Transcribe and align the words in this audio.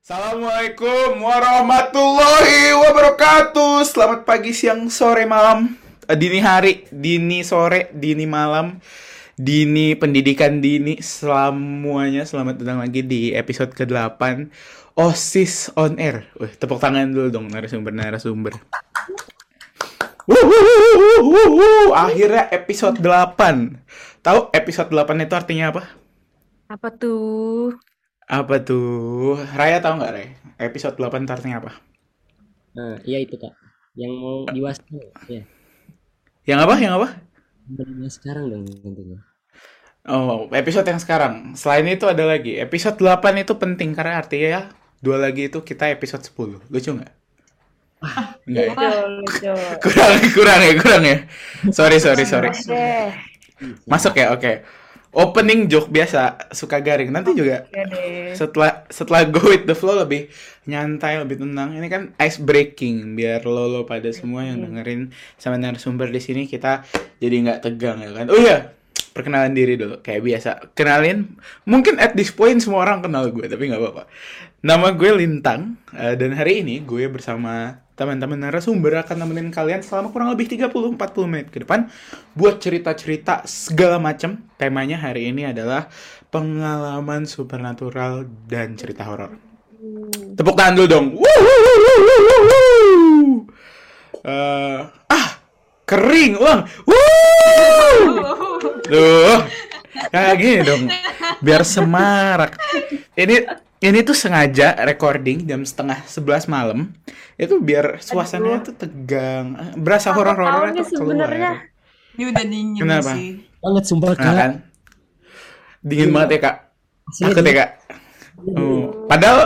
Assalamualaikum 0.00 1.20
warahmatullahi 1.20 2.72
wabarakatuh. 2.80 3.84
Selamat 3.84 4.24
pagi, 4.24 4.56
siang, 4.56 4.88
sore, 4.88 5.28
malam, 5.28 5.76
Eh, 6.10 6.16
dini 6.16 6.40
hari, 6.40 6.88
dini 6.88 7.44
sore, 7.46 7.92
dini 7.94 8.26
malam, 8.26 8.80
dini 9.38 9.94
pendidikan 9.94 10.58
dini, 10.58 10.98
semuanya 10.98 12.26
selamat 12.26 12.56
datang 12.56 12.82
lagi 12.82 13.06
di 13.06 13.30
episode 13.36 13.76
ke-8 13.76 14.48
OSIS 14.98 15.70
on 15.78 16.02
Air. 16.02 16.26
Wih, 16.40 16.50
tepuk 16.56 16.82
tangan 16.82 17.14
dulu 17.14 17.30
dong 17.30 17.46
narasumber-narasumber. 17.52 18.58
Wuhuhuhuhuhu. 20.30 21.90
Akhirnya 21.90 22.46
episode 22.54 23.02
8. 23.02 24.22
Tahu 24.22 24.54
episode 24.54 24.90
8 24.94 25.26
itu 25.26 25.34
artinya 25.34 25.74
apa? 25.74 25.82
Apa 26.70 26.88
tuh? 26.94 27.74
Apa 28.30 28.62
tuh? 28.62 29.42
Raya 29.58 29.82
tahu 29.82 29.98
nggak, 29.98 30.12
Ray? 30.14 30.28
Episode 30.62 30.94
8 30.94 31.26
itu 31.26 31.32
artinya 31.34 31.58
apa? 31.58 31.72
Nah, 32.78 33.02
iya 33.02 33.18
itu 33.26 33.34
kak. 33.34 33.50
Yang 33.98 34.12
mau 34.22 34.46
diwas 34.46 34.78
ya. 35.26 35.42
Yang 36.46 36.58
apa? 36.62 36.74
Yang 36.78 36.92
apa? 37.02 37.08
Benar 37.66 38.10
sekarang 38.10 38.44
dong 38.54 38.64
tentunya. 38.70 39.18
Oh, 40.06 40.48
episode 40.54 40.88
yang 40.88 41.02
sekarang. 41.02 41.58
Selain 41.58 41.84
itu 41.84 42.08
ada 42.08 42.24
lagi. 42.24 42.56
Episode 42.56 42.96
8 43.02 43.42
itu 43.42 43.52
penting 43.58 43.92
karena 43.92 44.22
artinya 44.22 44.48
ya, 44.48 44.62
dua 45.04 45.20
lagi 45.20 45.52
itu 45.52 45.60
kita 45.60 45.92
episode 45.92 46.24
10. 46.24 46.64
Lucu 46.72 46.90
nggak? 46.96 47.19
Enggak 48.48 48.64
ya? 48.64 48.74
Kurang, 49.84 50.16
kurang 50.32 50.60
ya, 50.64 50.72
kurang 50.80 51.02
ya. 51.04 51.16
Sorry, 51.68 52.00
sorry, 52.00 52.24
sorry. 52.24 52.48
Masuk 53.84 54.16
ya, 54.16 54.32
oke. 54.32 54.64
Opening 55.10 55.66
joke 55.66 55.90
biasa, 55.90 56.48
suka 56.54 56.78
garing. 56.78 57.10
Nanti 57.10 57.34
juga 57.34 57.66
setelah 58.32 58.86
setelah 58.88 59.26
go 59.26 59.42
with 59.42 59.66
the 59.66 59.74
flow 59.74 59.98
lebih 59.98 60.30
nyantai, 60.70 61.18
lebih 61.18 61.42
tenang. 61.42 61.74
Ini 61.74 61.88
kan 61.90 62.02
ice 62.16 62.38
breaking 62.38 63.18
biar 63.18 63.42
lo 63.42 63.66
lo 63.66 63.82
pada 63.84 64.06
semua 64.14 64.46
yang 64.46 64.62
dengerin 64.62 65.10
sama 65.34 65.58
narasumber 65.58 66.08
di 66.14 66.22
sini 66.22 66.46
kita 66.46 66.86
jadi 67.18 67.36
nggak 67.42 67.60
tegang 67.60 67.98
ya 68.00 68.10
kan. 68.14 68.30
Oh 68.30 68.38
iya, 68.38 68.70
perkenalan 69.10 69.52
diri 69.52 69.74
dulu 69.74 69.98
kayak 70.00 70.22
biasa. 70.22 70.50
Kenalin, 70.74 71.36
mungkin 71.66 71.98
at 71.98 72.14
this 72.14 72.30
point 72.30 72.58
semua 72.62 72.86
orang 72.86 73.02
kenal 73.02 73.26
gue 73.30 73.46
tapi 73.46 73.70
nggak 73.70 73.80
apa-apa. 73.82 74.04
Nama 74.60 74.86
gue 74.92 75.10
Lintang 75.16 75.80
eh, 75.96 76.14
dan 76.14 76.36
hari 76.36 76.60
ini 76.62 76.84
gue 76.84 77.08
bersama 77.08 77.80
teman-teman 77.96 78.40
narasumber 78.48 78.96
akan 79.04 79.16
nemenin 79.20 79.52
kalian 79.52 79.84
selama 79.84 80.08
kurang 80.08 80.32
lebih 80.32 80.48
30-40 80.48 80.96
menit 81.28 81.52
ke 81.52 81.60
depan 81.60 81.92
buat 82.32 82.56
cerita-cerita 82.56 83.44
segala 83.44 84.00
macam. 84.00 84.40
Temanya 84.56 84.96
hari 84.96 85.28
ini 85.28 85.48
adalah 85.48 85.90
pengalaman 86.32 87.28
supernatural 87.28 88.24
dan 88.48 88.78
cerita 88.78 89.04
horor. 89.04 89.36
Tepuk 90.36 90.56
tangan 90.56 90.74
dulu 90.76 90.88
dong. 90.88 91.06
Ah, 94.20 94.92
kering, 95.90 96.38
uang. 96.38 96.60
Wuh! 96.86 98.06
Tuh, 98.86 99.38
kayak 100.08 100.34
gini 100.38 100.58
dong. 100.62 100.82
Biar 101.42 101.66
semarak. 101.66 102.54
Ini 103.18 103.36
ini 103.80 103.98
tuh 104.04 104.14
sengaja 104.14 104.76
recording 104.86 105.48
jam 105.48 105.66
setengah 105.66 106.04
sebelas 106.06 106.46
malam. 106.46 106.94
Itu 107.34 107.58
biar 107.58 107.98
suasananya 107.98 108.70
tuh 108.70 108.74
tegang, 108.76 109.74
berasa 109.80 110.12
tuh 110.12 110.22
keluar. 110.22 110.70
sebenarnya. 110.84 111.52
Ini 112.14 112.22
udah 112.28 112.44
dingin 112.44 112.82
Kenapa? 112.84 113.12
sih. 113.16 113.28
Banget 113.60 113.84
sumpah 113.88 114.12
Nah, 114.12 114.20
kak. 114.20 114.34
kan? 114.36 114.52
Dingin 115.80 116.12
banget 116.12 116.28
ya, 116.36 116.40
Kak. 116.44 116.56
Asli 117.08 117.22
Takut 117.32 117.44
ya, 117.48 117.54
Kak. 117.56 117.70
Oh. 118.40 119.08
Padahal 119.08 119.40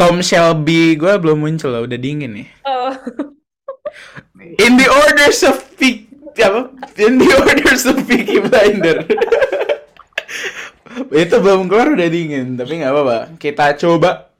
Tom 0.00 0.24
Shelby 0.24 0.96
gue 0.96 1.12
belum 1.20 1.44
muncul 1.44 1.68
loh, 1.68 1.84
udah 1.84 1.98
dingin 2.00 2.32
nih. 2.32 2.48
Oh, 2.64 2.92
In 4.38 4.76
the 4.80 4.88
orders 4.88 5.40
of 5.44 5.60
Peak 5.76 6.10
apa? 6.40 6.72
In 7.00 7.20
the 7.20 7.30
orders 7.36 7.84
of 7.84 8.00
Peaky 8.06 8.40
Blinder. 8.40 9.04
Itu 11.10 11.36
belum 11.42 11.66
keluar 11.70 11.94
udah 11.94 12.08
dingin, 12.10 12.54
tapi 12.58 12.82
nggak 12.82 12.92
apa-apa. 12.92 13.18
Kita 13.38 13.74
coba 13.78 14.30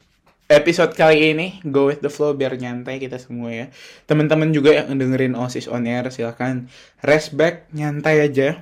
episode 0.51 0.99
kali 0.99 1.31
ini 1.31 1.63
go 1.63 1.87
with 1.87 2.03
the 2.03 2.11
flow 2.11 2.35
biar 2.35 2.59
nyantai 2.59 2.99
kita 2.99 3.23
semua 3.23 3.55
ya. 3.55 3.67
Teman-teman 4.11 4.51
juga 4.51 4.83
yang 4.83 4.99
dengerin 4.99 5.39
OSIS 5.39 5.71
on 5.71 5.87
air 5.87 6.11
silahkan 6.11 6.67
rest 7.07 7.39
back 7.39 7.71
nyantai 7.71 8.27
aja. 8.27 8.59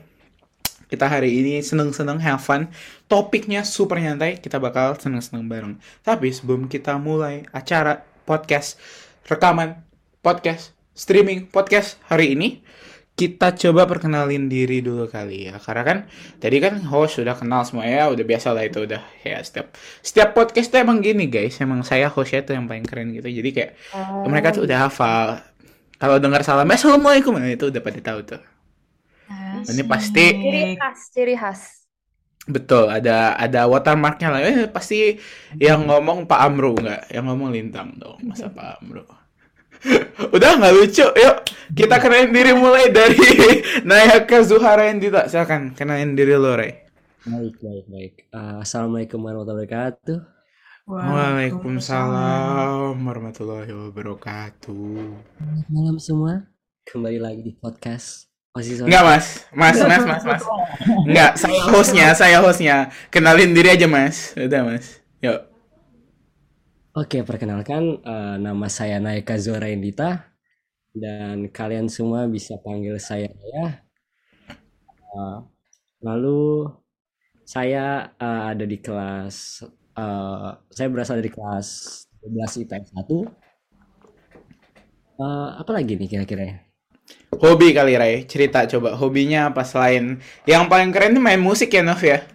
Kita 0.88 1.04
hari 1.04 1.36
ini 1.44 1.60
seneng-seneng 1.60 2.16
have 2.20 2.40
fun. 2.40 2.72
Topiknya 3.12 3.60
super 3.60 4.00
nyantai, 4.00 4.40
kita 4.40 4.56
bakal 4.56 4.96
seneng-seneng 4.96 5.44
bareng. 5.44 5.76
Tapi 6.00 6.32
sebelum 6.32 6.64
kita 6.64 6.96
mulai 6.96 7.44
acara 7.52 8.08
podcast 8.24 8.80
rekaman 9.28 9.84
podcast 10.24 10.77
streaming 10.98 11.46
podcast 11.46 12.02
hari 12.10 12.34
ini 12.34 12.58
kita 13.18 13.54
coba 13.54 13.86
perkenalin 13.86 14.46
diri 14.46 14.82
dulu 14.82 15.06
kali 15.06 15.50
ya. 15.50 15.58
Karena 15.58 15.82
kan 15.86 15.98
tadi 16.38 16.58
kan 16.58 16.82
host 16.86 17.18
sudah 17.18 17.38
kenal 17.38 17.62
semua 17.66 17.86
ya 17.86 18.10
udah 18.10 18.22
biasa 18.26 18.54
lah 18.54 18.66
itu 18.66 18.86
udah 18.86 19.02
ya 19.22 19.38
setiap 19.42 19.74
setiap 20.02 20.34
podcast 20.34 20.70
tuh 20.74 20.82
emang 20.82 20.98
gini 20.98 21.30
guys. 21.30 21.58
Emang 21.62 21.86
saya 21.86 22.10
hostnya 22.10 22.42
tuh 22.42 22.58
yang 22.58 22.66
paling 22.66 22.86
keren 22.86 23.14
gitu. 23.14 23.30
Jadi 23.30 23.50
kayak 23.54 23.70
mereka 24.26 24.58
tuh 24.58 24.66
udah 24.66 24.90
hafal. 24.90 25.38
Kalau 25.98 26.22
dengar 26.22 26.46
salam 26.46 26.70
assalamualaikum 26.70 27.34
nah, 27.34 27.50
itu 27.50 27.70
udah 27.70 27.82
pada 27.82 27.98
tahu 27.98 28.18
tuh. 28.22 28.42
Ini 29.66 29.82
pasti 29.82 30.24
ciri 30.30 30.62
khas, 30.78 30.98
ciri 31.14 31.34
khas. 31.38 31.62
betul 32.48 32.88
ada 32.88 33.36
ada 33.36 33.66
watermarknya 33.68 34.28
lah. 34.30 34.40
Eh, 34.40 34.70
pasti 34.70 35.18
yang 35.58 35.84
ngomong 35.90 36.24
Pak 36.24 36.40
Amro 36.42 36.78
nggak? 36.78 37.12
Yang 37.12 37.24
ngomong 37.28 37.48
Lintang 37.50 37.98
dong 37.98 38.22
masa 38.24 38.48
Pak 38.48 38.80
Amro 38.80 39.27
udah 40.34 40.58
nggak 40.58 40.74
lucu? 40.74 41.06
Yuk 41.06 41.36
kita 41.74 41.98
kenalin 42.02 42.32
diri 42.34 42.52
mulai 42.56 42.90
dari 42.90 43.18
Nayaka 43.88 44.42
Zuhara 44.42 44.90
Yandita 44.90 45.28
silakan 45.30 45.70
kenalin 45.74 46.16
diri 46.18 46.34
lo 46.34 46.56
Ray. 46.56 46.72
Baik 47.28 47.60
baik 47.60 47.84
baik. 47.86 48.14
Eh, 48.32 48.56
Assalamualaikum 48.62 49.22
warahmatullahi 49.22 49.68
wabarakatuh. 49.68 50.18
Waalaikumsalam 50.88 52.96
warahmatullahi 52.96 53.68
wabarakatuh. 53.68 55.12
Malam 55.68 56.00
semua. 56.00 56.48
Kembali 56.88 57.20
lagi 57.20 57.44
di 57.44 57.52
podcast. 57.52 58.32
Enggak 58.58 59.06
mas, 59.06 59.46
mas, 59.54 59.78
mas, 59.78 60.02
mas, 60.02 60.26
mas. 60.26 60.42
Enggak, 61.06 61.38
saya 61.38 61.62
hostnya, 61.70 62.10
saya 62.16 62.42
hostnya. 62.42 62.90
Kenalin 63.12 63.54
diri 63.54 63.70
aja 63.70 63.86
mas. 63.86 64.34
Udah 64.34 64.66
mas, 64.66 64.98
yuk 65.22 65.47
Oke, 66.98 67.22
perkenalkan 67.22 68.02
eh, 68.02 68.36
nama 68.42 68.66
saya 68.66 68.98
Naika 68.98 69.38
Zora 69.38 69.70
Indita 69.70 70.34
dan 70.90 71.46
kalian 71.46 71.86
semua 71.86 72.26
bisa 72.26 72.58
panggil 72.58 72.98
saya 72.98 73.30
ya. 73.30 73.86
Eh, 75.14 75.38
lalu 76.02 76.66
saya 77.46 78.10
eh, 78.18 78.42
ada 78.50 78.66
di 78.66 78.82
kelas 78.82 79.62
eh, 79.94 80.50
saya 80.74 80.88
berasal 80.90 81.22
dari 81.22 81.30
kelas 81.30 81.68
12 82.26 82.66
IPS 82.66 82.90
1. 82.90 83.06
Eh, 85.22 85.50
apa 85.54 85.70
lagi 85.70 85.94
nih 85.94 86.10
kira-kira 86.10 86.42
ya? 86.42 86.56
Hobi 87.38 87.78
kali 87.78 87.94
Ray, 87.94 88.26
cerita 88.26 88.66
coba 88.66 88.98
Hobinya 88.98 89.54
apa 89.54 89.62
selain 89.62 90.18
Yang 90.44 90.64
paling 90.66 90.90
keren 90.90 91.14
tuh 91.14 91.22
main 91.22 91.38
musik 91.38 91.70
ya 91.70 91.80
Nov 91.86 92.02
ya 92.02 92.26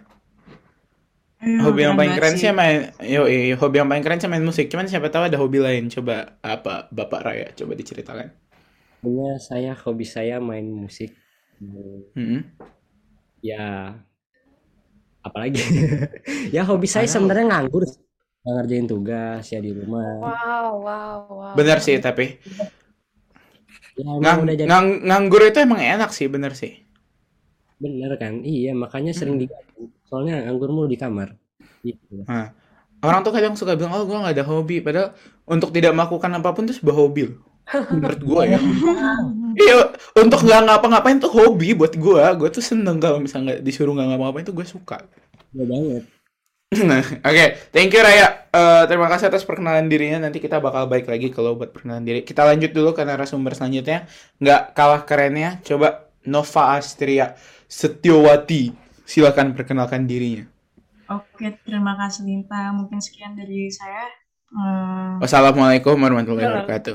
Hobi 1.44 1.80
yang 1.84 1.94
paling 1.98 2.14
keren 2.16 2.34
sih 2.40 2.50
main 2.50 2.92
yo, 3.04 3.28
hobi 3.60 3.76
yang 3.80 3.88
paling 3.90 4.04
keren 4.04 4.18
sih 4.20 4.30
main 4.30 4.44
musik. 4.44 4.66
Cuman 4.72 4.88
siapa 4.88 5.08
tahu 5.12 5.28
ada 5.28 5.36
hobi 5.36 5.58
lain. 5.60 5.92
Coba 5.92 6.40
apa 6.40 6.88
Bapak 6.88 7.20
Raya 7.24 7.48
coba 7.52 7.72
diceritakan. 7.76 8.28
Sebenarnya 9.00 9.36
saya 9.40 9.72
hobi 9.76 10.06
saya 10.08 10.36
main 10.40 10.64
musik. 10.68 11.12
Hmm, 11.60 12.00
Hmm. 12.16 12.40
Ya 13.44 13.94
apalagi? 15.24 15.60
ya 16.56 16.62
hobi 16.68 16.88
saya 16.88 17.08
sebenarnya 17.08 17.46
nganggur. 17.48 17.84
Ngerjain 18.44 18.84
tugas 18.84 19.44
ya 19.48 19.60
di 19.64 19.72
rumah. 19.72 20.20
Wow, 20.20 20.84
wow, 20.84 21.16
wow. 21.32 21.54
Bener 21.56 21.80
sih 21.80 21.96
tapi 21.96 22.36
Ya 23.94 24.10
ngang, 24.20 24.44
udah 24.44 24.54
jadi 24.58 24.68
ngang- 24.68 25.00
nganggur 25.06 25.40
itu 25.48 25.58
emang 25.64 25.80
enak 25.80 26.10
sih, 26.12 26.28
bener 26.28 26.52
sih. 26.52 26.83
Bener 27.84 28.12
kan? 28.16 28.40
Iya, 28.40 28.72
makanya 28.72 29.12
sering 29.12 29.36
diganggu. 29.36 29.92
Soalnya 30.08 30.48
nganggur 30.48 30.72
mulu 30.72 30.88
di 30.88 30.96
kamar. 30.96 31.36
Gitu. 31.84 32.24
Nah, 32.24 32.56
orang 33.04 33.20
tuh 33.20 33.32
kadang 33.36 33.54
suka 33.54 33.76
bilang, 33.76 33.92
oh 33.92 34.08
gue 34.08 34.16
gak 34.16 34.34
ada 34.34 34.46
hobi. 34.48 34.80
Padahal 34.80 35.12
untuk 35.44 35.68
tidak 35.76 35.92
melakukan 35.92 36.32
apa 36.32 36.48
pun 36.56 36.64
itu 36.64 36.80
sebuah 36.80 36.96
hobi 36.96 37.22
loh. 37.28 37.38
Menurut 37.92 38.20
gue 38.20 38.42
ya. 38.56 38.60
Iya, 39.54 39.94
untuk 40.18 40.42
nggak 40.42 40.66
ngapa-ngapain 40.66 41.22
tuh 41.22 41.30
hobi 41.30 41.78
buat 41.78 41.94
gue. 41.94 42.24
Gue 42.42 42.48
tuh 42.50 42.58
seneng 42.58 42.98
kalau 42.98 43.22
misalnya 43.22 43.54
nggak 43.54 43.60
disuruh 43.62 43.94
nggak 43.94 44.08
ngapa-ngapain 44.10 44.44
tuh 44.50 44.56
gue 44.58 44.66
suka. 44.66 44.98
Iya 45.54 45.64
banget. 45.70 46.02
Nah, 46.74 47.06
oke, 47.22 47.46
thank 47.70 47.94
you 47.94 48.02
Raya. 48.02 48.50
eh, 48.50 48.82
terima 48.90 49.06
kasih 49.06 49.30
atas 49.30 49.46
perkenalan 49.46 49.86
dirinya. 49.86 50.26
Nanti 50.26 50.42
kita 50.42 50.58
bakal 50.58 50.90
balik 50.90 51.06
lagi 51.06 51.30
kalau 51.30 51.54
buat 51.54 51.70
perkenalan 51.70 52.02
diri. 52.02 52.26
Kita 52.26 52.42
lanjut 52.42 52.74
dulu 52.74 52.98
ke 52.98 53.06
narasumber 53.06 53.54
selanjutnya. 53.54 54.10
Nggak 54.42 54.74
kalah 54.74 55.02
kerennya. 55.06 55.62
Coba 55.62 56.10
Nova 56.26 56.62
Astria 56.74 57.38
Setiawati. 57.68 58.72
Silakan 59.04 59.52
perkenalkan 59.52 60.08
dirinya. 60.08 60.48
Oke, 61.12 61.60
terima 61.64 61.94
kasih 62.00 62.24
Linta. 62.24 62.72
Mungkin 62.72 63.00
sekian 63.00 63.36
dari 63.36 63.68
saya. 63.68 64.08
Hmm, 64.54 65.18
Wassalamualaikum 65.18 65.98
warahmatullahi 65.98 66.46
wabarakatuh. 66.46 66.94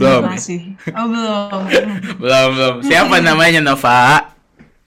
Belum. 0.00 0.22
terima 0.24 0.34
kasih. 0.34 0.60
Oh, 0.96 1.06
belum. 1.12 1.60
Belum, 2.24 2.48
belum. 2.56 2.74
Siapa 2.80 3.20
namanya 3.20 3.60
Nova? 3.60 4.32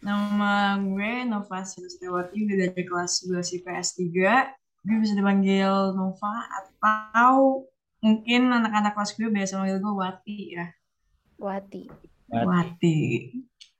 Nama 0.02 0.76
gue 0.82 1.24
Nova 1.30 1.62
Silistiawati, 1.62 2.36
gue 2.50 2.58
dari 2.66 2.84
kelas 2.84 3.30
12 3.30 3.62
IPS 3.62 3.88
3. 4.10 4.84
Gue 4.84 4.98
bisa 5.00 5.14
dipanggil 5.16 5.94
Nova 5.96 6.34
atau 6.50 7.64
mungkin 8.04 8.52
anak-anak 8.52 8.98
kelas 8.98 9.16
gue 9.16 9.30
biasa 9.32 9.62
manggil 9.62 9.80
gue 9.80 9.94
Wati 9.94 10.40
ya. 10.60 10.68
Wati. 11.40 11.84
Wati. 12.34 13.00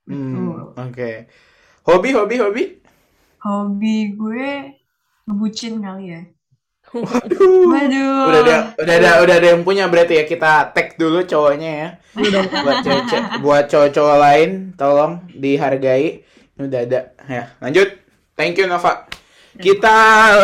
Hmm, 0.04 0.76
oke. 0.76 1.10
Hobi, 1.84 2.10
hobi, 2.12 2.36
hobi? 2.40 2.64
Hobi 3.40 3.96
gue 4.16 4.76
ngebucin 5.28 5.80
kali 5.80 6.04
ya. 6.12 6.22
Waduh. 6.94 7.72
Waduh. 7.72 8.28
Udah 8.30 8.40
ada, 8.44 8.56
udah 8.78 8.94
ada, 9.00 9.10
udah 9.24 9.34
ada 9.40 9.48
yang 9.56 9.62
punya 9.64 9.88
berarti 9.88 10.20
ya. 10.20 10.24
Kita 10.28 10.70
tag 10.76 10.96
dulu 11.00 11.24
cowoknya 11.24 11.70
ya. 11.72 11.88
buat 12.14 12.76
cewek 12.86 13.04
buat 13.42 13.64
cowok-cowok 13.66 14.16
lain 14.22 14.50
tolong 14.78 15.26
dihargai 15.34 16.22
udah 16.54 16.80
ada 16.86 17.00
ya 17.26 17.50
lanjut 17.58 17.98
thank 18.38 18.54
you 18.54 18.70
Nova 18.70 19.10
kita 19.58 19.96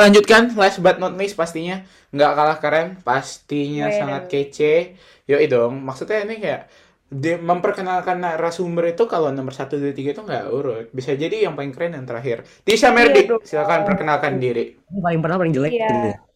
lanjutkan 0.07 0.51
last 0.59 0.83
but 0.83 0.99
not 0.99 1.15
least 1.15 1.39
pastinya 1.39 1.87
nggak 2.11 2.33
kalah 2.35 2.59
keren 2.59 2.89
pastinya 3.07 3.87
sangat 3.91 4.27
kece 4.27 4.99
yoi 5.31 5.47
dong 5.47 5.79
maksudnya 5.83 6.27
ini 6.27 6.43
kayak 6.43 6.67
di, 7.11 7.35
memperkenalkan 7.35 8.17
narasumber 8.17 8.87
itu 8.89 9.05
kalau 9.05 9.29
nomor 9.29 9.51
satu 9.51 9.75
dua 9.75 9.91
tiga 9.91 10.15
itu 10.15 10.23
nggak 10.23 10.45
urut 10.47 10.87
bisa 10.91 11.11
jadi 11.13 11.45
yang 11.45 11.59
paling 11.59 11.75
keren 11.75 11.93
yang 11.93 12.07
terakhir 12.07 12.47
Tisha 12.63 12.89
Merdi 12.89 13.27
Iya 13.27 13.31
dong. 13.35 13.43
silakan 13.43 13.81
perkenalkan 13.83 14.39
diri 14.39 14.79
Ini 14.79 15.01
paling 15.01 15.19
pernah 15.19 15.37
paling 15.37 15.51
jelek 15.51 15.73
Iya. 15.75 15.87
gitu 15.87 16.09
ya. 16.09 16.19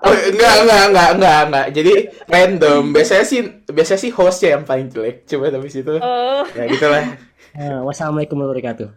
Oh, 0.00 0.14
enggak, 0.14 0.54
enggak, 0.62 0.82
enggak, 0.86 1.08
enggak, 1.14 1.40
enggak. 1.44 1.66
Jadi 1.70 1.92
random. 2.26 2.82
Biasanya 2.90 3.24
sih 3.26 3.40
biasanya 3.66 4.00
sih 4.00 4.10
hostnya 4.10 4.50
yang 4.54 4.64
paling 4.64 4.86
jelek. 4.86 5.26
Coba 5.26 5.50
tapi 5.50 5.66
situ. 5.66 5.94
Oh. 5.94 6.42
Ya 6.54 6.64
gitulah. 6.66 7.04
Eh, 7.50 7.78
wassalamualaikum 7.82 8.38
warahmatullahi 8.38 8.62
wabarakatuh. 8.78 8.88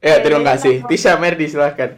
Ya, 0.00 0.16
terima 0.20 0.40
kasih. 0.42 0.80
nama- 0.80 0.88
Tisha 0.88 1.12
Merdi 1.16 1.46
silahkan. 1.46 1.90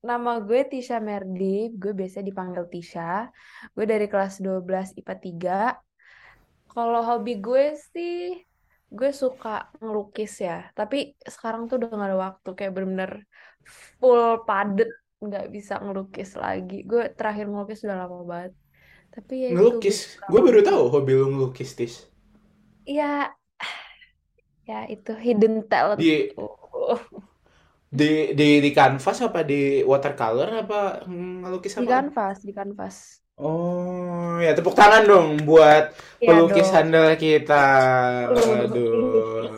Nama 0.00 0.32
gue 0.40 0.60
Tisha 0.64 0.96
Merdi, 0.96 1.72
gue 1.72 1.92
biasa 1.92 2.20
dipanggil 2.20 2.68
Tisha. 2.68 3.28
Gue 3.72 3.84
dari 3.84 4.06
kelas 4.06 4.40
12 4.40 4.96
IPA 4.96 5.14
3. 5.16 5.89
Kalau 6.72 7.00
hobi 7.08 7.30
gue 7.46 7.64
sih, 7.92 8.12
gue 8.96 9.10
suka 9.22 9.48
ngelukis 9.82 10.32
ya. 10.46 10.52
Tapi 10.78 10.96
sekarang 11.34 11.62
tuh 11.68 11.74
udah 11.78 11.88
gak 12.00 12.08
ada 12.08 12.18
waktu, 12.26 12.48
kayak 12.56 12.72
bener-bener 12.74 13.12
full 13.98 14.22
padet, 14.46 14.88
nggak 15.24 15.44
bisa 15.54 15.72
ngelukis 15.84 16.30
lagi. 16.42 16.74
Gue 16.90 17.02
terakhir 17.18 17.44
ngelukis 17.50 17.80
udah 17.86 17.96
lama 18.02 18.16
banget. 18.32 18.52
Tapi 19.14 19.32
ya 19.44 19.50
itu, 19.58 19.74
gue 19.86 19.94
Ngelukis. 19.94 19.98
suka 20.04 20.26
Gue 20.30 20.40
baru 20.46 20.60
tahu 20.68 20.82
hobi 20.94 21.12
lu 21.18 21.26
ngelukis, 21.32 21.70
Tis. 21.78 21.94
Ya, 22.86 23.36
ya 24.68 24.78
itu 24.94 25.10
hidden 25.24 25.54
talent. 25.70 26.02
Di 26.02 26.32
di 27.98 28.04
di 28.38 28.44
di 28.64 28.70
kanvas 28.78 29.18
apa 29.26 29.40
di 29.50 29.54
watercolor 29.90 30.48
apa 30.62 30.76
ngelukis 31.42 31.74
Di 31.78 31.82
apa? 31.82 31.92
kanvas, 31.92 32.38
di 32.46 32.52
kanvas. 32.58 32.96
Oh, 33.40 34.36
ya 34.36 34.52
tepuk 34.52 34.76
tangan 34.76 35.08
dong 35.08 35.40
buat 35.48 35.96
Iya 36.20 36.36
pelukis 36.36 36.68
dong. 36.68 36.76
handal 36.76 37.08
kita. 37.16 37.64
Aduh. 38.28 39.56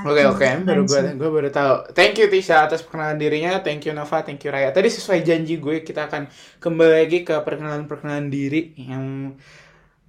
Oke 0.00 0.22
oke, 0.24 0.46
baru 0.64 0.82
gue 0.88 1.00
gue 1.14 1.30
baru 1.30 1.48
tahu. 1.52 1.92
Thank 1.92 2.18
you 2.18 2.26
Tisha 2.32 2.64
atas 2.64 2.80
perkenalan 2.80 3.20
dirinya. 3.20 3.60
Thank 3.60 3.84
you 3.86 3.92
Nova, 3.92 4.24
thank 4.24 4.40
you 4.42 4.50
Raya. 4.50 4.72
Tadi 4.72 4.88
sesuai 4.88 5.20
janji 5.20 5.60
gue 5.60 5.84
kita 5.84 6.08
akan 6.08 6.26
kembali 6.58 7.04
lagi 7.04 7.18
ke 7.20 7.36
perkenalan-perkenalan 7.44 8.32
diri 8.32 8.72
yang 8.80 9.36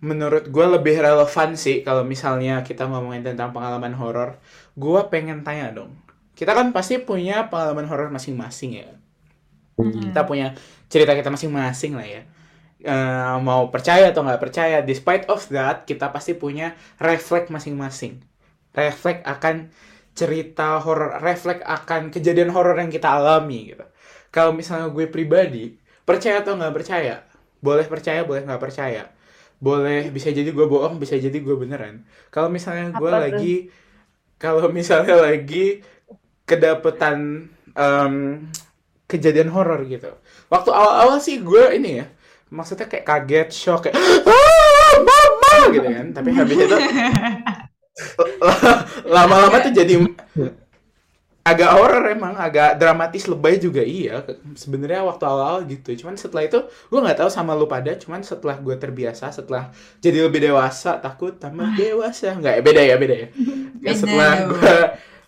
menurut 0.02 0.48
gue 0.50 0.66
lebih 0.80 0.98
relevan 0.98 1.54
sih 1.60 1.84
kalau 1.86 2.02
misalnya 2.02 2.64
kita 2.66 2.88
ngomongin 2.88 3.22
tentang 3.22 3.52
pengalaman 3.52 3.94
horor. 3.98 4.40
Gue 4.80 5.02
pengen 5.12 5.44
tanya 5.44 5.76
dong. 5.76 5.94
Kita 6.40 6.56
kan 6.56 6.72
pasti 6.72 6.98
punya 7.04 7.52
pengalaman 7.52 7.86
horor 7.86 8.10
masing-masing 8.10 8.72
ya. 8.80 9.01
Kita 10.04 10.26
punya 10.30 10.54
cerita 10.92 11.14
kita 11.18 11.30
masing-masing 11.34 11.94
lah 12.00 12.08
ya. 12.08 12.22
Eh, 12.82 13.36
mau 13.46 13.70
percaya 13.74 14.10
atau 14.10 14.26
nggak 14.26 14.42
percaya, 14.42 14.78
despite 14.82 15.30
of 15.30 15.46
that, 15.54 15.86
kita 15.90 16.10
pasti 16.10 16.34
punya 16.34 16.74
refleks 16.98 17.50
masing-masing 17.54 18.22
refleks 18.76 19.24
akan 19.28 19.72
cerita 20.16 20.80
horor, 20.84 21.20
refleks 21.24 21.64
akan 21.64 22.12
kejadian 22.12 22.52
horor 22.52 22.76
yang 22.80 22.92
kita 22.92 23.08
alami 23.08 23.76
gitu. 23.76 23.86
Kalau 24.32 24.52
misalnya 24.56 24.88
gue 24.92 25.08
pribadi, 25.12 25.76
percaya 26.08 26.44
atau 26.44 26.56
nggak 26.56 26.76
percaya, 26.76 27.24
boleh 27.60 27.86
percaya, 27.88 28.24
boleh 28.24 28.42
nggak 28.48 28.62
percaya, 28.64 29.12
boleh 29.60 30.12
bisa 30.12 30.32
jadi 30.32 30.48
gue 30.52 30.68
bohong, 30.68 31.00
bisa 31.00 31.16
jadi 31.20 31.36
gue 31.36 31.56
beneran. 31.56 32.04
Kalau 32.32 32.48
misalnya 32.52 32.96
gue 32.96 33.12
lagi, 33.12 33.54
kalau 34.40 34.72
misalnya 34.72 35.16
lagi 35.20 35.84
kedapetan 36.48 37.48
em, 37.76 38.16
kejadian 39.12 39.52
horor 39.52 39.84
gitu. 39.84 40.16
Waktu 40.48 40.72
awal-awal 40.72 41.20
sih 41.20 41.44
gue 41.44 41.76
ini 41.76 42.00
ya, 42.00 42.08
maksudnya 42.48 42.88
kayak 42.88 43.04
kaget, 43.04 43.50
shock, 43.52 43.92
kayak 43.92 44.00
"Ah, 44.00 44.96
mama 45.04 45.54
gitu 45.76 45.88
kan. 45.92 46.08
Tapi 46.16 46.30
habis 46.32 46.56
itu 46.56 46.78
lama-lama 49.16 49.60
tuh 49.60 49.76
jadi 49.76 50.00
agak 51.42 51.74
horor 51.74 52.06
emang 52.14 52.38
agak 52.38 52.78
dramatis 52.78 53.26
lebay 53.26 53.58
juga 53.58 53.82
iya. 53.82 54.22
Sebenarnya 54.54 55.02
waktu 55.02 55.26
awal 55.26 55.66
gitu. 55.66 56.06
Cuman 56.06 56.16
setelah 56.16 56.46
itu 56.46 56.62
gue 56.62 57.00
nggak 57.02 57.26
tahu 57.26 57.30
sama 57.34 57.58
lu 57.58 57.66
pada 57.66 57.98
cuman 57.98 58.22
setelah 58.22 58.62
gue 58.62 58.76
terbiasa 58.78 59.34
setelah 59.34 59.74
jadi 60.00 60.30
lebih 60.30 60.54
dewasa 60.54 61.02
takut 61.02 61.34
tambah 61.42 61.74
dewasa. 61.74 62.38
Nggak 62.38 62.62
beda 62.62 62.82
ya 62.86 62.96
beda 62.96 63.16
ya. 63.16 63.28
Beda 63.82 63.98
setelah 63.98 64.34
gue 64.46 64.78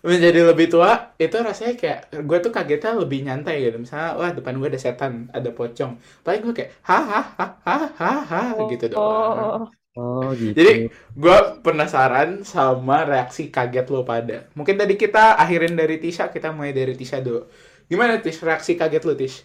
menjadi 0.04 0.40
lebih 0.50 0.66
tua 0.72 0.90
itu 1.22 1.36
rasanya 1.48 1.72
kayak 1.80 1.98
gue 2.28 2.38
tuh 2.44 2.52
kagetnya 2.56 2.90
lebih 3.02 3.18
nyantai 3.26 3.54
gitu 3.64 3.76
misalnya 3.84 4.08
wah 4.20 4.30
depan 4.36 4.54
gue 4.60 4.68
ada 4.72 4.80
setan 4.86 5.12
ada 5.36 5.48
pocong 5.58 5.92
paling 6.24 6.40
gue 6.46 6.54
kayak 6.58 6.70
hahaha 6.88 7.44
hahaha 7.66 8.38
gitu 8.70 8.84
doang 8.92 9.12
Oh, 9.18 9.70
Oh 9.98 10.34
gitu. 10.40 10.58
jadi 10.58 10.90
gue 11.14 11.36
penasaran 11.62 12.42
sama 12.42 13.06
reaksi 13.10 13.42
kaget 13.54 13.86
lo 13.94 14.02
pada. 14.02 14.34
Mungkin 14.58 14.74
tadi 14.80 14.94
kita 14.98 15.38
akhirin 15.42 15.74
dari 15.78 15.96
Tisha, 16.02 16.24
kita 16.34 16.50
mulai 16.56 16.74
dari 16.74 16.94
Tisha 16.98 17.18
dulu. 17.22 17.46
Gimana 17.90 18.18
Tish 18.18 18.42
reaksi 18.42 18.74
kaget 18.80 19.02
lo 19.06 19.14
Tish? 19.14 19.36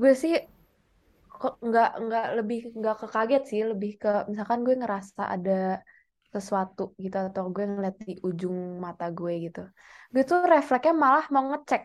gue 0.00 0.12
sih 0.22 0.34
kok 1.40 1.54
nggak 1.68 1.88
nggak 2.04 2.24
lebih 2.38 2.58
nggak 2.78 2.96
ke 3.00 3.06
kaget 3.14 3.42
sih, 3.50 3.60
lebih 3.70 3.90
ke 4.02 4.08
misalkan 4.30 4.60
gue 4.66 4.74
ngerasa 4.80 5.22
ada 5.34 5.52
sesuatu 6.34 6.82
gitu 7.04 7.16
atau 7.28 7.44
gue 7.54 7.64
ngeliat 7.70 7.96
di 8.06 8.12
ujung 8.28 8.56
mata 8.84 9.04
gue 9.18 9.32
gitu. 9.44 9.60
Gue 10.12 10.22
tuh 10.30 10.38
refleksnya 10.52 10.92
malah 11.04 11.24
mau 11.34 11.44
ngecek, 11.50 11.84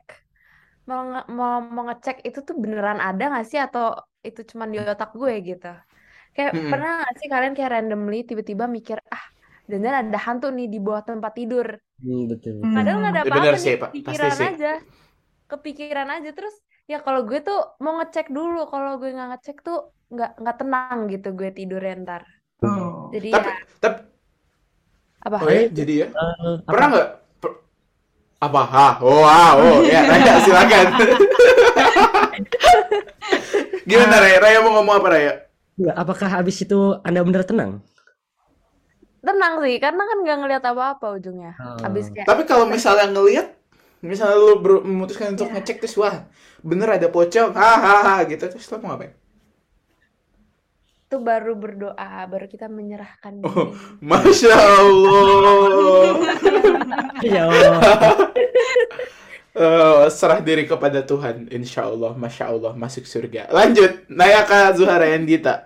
mau 0.89 0.99
nge- 1.11 1.27
mau, 1.37 1.53
mau 1.75 1.83
ngecek 1.89 2.15
itu 2.27 2.39
tuh 2.47 2.55
beneran 2.63 2.99
ada 3.07 3.23
nggak 3.31 3.45
sih 3.51 3.59
atau 3.65 3.83
itu 4.27 4.39
cuman 4.51 4.67
di 4.73 4.77
otak 4.93 5.09
gue 5.21 5.33
gitu. 5.49 5.67
Kayak 6.35 6.53
Mm-mm. 6.53 6.71
pernah 6.71 6.89
nggak 6.99 7.13
sih 7.19 7.27
kalian 7.33 7.53
kayak 7.57 7.71
randomly 7.75 8.17
tiba-tiba 8.29 8.65
mikir 8.77 8.97
ah 9.15 9.23
dan 9.71 9.81
ada 10.01 10.19
hantu 10.27 10.47
nih 10.57 10.67
di 10.73 10.77
bawah 10.85 11.03
tempat 11.09 11.31
tidur. 11.39 11.67
Hmm, 12.03 12.27
betul. 12.31 12.55
Hmm. 12.63 12.73
Padahal 12.75 12.97
nggak 13.01 13.13
ada 13.15 13.23
Ya, 13.25 13.29
apa-apa 13.29 13.57
sih, 13.63 13.73
Pak. 13.81 13.91
Pasti 14.05 14.27
kepikiran 14.27 14.37
sih. 14.39 14.49
aja. 14.49 14.71
Kepikiran 15.51 16.07
aja 16.15 16.29
terus 16.37 16.55
ya 16.91 16.97
kalau 17.05 17.21
gue 17.29 17.39
tuh 17.47 17.57
mau 17.83 17.93
ngecek 17.99 18.27
dulu, 18.37 18.57
kalau 18.73 18.91
gue 19.01 19.09
nggak 19.15 19.29
ngecek 19.31 19.57
tuh 19.67 19.77
nggak 20.13 20.29
nggak 20.41 20.55
tenang 20.61 20.99
gitu 21.13 21.27
gue 21.39 21.49
tidurnya 21.57 21.93
ntar. 22.03 22.23
Oh. 22.63 23.13
Jadi 23.13 23.29
Tapi, 23.31 23.49
ya 23.49 23.55
tapi, 23.81 23.99
apa? 25.25 25.37
oh 25.41 25.49
ya, 25.49 25.65
jadi 25.67 25.93
ya. 26.05 26.07
Eh, 26.13 26.55
Pernah 26.63 26.87
nggak? 26.93 27.09
per- 27.41 27.59
apa? 28.37 28.61
Ha? 28.69 28.87
Oh, 29.01 29.25
ah, 29.25 29.51
oh, 29.57 29.81
ya, 29.81 30.05
Raya, 30.05 30.33
silakan. 30.39 30.85
Gimana 33.89 34.15
Raya? 34.21 34.37
Raya 34.41 34.57
mau 34.61 34.71
ngomong 34.79 34.95
apa 35.01 35.07
Raya? 35.09 35.33
Nggak, 35.75 35.95
apakah 35.97 36.29
habis 36.31 36.55
itu 36.61 36.79
Anda 37.01 37.25
benar 37.25 37.43
tenang? 37.43 37.81
Tenang 39.25 39.53
sih, 39.65 39.75
karena 39.81 40.05
kan 40.05 40.17
nggak 40.21 40.37
ngeliat 40.45 40.63
apa-apa 40.63 41.17
ujungnya. 41.17 41.57
Oh. 41.57 41.77
Habis 41.81 42.13
kayak 42.13 42.29
Tapi 42.29 42.41
kalau 42.45 42.69
misalnya 42.69 43.09
ngelihat, 43.09 43.57
misalnya 44.05 44.37
lu 44.37 44.61
memutuskan 44.85 45.33
untuk 45.33 45.49
Ya. 45.49 45.57
ngecek 45.57 45.81
terus 45.81 45.97
wah, 45.97 46.29
bener 46.61 46.93
ada 46.93 47.09
pocong, 47.09 47.49
hahaha 47.51 48.21
gitu, 48.29 48.45
terus 48.45 48.69
lo 48.69 48.77
mau 48.77 48.93
ngapain? 48.93 49.17
Itu 51.05 51.21
baru 51.21 51.53
berdoa, 51.53 52.25
baru 52.25 52.49
kita 52.49 52.65
menyerahkan 52.65 53.45
diri. 53.45 53.53
Oh, 53.53 53.69
Masya 54.01 54.55
Allah. 54.57 56.05
Ya 57.25 57.47
Allah. 57.49 57.79
Eh, 59.55 60.05
serah 60.11 60.43
diri 60.43 60.67
kepada 60.67 60.99
Tuhan, 60.99 61.47
insya 61.47 61.87
Allah, 61.87 62.11
masya 62.11 62.51
Allah, 62.51 62.75
masuk 62.75 63.07
surga. 63.07 63.47
Lanjut, 63.47 64.03
Nayaka 64.11 64.75
Zuhara 64.75 65.07
Yandita. 65.07 65.63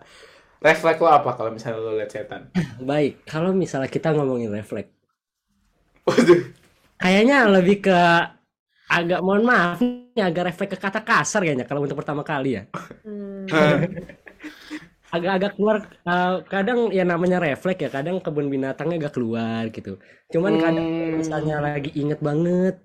Refleks 0.61 1.01
lo 1.01 1.09
apa 1.09 1.33
kalau 1.33 1.49
misalnya 1.49 1.81
lo 1.81 1.97
lihat 1.97 2.13
setan? 2.13 2.53
Baik, 2.77 3.25
kalau 3.25 3.49
misalnya 3.49 3.89
kita 3.89 4.13
ngomongin 4.13 4.53
refleks, 4.53 4.93
Waduh, 6.05 6.53
kayaknya 7.01 7.49
lebih 7.49 7.81
ke 7.89 7.99
agak 8.93 9.19
mohon 9.25 9.41
maaf 9.41 9.81
nih, 9.81 10.21
agak 10.21 10.53
refleks 10.53 10.71
ke 10.75 10.77
kata 10.77 11.01
kasar 11.01 11.41
kayaknya 11.41 11.65
kalau 11.65 11.81
untuk 11.81 11.97
pertama 11.97 12.21
kali 12.21 12.61
ya. 12.61 12.63
Hmm. 13.01 13.49
Agak-agak 15.09 15.51
keluar 15.57 15.77
eh, 16.05 16.35
kadang 16.45 16.79
ya 16.93 17.01
namanya 17.01 17.41
refleks 17.41 17.81
ya, 17.81 17.89
kadang 17.89 18.21
kebun 18.21 18.45
binatangnya 18.47 18.97
agak 19.07 19.13
keluar 19.17 19.65
gitu. 19.73 19.97
Cuman 20.29 20.53
kadang 20.61 20.85
Hmm. 20.85 21.17
misalnya 21.17 21.55
lagi 21.59 21.89
inget 21.97 22.21
banget 22.21 22.77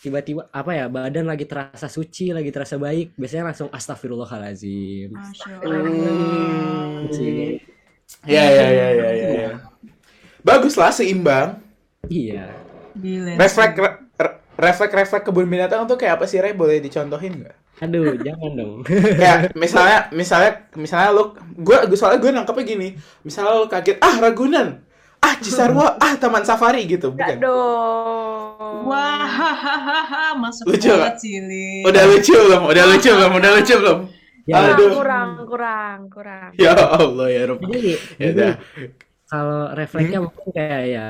tiba-tiba 0.00 0.48
apa 0.50 0.72
ya 0.72 0.88
badan 0.88 1.28
lagi 1.28 1.44
terasa 1.44 1.86
suci, 1.86 2.32
lagi 2.32 2.48
terasa 2.50 2.80
baik, 2.80 3.14
biasanya 3.20 3.52
langsung 3.52 3.68
astagfirullahalazim. 3.70 5.12
Hmm. 5.12 7.06
Sih. 7.12 7.60
ya 8.26 8.42
ya 8.42 8.66
ya 8.74 8.88
ya 8.90 9.08
ya. 9.14 9.28
ya. 9.46 9.50
Bagus 10.42 10.74
lah 10.74 10.90
seimbang. 10.90 11.60
Iya. 12.10 12.50
Refleks 13.38 13.76
re- 13.78 14.00
re- 14.18 14.38
refleks 14.58 14.92
refleks 14.92 15.24
kebun 15.24 15.46
binatang 15.46 15.86
tuh 15.86 15.94
kayak 15.94 16.18
apa 16.18 16.24
sih 16.26 16.42
Ray? 16.42 16.56
Boleh 16.56 16.82
dicontohin 16.82 17.44
nggak? 17.44 17.56
Aduh, 17.80 18.12
jangan 18.20 18.52
dong. 18.52 18.84
Kayak 18.84 19.56
misalnya 19.56 19.98
misalnya 20.12 20.50
misalnya 20.76 21.10
lu 21.16 21.32
gue 21.56 21.76
gue 21.88 21.96
soalnya 21.96 22.20
gue 22.20 22.30
nangkepnya 22.36 22.64
gini. 22.68 22.88
Misalnya 23.24 23.56
lu 23.56 23.66
kaget 23.72 23.96
ah 24.04 24.14
Ragunan, 24.20 24.84
ah 25.24 25.34
Cisarua, 25.40 25.96
ah 25.96 26.12
Taman 26.20 26.44
Safari 26.44 26.84
gitu, 26.84 27.16
bukan? 27.16 27.40
dong. 27.40 28.84
Wah, 28.84 29.24
hahaha, 29.24 30.36
masuk 30.36 30.76
Lucu 30.76 30.92
banget 30.92 31.16
sih. 31.24 31.40
Udah 31.88 32.04
lucu 32.04 32.36
belum? 32.36 32.62
Udah 32.68 32.84
lucu 32.84 33.10
belum? 33.10 33.32
Udah 33.40 33.50
lucu 33.56 33.74
belum? 33.80 33.98
Ya, 34.44 34.56
Kurang, 34.56 34.72
Aduh. 34.74 34.90
kurang, 34.96 35.28
kurang, 35.46 35.98
kurang. 36.10 36.50
Ya 36.58 36.72
Allah 36.74 37.28
ya 37.32 37.42
Rob. 37.48 37.58
jadi, 37.64 37.92
Ya 38.18 38.28
jadi 38.34 38.52
kalau 39.30 39.70
refleksnya 39.72 40.18
mungkin 40.20 40.48
kayak 40.50 40.82
ya 40.90 41.06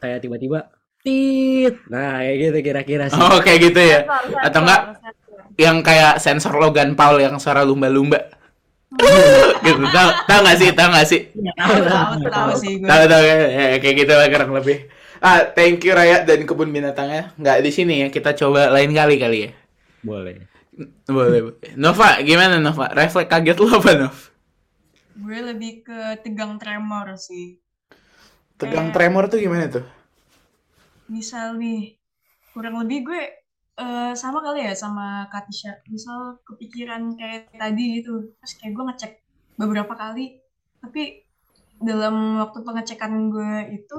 kayak 0.00 0.18
tiba-tiba 0.24 0.58
tit. 1.04 1.74
Nah, 1.92 2.24
kayak 2.24 2.36
gitu 2.40 2.58
kira-kira 2.64 3.04
sih. 3.12 3.20
Oh 3.20 3.38
kayak 3.44 3.58
gitu 3.68 3.78
ya. 3.78 3.98
Atau 4.42 4.64
enggak. 4.64 4.80
Yang 5.58 5.82
kayak 5.82 6.22
sensor 6.22 6.54
Logan 6.54 6.94
Paul 6.94 7.18
yang 7.18 7.36
suara 7.42 7.66
lumba-lumba. 7.66 8.30
gitu. 9.66 9.82
Tahu 9.84 10.08
tahu 10.24 10.40
nggak 10.46 10.56
sih? 10.56 10.68
Tahu 10.72 10.88
nggak 10.88 11.08
sih? 11.10 11.20
Tahu, 11.34 11.76
tahu, 11.84 12.12
tahu 12.30 12.50
sih 12.56 12.72
gue. 12.80 12.88
Tahu 12.88 13.04
tahu 13.10 13.22
ya, 13.26 13.36
kayak 13.82 13.96
gitu 14.06 14.12
lah 14.14 14.26
kurang 14.30 14.54
lebih. 14.54 14.88
Ah, 15.18 15.42
thank 15.50 15.82
you 15.82 15.92
Raya 15.92 16.22
dan 16.22 16.46
kebun 16.46 16.70
binatangnya. 16.70 17.34
Nggak 17.34 17.58
di 17.66 17.70
sini 17.74 18.06
ya. 18.06 18.08
Kita 18.08 18.32
coba 18.38 18.70
lain 18.70 18.94
kali 18.94 19.18
kali 19.18 19.38
ya. 19.44 19.50
Boleh. 20.00 20.46
Boleh. 21.10 21.40
boleh. 21.50 21.74
Nova, 21.74 22.22
gimana 22.22 22.62
Nova? 22.62 22.86
Refleks 22.94 23.26
kaget 23.26 23.58
lo 23.58 23.66
apa 23.82 23.90
Nov? 23.98 24.18
Gue 25.18 25.38
lebih 25.42 25.82
ke 25.82 26.22
tegang 26.22 26.54
tremor 26.62 27.18
sih. 27.18 27.58
Tegang 28.54 28.88
Kayak- 28.88 28.94
tremor 28.94 29.24
tuh 29.26 29.42
gimana 29.42 29.66
tuh? 29.66 29.84
Misal 31.10 31.58
nih, 31.58 31.98
kurang 32.54 32.78
lebih 32.78 33.10
gue 33.10 33.22
eh, 33.78 34.12
sama 34.18 34.42
kali 34.42 34.66
ya 34.66 34.74
sama 34.74 35.30
Katisha. 35.30 35.78
Misal 35.86 36.42
kepikiran 36.42 37.14
kayak 37.14 37.54
tadi 37.54 38.02
gitu, 38.02 38.34
terus 38.36 38.52
kayak 38.58 38.72
gue 38.74 38.84
ngecek 38.90 39.12
beberapa 39.54 39.94
kali, 39.94 40.38
tapi 40.82 41.22
dalam 41.78 42.42
waktu 42.42 42.58
pengecekan 42.66 43.30
gue 43.30 43.54
itu, 43.78 43.96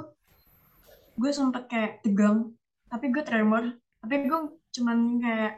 gue 1.15 1.31
sempet 1.31 1.67
kayak 1.71 2.03
tegang, 2.03 2.51
tapi 2.91 3.11
gue 3.11 3.23
tremor, 3.23 3.75
tapi 4.03 4.27
gue 4.27 4.39
cuman 4.75 4.99
kayak 5.23 5.53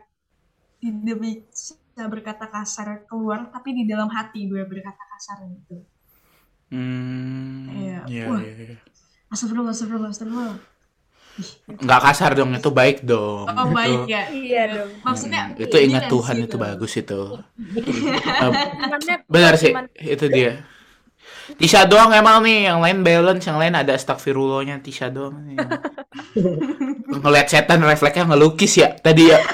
tidak 0.82 1.18
bisa 1.22 1.78
berkata 2.10 2.46
kasar 2.50 3.06
keluar, 3.06 3.50
tapi 3.54 3.74
di 3.74 3.84
dalam 3.86 4.10
hati 4.10 4.50
gue 4.50 4.62
berkata 4.66 5.02
kasar 5.18 5.46
gitu. 5.50 5.86
Hmm. 6.72 7.68
Iya. 7.68 8.00
Iya, 8.08 8.26
Wah. 8.32 8.42
iya, 8.42 8.54
iya. 8.58 8.78
Astagfirullah, 9.32 9.74
astagfirullah, 9.76 10.12
astagfirullah. 10.12 10.71
Nggak 11.72 12.02
kasar 12.04 12.36
dong, 12.36 12.52
itu 12.54 12.70
baik 12.70 13.08
dong. 13.08 13.48
Oh 13.48 13.68
baik 13.72 14.06
Itu, 14.06 14.12
ya. 14.12 14.22
Iya 14.30 14.62
dong. 14.76 14.90
Maksudnya 15.02 15.42
Hmm, 15.56 15.64
itu 15.64 15.76
ingat 15.80 16.04
Tuhan 16.12 16.36
itu 16.44 16.56
bagus 16.60 16.92
itu. 17.00 17.22
Cumannya 18.78 19.16
Benar 19.26 19.54
sih, 19.58 19.74
itu 20.00 20.26
dia. 20.28 20.68
Tisha 21.60 21.84
doang 21.84 22.16
emang 22.16 22.40
nih, 22.46 22.72
yang 22.72 22.80
lain 22.80 23.04
balance, 23.04 23.44
yang 23.48 23.60
lain 23.60 23.76
ada 23.76 23.96
astagfirullahnya 23.96 24.80
Tisha 24.84 25.12
doang 25.12 25.36
nih. 25.48 25.58
Ngeliat 27.24 27.48
setan 27.52 27.84
refleksnya 27.84 28.28
ngelukis 28.28 28.74
ya 28.80 28.96
tadi 28.96 29.32
ya. 29.32 29.40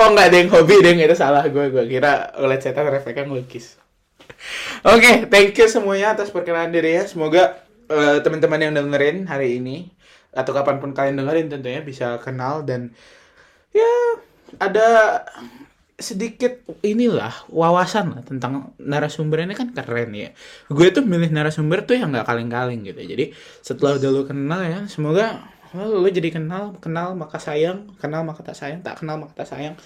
oh 0.00 0.08
enggak 0.12 0.26
ada 0.28 0.36
yang 0.36 0.50
hobi 0.52 0.76
deh 0.84 0.92
itu 0.98 1.16
salah 1.16 1.46
gue 1.48 1.64
gue 1.72 1.84
kira 1.88 2.32
ngeliat 2.36 2.60
setan 2.60 2.86
refleksnya 2.90 3.24
ngelukis. 3.28 3.78
Oke, 4.82 5.26
thank 5.30 5.54
you 5.54 5.66
semuanya 5.70 6.16
atas 6.16 6.34
perkenalan 6.34 6.74
diri 6.74 6.98
ya. 6.98 7.04
Semoga 7.06 7.62
eh, 7.86 8.18
teman-teman 8.20 8.60
yang 8.60 8.72
dengerin 8.74 9.28
hari 9.30 9.62
ini 9.62 9.90
atau 10.32 10.56
kapan 10.56 10.80
pun 10.80 10.96
kalian 10.96 11.20
dengerin 11.20 11.52
tentunya 11.52 11.84
bisa 11.84 12.16
kenal 12.24 12.64
dan 12.64 12.96
ya 13.72 13.92
ada 14.56 15.20
sedikit 16.02 16.66
inilah 16.82 17.46
wawasan 17.48 18.16
lah 18.18 18.22
tentang 18.26 18.74
narasumber 18.80 19.46
ini 19.46 19.54
kan 19.54 19.70
keren 19.70 20.10
ya. 20.12 20.34
Gue 20.66 20.90
tuh 20.90 21.06
milih 21.06 21.30
narasumber 21.30 21.86
tuh 21.86 21.96
yang 21.96 22.10
nggak 22.10 22.26
kaleng-kaleng 22.26 22.82
gitu. 22.82 22.98
Jadi 22.98 23.30
setelah 23.62 23.96
udah 23.96 24.10
lu 24.10 24.22
kenal 24.26 24.60
ya, 24.66 24.80
semoga 24.90 25.46
lu, 25.72 26.02
lu 26.02 26.08
jadi 26.10 26.34
kenal, 26.34 26.76
kenal 26.82 27.14
maka 27.14 27.38
sayang, 27.38 27.94
kenal 28.02 28.26
maka 28.26 28.42
tak 28.42 28.58
sayang, 28.58 28.82
tak 28.82 29.00
kenal 29.00 29.22
maka 29.22 29.32
tak 29.46 29.48
sayang. 29.54 29.78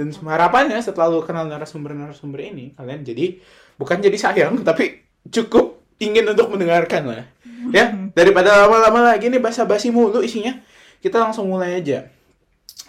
Dan 0.00 0.16
harapannya 0.16 0.80
setelah 0.80 1.12
lu 1.12 1.20
kenal 1.20 1.44
narasumber-narasumber 1.44 2.40
ini, 2.40 2.72
kalian 2.72 3.04
jadi 3.04 3.36
bukan 3.76 4.00
jadi 4.00 4.16
sayang, 4.16 4.56
tapi 4.68 5.04
cukup 5.28 5.76
ingin 6.00 6.24
untuk 6.32 6.48
mendengarkan 6.56 7.04
lah. 7.04 7.28
Ya, 7.68 7.92
daripada 8.16 8.64
lama-lama 8.64 9.12
lagi 9.12 9.28
nih 9.28 9.36
basa-basi 9.36 9.92
mulu 9.92 10.24
isinya, 10.24 10.56
kita 11.04 11.20
langsung 11.20 11.52
mulai 11.52 11.84
aja. 11.84 12.08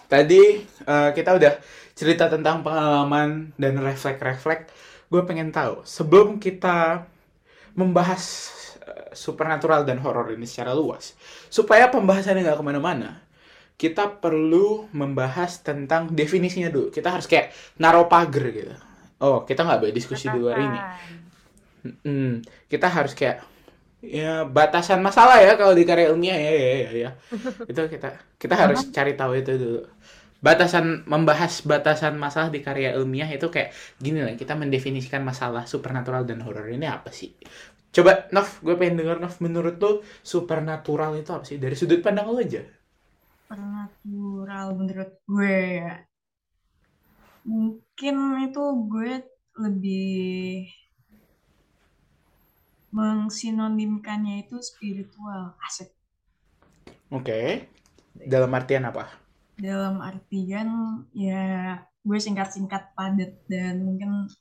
Tadi 0.08 0.64
eh, 0.64 1.10
kita 1.12 1.36
udah 1.36 1.52
cerita 1.92 2.32
tentang 2.32 2.64
pengalaman 2.64 3.52
dan 3.60 3.76
refleks-refleks. 3.76 4.72
Gue 5.12 5.20
pengen 5.28 5.52
tahu, 5.52 5.84
sebelum 5.84 6.40
kita 6.40 7.04
membahas 7.76 8.24
eh, 8.88 9.12
supernatural 9.12 9.84
dan 9.84 10.00
horor 10.00 10.32
ini 10.32 10.48
secara 10.48 10.72
luas, 10.72 11.12
supaya 11.52 11.92
pembahasannya 11.92 12.40
nggak 12.40 12.56
ke 12.56 12.64
mana-mana, 12.64 13.20
kita 13.76 14.22
perlu 14.22 14.86
membahas 14.94 15.60
tentang 15.60 16.12
definisinya 16.12 16.70
dulu. 16.70 16.88
Kita 16.94 17.12
harus 17.12 17.26
kayak 17.26 17.50
naruh 17.82 18.06
pagar 18.06 18.46
gitu. 18.52 18.74
Oh, 19.22 19.46
kita 19.46 19.62
nggak 19.62 19.80
boleh 19.82 19.94
diskusi 19.94 20.26
di 20.30 20.38
luar 20.38 20.56
ini. 20.58 20.78
Hmm, 22.06 22.32
kita 22.70 22.86
harus 22.86 23.14
kayak 23.14 23.42
ya 24.02 24.42
batasan 24.42 24.98
masalah 24.98 25.38
ya 25.38 25.54
kalau 25.54 25.78
di 25.78 25.86
karya 25.86 26.10
ilmiah 26.10 26.34
ya 26.34 26.50
ya 26.50 26.74
ya, 26.74 26.90
ya. 26.90 27.10
itu 27.70 27.82
kita 27.86 28.18
kita 28.34 28.54
harus 28.58 28.90
cari 28.90 29.14
tahu 29.14 29.38
itu 29.38 29.54
dulu 29.54 29.80
batasan 30.42 31.06
membahas 31.06 31.62
batasan 31.62 32.18
masalah 32.18 32.50
di 32.50 32.58
karya 32.58 32.98
ilmiah 32.98 33.30
itu 33.30 33.46
kayak 33.46 33.70
gini 34.02 34.26
lah 34.26 34.34
kita 34.34 34.58
mendefinisikan 34.58 35.22
masalah 35.22 35.70
supernatural 35.70 36.26
dan 36.26 36.42
horor 36.42 36.66
ini 36.66 36.90
apa 36.90 37.14
sih 37.14 37.30
coba 37.94 38.26
Nov 38.34 38.58
gue 38.58 38.74
pengen 38.74 39.06
denger 39.06 39.22
Nov 39.22 39.38
menurut 39.38 39.78
lo 39.78 40.02
supernatural 40.26 41.14
itu 41.14 41.30
apa 41.30 41.46
sih 41.46 41.62
dari 41.62 41.78
sudut 41.78 42.02
pandang 42.02 42.26
lo 42.26 42.42
aja 42.42 42.66
Supernatural 43.52 44.66
menurut 44.80 45.12
gue 45.28 45.56
ya. 45.84 46.00
Mungkin 47.44 48.16
itu 48.48 48.64
gue 48.88 49.12
lebih 49.60 50.72
mengsinonimkannya 52.96 54.48
itu 54.48 54.56
spiritual. 54.64 55.52
Asik. 55.60 55.92
oke 57.12 57.68
dalam 58.24 58.56
artian 58.56 58.88
apa 58.88 59.20
Dalam 59.60 60.00
artian 60.00 61.04
ya 61.12 61.76
gue 62.08 62.18
singkat-singkat 62.24 62.96
padat 62.96 63.36
dan 63.52 63.84
mungkin 63.84 64.32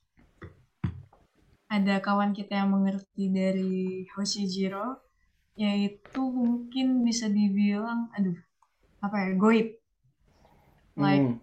ada 1.68 2.00
kawan 2.00 2.32
kita 2.32 2.64
yang 2.64 2.72
mengerti 2.72 3.28
dari 3.28 4.08
Hoshijiro 4.16 5.04
yaitu 5.60 6.24
mungkin 6.24 7.04
bisa 7.04 7.28
dibilang 7.28 8.08
aduh 8.16 8.40
apa 9.02 9.18
ya 9.18 9.30
goib 9.36 9.68
like 10.96 11.22
Hmm. 11.22 11.38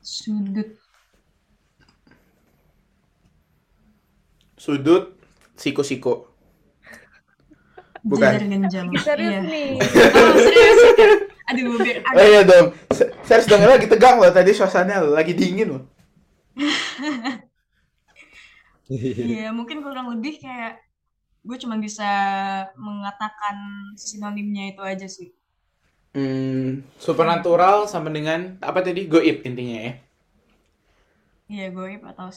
sudut 0.00 0.70
sudut 4.56 5.04
siko-siko 5.54 6.32
Bukan. 8.06 8.38
genjang 8.38 8.86
Serius 9.02 9.34
Iya. 9.34 9.40
nih. 9.42 9.70
oh 10.14 10.34
serius 10.38 10.78
aduh 11.42 11.74
biar 11.82 11.96
Oh 12.06 12.10
agak 12.14 12.22
iya 12.30 12.40
dong, 12.42 12.66
Se- 12.94 13.10
saya 13.26 13.42
sedang 13.42 13.66
lagi 13.66 13.90
tegang 13.90 14.22
loh 14.22 14.30
tadi 14.30 14.54
suasananya 14.54 15.02
lagi 15.02 15.34
dingin 15.34 15.68
loh. 15.74 15.82
Iya, 18.86 19.50
mungkin 19.50 19.82
kurang 19.82 20.14
lebih 20.14 20.38
kayak 20.38 20.78
gue 21.46 21.56
cuma 21.62 21.78
bisa 21.78 22.10
mengatakan 22.74 23.56
sinonimnya 23.94 24.74
itu 24.74 24.82
aja 24.82 25.06
sih. 25.06 25.30
Hmm, 26.16 26.80
supernatural 26.96 27.86
sama 27.86 28.08
dengan 28.10 28.56
apa 28.58 28.80
tadi? 28.82 29.04
Goib 29.06 29.44
intinya 29.46 29.78
ya. 29.86 29.92
Iya, 31.46 31.66
goib 31.70 32.02
atau 32.02 32.28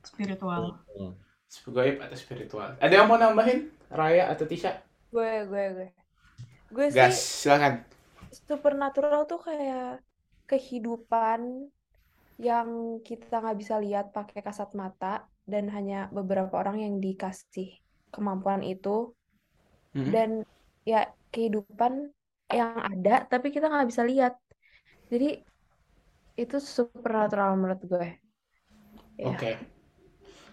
spiritual. 0.00 0.80
Oh. 0.96 1.12
Goib 1.68 2.00
atau 2.00 2.16
spiritual. 2.16 2.78
Ada 2.80 3.04
yang 3.04 3.06
mau 3.10 3.20
nambahin? 3.20 3.68
Raya 3.92 4.32
atau 4.32 4.48
Tisha? 4.48 4.80
Gue, 5.12 5.44
gue, 5.46 5.64
gue. 5.76 5.88
Gue 6.72 6.86
sih 6.90 6.98
Gas, 6.98 7.44
silakan. 7.44 7.84
supernatural 8.34 9.30
tuh 9.30 9.38
kayak 9.38 10.02
kehidupan 10.50 11.70
yang 12.42 12.98
kita 13.06 13.38
nggak 13.38 13.58
bisa 13.62 13.78
lihat 13.78 14.10
pakai 14.10 14.42
kasat 14.42 14.74
mata 14.74 15.22
dan 15.46 15.70
hanya 15.70 16.10
beberapa 16.10 16.50
orang 16.58 16.82
yang 16.82 16.94
dikasih 16.98 17.83
kemampuan 18.16 18.62
itu 18.74 18.90
Mm-mm. 19.96 20.14
dan 20.14 20.30
ya 20.90 21.00
kehidupan 21.32 21.92
yang 22.52 22.72
ada 22.90 23.24
tapi 23.32 23.46
kita 23.54 23.66
nggak 23.72 23.88
bisa 23.90 24.02
lihat 24.10 24.32
jadi 25.12 25.42
itu 26.42 26.56
supernatural 26.76 27.50
menurut 27.58 27.80
gue 27.90 28.06
ya 29.18 29.34
Oke. 29.34 29.58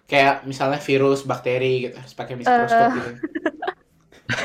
Kayak 0.09 0.43
misalnya 0.49 0.79
virus, 0.87 1.19
bakteri 1.23 1.87
gitu, 1.87 1.95
harus 2.01 2.15
pakai 2.19 2.35
mikroskop 2.35 2.89
Eh. 2.89 2.99
gitu. 2.99 3.11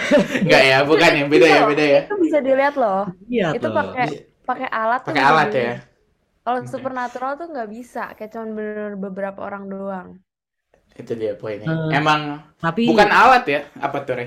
Enggak 0.44 0.62
ya, 0.70 0.76
bukan 0.87 1.11
ya, 1.18 1.25
beda 1.28 1.46
ya, 1.49 1.61
beda 1.66 1.85
ya. 1.85 2.00
itu 2.00 2.12
bisa 2.25 2.38
dilihat 2.46 2.75
loh 2.82 2.99
Iya 3.30 3.46
itu 3.54 3.66
tuh. 3.73 3.73
pakai 3.76 4.04
pakai 4.49 4.68
alat 4.80 5.00
tuh 5.08 5.14
Pakai 5.14 5.23
bisa 5.23 5.35
alat 5.35 5.50
ya. 5.54 5.73
dilihat 5.73 5.78
kalau 6.44 6.61
supernatural 6.75 7.32
tuh 7.40 7.46
nggak 7.52 7.68
bisa 7.76 8.00
kayak 8.16 8.30
cuman 8.35 8.50
bener 8.58 8.92
beberapa 9.04 9.40
orang 9.49 9.64
doang 9.73 10.08
Itu 11.00 11.12
dia 11.21 11.33
poinnya. 11.41 11.69
Eh, 11.69 11.97
Emang 11.99 12.21
Tapi 12.61 12.83
bukan 12.88 13.09
alat 13.12 13.45
ya, 13.49 13.61
apa 13.87 13.99
tuh, 14.07 14.15
Re? 14.19 14.26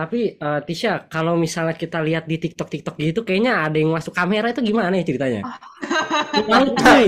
tapi 0.00 0.32
eh, 0.40 0.60
Tisha, 0.64 1.04
kalau 1.12 1.36
misalnya 1.36 1.76
kita 1.76 2.00
lihat 2.00 2.24
di 2.24 2.40
TikTok 2.40 2.68
TikTok 2.72 2.94
gitu, 2.96 3.20
kayaknya 3.20 3.52
ada 3.68 3.76
yang 3.76 3.92
masuk 3.92 4.16
kamera 4.16 4.48
itu 4.48 4.64
gimana 4.64 4.96
ya 4.96 5.04
ceritanya? 5.04 5.40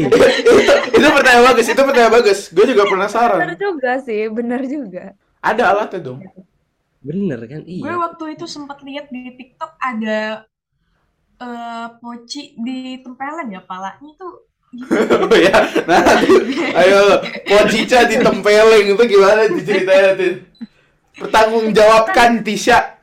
Itu, 0.04 0.18
itu 0.98 1.08
pertanyaan 1.16 1.44
bagus, 1.54 1.66
itu 1.72 1.82
pertanyaan 1.82 2.12
bagus. 2.12 2.38
Gue 2.52 2.64
juga 2.68 2.82
bener 2.84 2.92
penasaran. 2.92 3.40
juga 3.56 3.90
sih 4.06 4.22
bener 4.28 4.60
juga 4.68 5.04
Ada 5.42 5.62
alatnya 5.74 6.00
dong. 6.04 6.20
Bener 7.02 7.40
kan? 7.50 7.60
Gue 7.66 7.90
Iya. 7.90 7.98
waktu 7.98 8.24
itu 8.38 8.44
sempat 8.46 8.78
lihat 8.86 9.06
di 9.10 9.34
TikTok 9.38 9.72
ada 9.80 10.46
eh 11.42 11.86
poci 12.00 12.54
ditempelin 12.66 13.48
ya 13.56 13.60
palanya 13.66 14.10
tuh 14.20 14.32
Oh 14.72 15.36
ya, 15.46 15.52
nah 15.84 16.00
ayo 16.80 17.20
Pocica 17.44 18.08
ditempeleng 18.08 18.96
itu 18.96 19.02
gimana 19.04 19.44
ceritanya 19.60 20.16
tuh? 20.16 20.34
Pertanggungjawabkan 21.20 22.40
Tisha. 22.40 22.96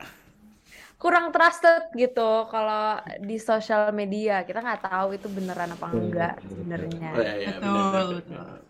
kurang 1.00 1.32
trusted 1.32 1.96
gitu 1.96 2.44
kalau 2.52 3.00
di 3.24 3.40
sosial 3.40 3.88
media 3.88 4.44
kita 4.44 4.60
nggak 4.60 4.84
tahu 4.84 5.16
itu 5.16 5.32
beneran 5.32 5.72
apa 5.72 5.88
enggak 5.88 6.36
sebenarnya 6.44 7.08
Oh, 7.16 7.22
iya, 7.24 7.34
iya, 7.40 7.52
Betul, 7.56 8.20
betul. 8.20 8.69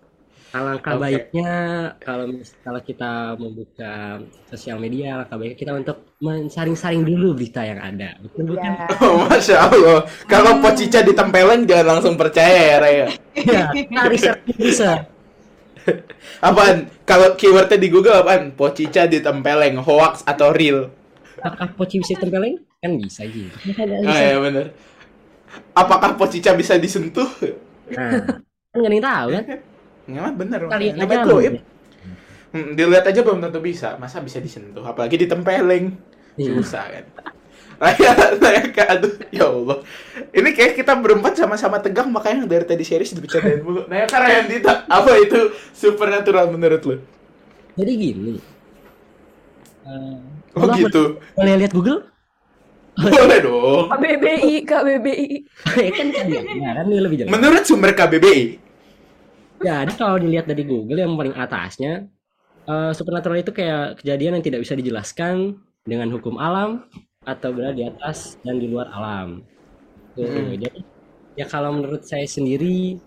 Benar. 0.51 0.59
Alangkah 0.59 0.95
Oke. 0.99 1.03
baiknya 1.07 1.51
kalau 2.03 2.25
mis- 2.27 2.59
kalau 2.61 2.81
kita 2.83 3.39
membuka 3.39 4.19
sosial 4.51 4.83
media, 4.83 5.15
alangkah 5.15 5.39
baiknya 5.39 5.59
kita 5.59 5.73
untuk 5.79 5.97
mensaring-saring 6.19 7.07
dulu 7.07 7.39
berita 7.39 7.63
yang 7.63 7.79
ada. 7.79 8.19
Betul 8.19 8.55
bukan? 8.55 8.67
ya 8.67 8.87
Oh, 8.99 9.25
Masya 9.31 9.57
Allah. 9.71 9.99
Kalau 10.27 10.59
Pocica 10.59 11.01
ditempeleng 11.07 11.71
jangan 11.71 11.87
langsung 11.97 12.15
percaya 12.19 12.61
ya, 12.75 12.77
Raya. 12.83 13.07
Iya. 13.39 13.65
Kita 13.71 14.01
riset 14.11 14.39
bisa. 14.59 15.07
Apaan? 16.45 16.91
Kalau 17.07 17.35
keywordnya 17.39 17.79
di 17.81 17.89
Google 17.89 18.21
apaan? 18.21 18.53
Pocica 18.53 19.09
ditempeleng, 19.09 19.81
hoax 19.81 20.23
atau 20.29 20.53
real? 20.53 20.93
Apakah 21.41 21.73
poci 21.73 22.05
bisa 22.05 22.21
tempeleng? 22.21 22.61
Kan 22.85 23.01
bisa 23.01 23.25
gitu. 23.25 23.49
Ah 24.05 24.21
ya 24.21 24.37
bener. 24.41 24.77
Apakah 25.73 26.15
Pocica 26.21 26.53
bisa 26.53 26.77
disentuh? 26.77 27.27
Nah, 27.97 28.23
kan 28.71 28.77
nggak 28.77 28.87
ada 28.87 28.97
yang 28.97 29.05
tahu 29.05 29.29
kan? 29.35 29.45
Nggak 30.11 30.31
bener. 30.37 30.61
Kita 30.67 30.77
lihat 30.77 31.25
goib. 31.25 31.55
Hmm, 32.51 32.75
dilihat 32.75 33.07
aja 33.07 33.21
belum 33.23 33.39
tentu 33.41 33.63
bisa. 33.63 33.95
Masa 33.97 34.19
bisa 34.19 34.43
disentuh? 34.43 34.83
Apalagi 34.83 35.15
ditempeleng. 35.17 35.95
Iya. 36.35 36.51
Susah 36.57 36.85
kan. 36.89 37.05
Raya, 37.81 38.13
Raya, 38.37 38.63
Kak, 38.69 38.89
aduh, 38.93 39.13
ya 39.31 39.49
Allah. 39.49 39.81
Ini 40.31 40.53
kayak 40.53 40.77
kita 40.77 40.93
berempat 40.95 41.33
sama-sama 41.33 41.81
tegang, 41.81 42.13
makanya 42.13 42.45
dari 42.45 42.69
tadi 42.69 42.85
series 42.85 43.17
dibicarain 43.17 43.65
mulu. 43.65 43.89
Nah, 43.89 44.05
Ryan 44.05 44.47
Dita, 44.47 44.85
apa 44.85 45.17
itu 45.17 45.49
supernatural 45.73 46.53
menurut 46.53 46.83
lu? 46.85 46.97
Jadi 47.73 47.93
gini. 47.97 48.35
Eh, 49.81 50.17
Oh 50.53 50.67
boleh- 50.67 50.77
gitu. 50.83 51.03
Boleh 51.33 51.55
lihat 51.57 51.73
Google? 51.73 52.05
Boleh 53.01 53.39
dong. 53.41 53.87
KBBI 53.89 54.55
KBBI 54.67 55.29
ya 55.79 55.91
kan 55.97 56.07
kan 56.11 56.25
ya, 56.27 56.41
ya 56.43 56.71
kan 56.75 56.85
dia 56.85 57.01
lebih 57.01 57.17
jelas. 57.17 57.31
Menurut 57.33 57.63
sumber 57.65 57.97
KBBI, 57.97 58.61
Jadi 59.61 59.93
kalau 60.01 60.17
dilihat 60.17 60.47
dari 60.49 60.65
Google 60.65 61.01
yang 61.05 61.15
paling 61.21 61.37
atasnya, 61.37 62.09
eh, 62.69 62.93
supernatural 62.99 63.39
itu 63.43 63.53
kayak 63.55 64.01
kejadian 64.03 64.41
yang 64.41 64.45
tidak 64.47 64.61
bisa 64.65 64.75
dijelaskan 64.79 65.37
dengan 65.85 66.09
hukum 66.15 66.37
alam 66.41 66.87
atau 67.27 67.51
berada 67.55 67.77
di 67.77 67.85
atas 67.87 68.41
dan 68.45 68.57
di 68.63 68.67
luar 68.73 68.89
alam. 68.93 69.29
Tuh, 70.17 70.27
Hmm. 70.27 70.57
Jadi 70.61 70.81
ya 71.39 71.47
kalau 71.51 71.71
menurut 71.77 72.03
saya 72.07 72.27
sendiri 72.29 72.99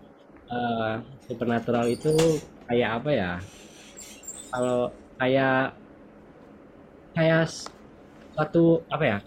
eh, 0.52 0.94
supernatural 1.28 1.86
itu 1.92 2.12
kayak 2.70 2.90
apa 3.02 3.10
ya? 3.14 3.32
Kalau 4.52 4.80
kayak 5.20 5.76
kayak 7.16 7.44
suatu 8.34 8.60
apa 8.94 9.06
ya 9.12 9.18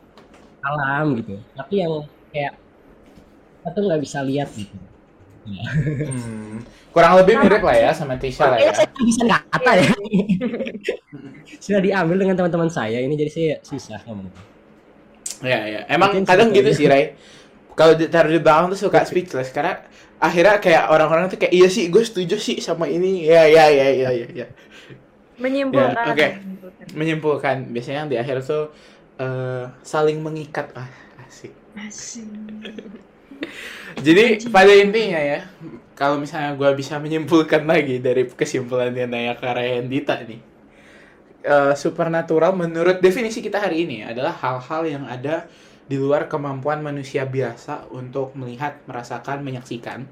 alam 0.69 1.05
gitu, 1.21 1.33
tapi 1.57 1.75
yang 1.83 1.95
kayak 2.33 2.55
kita 3.61 3.69
tuh 3.75 3.83
nggak 3.87 4.03
bisa 4.05 4.19
lihat 4.29 4.49
gitu. 4.61 4.77
Hmm, 5.47 6.55
kurang 6.91 7.13
lebih 7.23 7.35
mirip 7.43 7.63
lah 7.63 7.77
ya 7.77 7.91
sama 7.95 8.19
Tisha 8.19 8.47
lah 8.51 8.59
ya. 8.61 8.73
Kayaknya 8.73 8.75
saya 8.75 8.89
bisa 9.07 9.25
kata 9.53 9.73
ya. 9.79 9.91
Sudah 11.65 11.81
diambil 11.83 12.17
dengan 12.23 12.37
teman-teman 12.39 12.71
saya 12.71 12.99
ini 13.01 13.15
jadi 13.15 13.31
saya 13.33 13.53
susah 13.63 14.01
ngomong. 14.07 14.31
Ya, 15.45 15.61
ya. 15.69 15.81
Emang 15.89 16.17
Mungkin 16.17 16.25
kadang 16.25 16.49
gitu 16.53 16.71
sebetulnya. 16.73 16.73
sih, 16.73 16.87
Ray. 16.89 17.05
Kalau 17.77 17.93
ditaruh 18.01 18.33
di 18.33 18.41
belakang 18.41 18.67
tuh 18.73 18.81
suka 18.89 19.05
speechless 19.05 19.53
karena 19.53 19.85
akhirnya 20.17 20.57
kayak 20.65 20.85
orang-orang 20.89 21.29
tuh 21.29 21.37
kayak 21.41 21.53
iya 21.53 21.69
sih, 21.69 21.93
gue 21.93 22.03
setuju 22.05 22.37
sih 22.41 22.57
sama 22.65 22.89
ini. 22.89 23.29
Ya, 23.29 23.45
ya, 23.45 23.69
ya, 23.69 23.87
ya, 23.93 24.11
ya, 24.13 24.27
ya. 24.33 24.47
menyimpulkan 25.43 26.07
Ya, 26.07 26.13
oke. 26.13 26.29
menyimpulkan. 26.41 26.87
Menyimpulkan, 26.97 27.57
biasanya 27.75 27.99
yang 28.05 28.11
di 28.13 28.17
akhir 28.23 28.37
tuh 28.49 28.73
eh, 29.21 29.65
saling 29.85 30.19
mengikat. 30.25 30.73
Ah, 30.77 30.89
asik. 31.29 31.53
Asik. 31.77 32.25
Jadi 33.97 34.51
pada 34.53 34.73
intinya 34.77 35.17
ya, 35.17 35.41
kalau 35.97 36.21
misalnya 36.21 36.53
gue 36.53 36.71
bisa 36.77 37.01
menyimpulkan 37.01 37.65
lagi 37.65 37.97
dari 37.99 38.29
kesimpulannya 38.29 39.09
Naya 39.09 39.35
Karayandita 39.35 40.21
nih, 40.29 40.41
eh, 41.41 41.75
supernatural 41.75 42.53
menurut 42.53 43.01
definisi 43.01 43.41
kita 43.41 43.57
hari 43.57 43.89
ini 43.89 44.05
adalah 44.05 44.37
hal-hal 44.37 44.83
yang 44.85 45.05
ada 45.09 45.49
di 45.87 45.97
luar 45.97 46.27
kemampuan 46.27 46.83
manusia 46.83 47.25
biasa 47.25 47.89
untuk 47.95 48.35
melihat, 48.37 48.83
merasakan, 48.85 49.41
menyaksikan. 49.41 50.05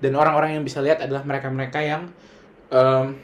Dan 0.00 0.12
orang-orang 0.16 0.60
yang 0.60 0.64
bisa 0.64 0.80
lihat 0.80 1.00
adalah 1.00 1.24
mereka-mereka 1.24 1.80
yang 1.80 2.02
em, 2.70 3.16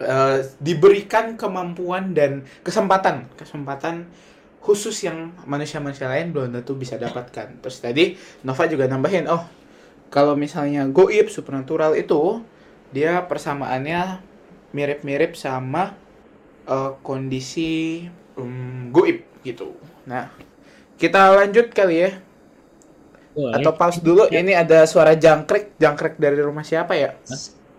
eh, 0.00 0.38
diberikan 0.58 1.36
kemampuan 1.36 2.16
dan 2.16 2.42
kesempatan, 2.64 3.28
kesempatan 3.36 4.08
khusus 4.60 4.96
yang 5.02 5.32
manusia-manusia 5.44 6.04
lain 6.06 6.30
belum 6.30 6.52
tentu 6.52 6.76
bisa 6.76 6.94
dapatkan. 6.94 7.60
Terus 7.60 7.76
tadi 7.80 8.04
Nova 8.44 8.64
juga 8.64 8.84
nambahin, 8.84 9.24
oh 9.26 9.42
kalau 10.08 10.34
misalnya 10.34 10.84
goib 10.86 11.28
supernatural 11.28 11.94
itu 11.94 12.44
dia 12.90 13.22
persamaannya 13.24 14.20
mirip-mirip 14.70 15.34
sama 15.34 15.96
eh, 16.64 16.92
kondisi 17.00 18.04
um, 18.36 18.90
goib 18.90 19.24
gitu. 19.40 19.72
Nah 20.04 20.28
kita 20.94 21.32
lanjut 21.32 21.72
kali 21.72 21.96
ya 21.96 22.10
Boleh. 23.32 23.54
atau 23.56 23.72
pause 23.72 24.00
dulu. 24.00 24.28
Ini 24.28 24.52
ada 24.54 24.84
suara 24.84 25.16
jangkrik, 25.16 25.78
jangkrik 25.78 26.20
dari 26.20 26.36
rumah 26.36 26.60
siapa 26.60 26.92
ya? 26.92 27.16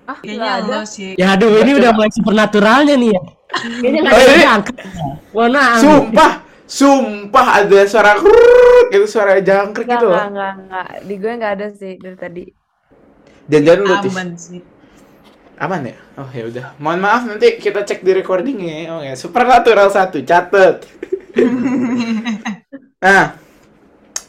ah 0.02 0.18
Kayaknya 0.18 0.50
ada 0.66 0.78
sih. 0.84 1.14
Ya 1.14 1.38
aduh 1.38 1.62
ini 1.62 1.78
udah 1.78 1.94
mulai 1.94 2.10
supernaturalnya 2.10 2.98
nih 2.98 3.12
ya. 3.14 3.22
Kayaknya 3.54 4.00
nggak 4.02 4.12
Oh, 4.12 4.18
ada 4.18 4.34
ini- 4.34 4.42
yang 4.42 4.56
angkat. 4.58 4.76
Mohon 5.32 5.52
maaf. 5.54 5.78
Sumpah, 5.80 6.32
sumpah 6.72 7.68
ada 7.68 7.84
suara 7.84 8.16
krrrr, 8.16 8.96
itu 8.96 9.04
suara 9.12 9.44
jangkrik 9.44 9.92
gitu 9.92 10.08
loh. 10.08 10.16
nggak 10.16 10.54
nggak 10.72 10.88
di 11.04 11.16
gue 11.20 11.32
nggak 11.36 11.54
ada 11.60 11.68
sih 11.76 12.00
dari 12.00 12.16
tadi 12.16 12.44
Dan 13.52 13.68
jangan 13.68 13.84
lu. 13.84 13.92
Aman. 13.92 14.30
Aman 15.60 15.82
ya? 15.84 15.98
Oh 16.16 16.30
ya 16.32 16.44
udah. 16.48 16.66
Mohon 16.80 17.00
maaf 17.04 17.22
nanti 17.28 17.60
kita 17.60 17.84
cek 17.84 18.00
di 18.00 18.12
recordingnya. 18.16 18.76
ya. 18.80 18.86
Oh 18.96 19.02
ya, 19.04 19.14
Supernatural 19.20 19.92
satu 19.92 20.24
catet. 20.24 20.88
nah, 23.04 23.36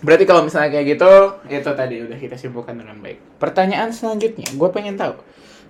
berarti 0.02 0.24
kalau 0.26 0.42
misalnya 0.42 0.74
kayak 0.74 0.87
gitu, 0.98 1.12
itu 1.46 1.70
tadi 1.70 1.96
udah 2.02 2.18
kita 2.18 2.35
simpulkan 2.35 2.74
dengan 2.83 2.98
baik. 2.98 3.22
Pertanyaan 3.38 3.94
selanjutnya, 3.94 4.50
gue 4.50 4.68
pengen 4.74 4.98
tahu, 4.98 5.14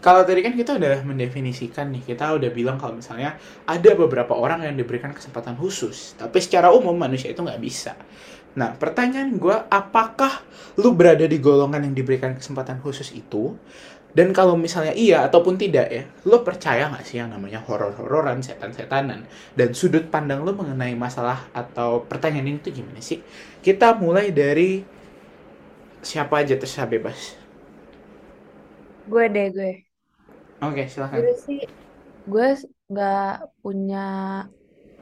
kalau 0.03 0.27
tadi 0.27 0.43
kan 0.43 0.53
kita 0.59 0.75
udah 0.77 1.07
mendefinisikan 1.07 1.87
nih, 1.95 2.03
kita 2.03 2.35
udah 2.35 2.51
bilang 2.51 2.77
kalau 2.77 2.99
misalnya 2.99 3.39
ada 3.65 3.91
beberapa 3.95 4.35
orang 4.35 4.67
yang 4.67 4.75
diberikan 4.75 5.15
kesempatan 5.15 5.55
khusus, 5.55 6.19
tapi 6.19 6.43
secara 6.43 6.75
umum 6.75 6.95
manusia 6.99 7.31
itu 7.31 7.39
nggak 7.39 7.63
bisa. 7.63 7.95
Nah, 8.59 8.77
pertanyaan 8.77 9.39
gue, 9.41 9.57
apakah 9.71 10.45
lu 10.77 10.93
berada 10.93 11.25
di 11.25 11.39
golongan 11.41 11.87
yang 11.89 11.95
diberikan 11.97 12.35
kesempatan 12.37 12.83
khusus 12.85 13.15
itu? 13.15 13.57
Dan 14.13 14.37
kalau 14.37 14.61
misalnya 14.61 14.93
iya 14.93 15.25
ataupun 15.25 15.57
tidak 15.57 15.87
ya, 15.89 16.05
lu 16.29 16.45
percaya 16.45 16.91
nggak 16.93 17.05
sih 17.09 17.17
yang 17.23 17.33
namanya 17.33 17.65
horor-hororan, 17.65 18.45
setan-setanan? 18.45 19.25
Dan 19.57 19.73
sudut 19.73 20.05
pandang 20.13 20.45
lu 20.45 20.53
mengenai 20.53 20.93
masalah 20.99 21.49
atau 21.57 22.05
pertanyaan 22.05 22.53
ini 22.53 22.59
tuh 22.61 22.75
gimana 22.77 23.01
sih? 23.01 23.25
Kita 23.65 23.97
mulai 23.97 24.29
dari 24.35 24.85
siapa 26.03 26.35
aja 26.43 26.55
terserah 26.61 26.89
bebas. 26.91 27.19
Gue 29.11 29.25
deh 29.35 29.47
gue. 29.55 29.92
Oke, 30.63 30.87
silakan. 30.87 31.19
Gue 31.19 31.35
sih 31.43 31.61
gue 32.23 32.49
nggak 32.87 33.35
punya 33.67 34.07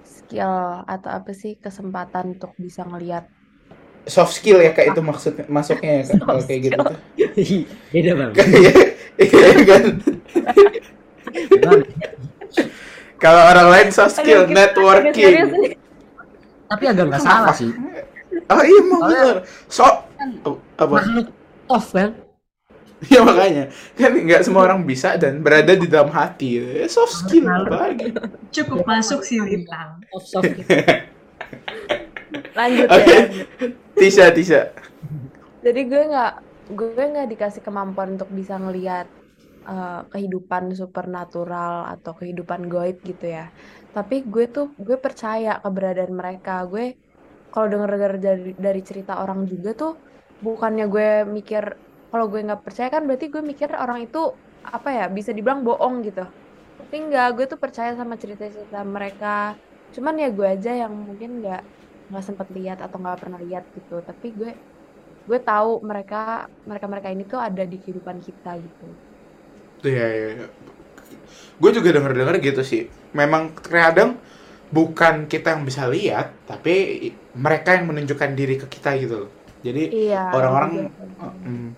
skill 0.01 0.81
atau 0.89 1.11
apa 1.13 1.37
sih 1.37 1.61
kesempatan 1.61 2.33
untuk 2.39 2.57
bisa 2.57 2.81
ngelihat 2.89 3.29
Soft 4.09 4.33
skill 4.33 4.65
ya 4.65 4.73
kayak 4.73 4.97
itu 4.97 5.03
maksudnya 5.05 5.45
masuknya 5.53 6.01
ya 6.01 6.03
Kak, 6.09 6.25
kalau 6.25 6.41
kayak 6.41 6.61
gitu 6.65 6.81
tuh. 6.81 6.99
Beda 7.93 8.13
bang. 8.17 8.31
Kayak 8.33 8.75
iya 9.21 9.63
kan. 9.69 9.85
Bang, 11.61 11.81
Kalau 13.21 13.43
orang 13.53 13.69
lain 13.69 13.89
soft 13.93 14.17
skill 14.17 14.49
Aduh, 14.49 14.57
networking. 14.57 15.37
Tapi 16.73 16.85
agak 16.89 17.05
nggak 17.13 17.21
salah 17.21 17.53
sih. 17.53 17.69
Oh 18.49 18.63
iya 18.65 18.81
mau 18.89 19.01
bener. 19.05 19.37
So 19.69 19.85
oh, 19.85 20.57
apa? 20.81 21.05
Makhluk 21.05 21.29
tough 21.69 21.89
kan? 21.93 22.11
Ya 23.13 23.25
makanya 23.25 23.65
kan 23.97 24.13
nggak 24.13 24.43
semua 24.45 24.69
orang 24.69 24.85
bisa 24.85 25.17
dan 25.17 25.41
berada 25.41 25.73
di 25.73 25.89
dalam 25.89 26.13
hati. 26.13 26.61
Eh, 26.61 26.85
Soft 26.85 27.25
skill 27.25 27.49
apa 27.49 27.89
lagi? 27.89 28.13
Cukup 28.53 28.85
masuk 28.85 29.25
sih 29.25 29.41
soft. 30.29 30.45
Lanjut 32.59 32.89
Oke. 32.93 33.09
ya. 33.09 33.25
Tisha, 33.97 34.29
Tisha. 34.37 34.77
Jadi 35.65 35.81
gue 35.89 36.03
nggak 36.13 36.33
gue 36.77 36.93
nggak 36.93 37.29
dikasih 37.33 37.65
kemampuan 37.65 38.21
untuk 38.21 38.29
bisa 38.37 38.61
ngelihat 38.61 39.09
eh, 39.65 40.01
kehidupan 40.13 40.77
supernatural 40.77 41.89
atau 41.89 42.13
kehidupan 42.21 42.69
goib 42.69 43.01
gitu 43.01 43.33
ya. 43.33 43.49
Tapi 43.97 44.29
gue 44.29 44.45
tuh 44.53 44.77
gue 44.77 45.01
percaya 45.01 45.57
keberadaan 45.65 46.13
mereka. 46.13 46.69
Gue 46.69 47.01
kalau 47.49 47.67
denger-denger 47.67 48.13
dari 48.21 48.53
dari 48.55 48.83
cerita 48.85 49.25
orang 49.25 49.49
juga 49.49 49.73
tuh 49.73 49.93
bukannya 50.45 50.87
gue 50.87 51.09
mikir 51.29 51.90
kalau 52.11 52.25
gue 52.31 52.41
nggak 52.47 52.63
percaya 52.67 52.89
kan 52.95 53.03
berarti 53.09 53.27
gue 53.35 53.43
mikir 53.51 53.69
orang 53.83 53.99
itu 54.07 54.19
apa 54.77 54.89
ya 54.99 55.03
bisa 55.17 55.31
dibilang 55.37 55.61
bohong 55.67 55.95
gitu. 56.07 56.21
Tapi 56.79 56.95
enggak, 57.03 57.27
gue 57.37 57.45
tuh 57.53 57.59
percaya 57.65 57.91
sama 58.01 58.15
cerita-cerita 58.23 58.79
mereka. 58.97 59.27
Cuman 59.95 60.15
ya 60.23 60.27
gue 60.37 60.47
aja 60.55 60.71
yang 60.83 60.93
mungkin 61.09 61.31
nggak 61.41 61.61
nggak 62.11 62.25
sempet 62.29 62.49
lihat 62.57 62.79
atau 62.85 62.97
nggak 63.03 63.19
pernah 63.23 63.39
lihat 63.47 63.65
gitu. 63.77 63.93
Tapi 64.09 64.27
gue 64.39 64.51
gue 65.29 65.39
tahu 65.49 65.69
mereka 65.91 66.17
mereka 66.69 66.87
mereka 66.93 67.09
ini 67.15 67.23
tuh 67.33 67.41
ada 67.49 67.63
di 67.73 67.77
kehidupan 67.83 68.19
kita 68.27 68.51
gitu 68.67 68.85
Iya, 69.85 70.05
iya, 70.13 70.29
iya. 70.37 70.47
Gue 71.61 71.71
juga 71.77 71.93
denger-denger 71.95 72.37
gitu 72.43 72.63
sih. 72.65 72.83
Memang 73.13 73.53
kadang 73.61 74.17
bukan 74.73 75.27
kita 75.29 75.57
yang 75.59 75.65
bisa 75.69 75.85
lihat, 75.91 76.33
tapi 76.49 76.73
mereka 77.37 77.77
yang 77.77 77.91
menunjukkan 77.91 78.31
diri 78.39 78.55
ke 78.61 78.67
kita 78.71 78.97
gitu 79.01 79.15
loh. 79.29 79.31
Jadi 79.61 79.93
iya 79.95 80.19
orang-orang 80.33 80.73
mm, 81.45 81.69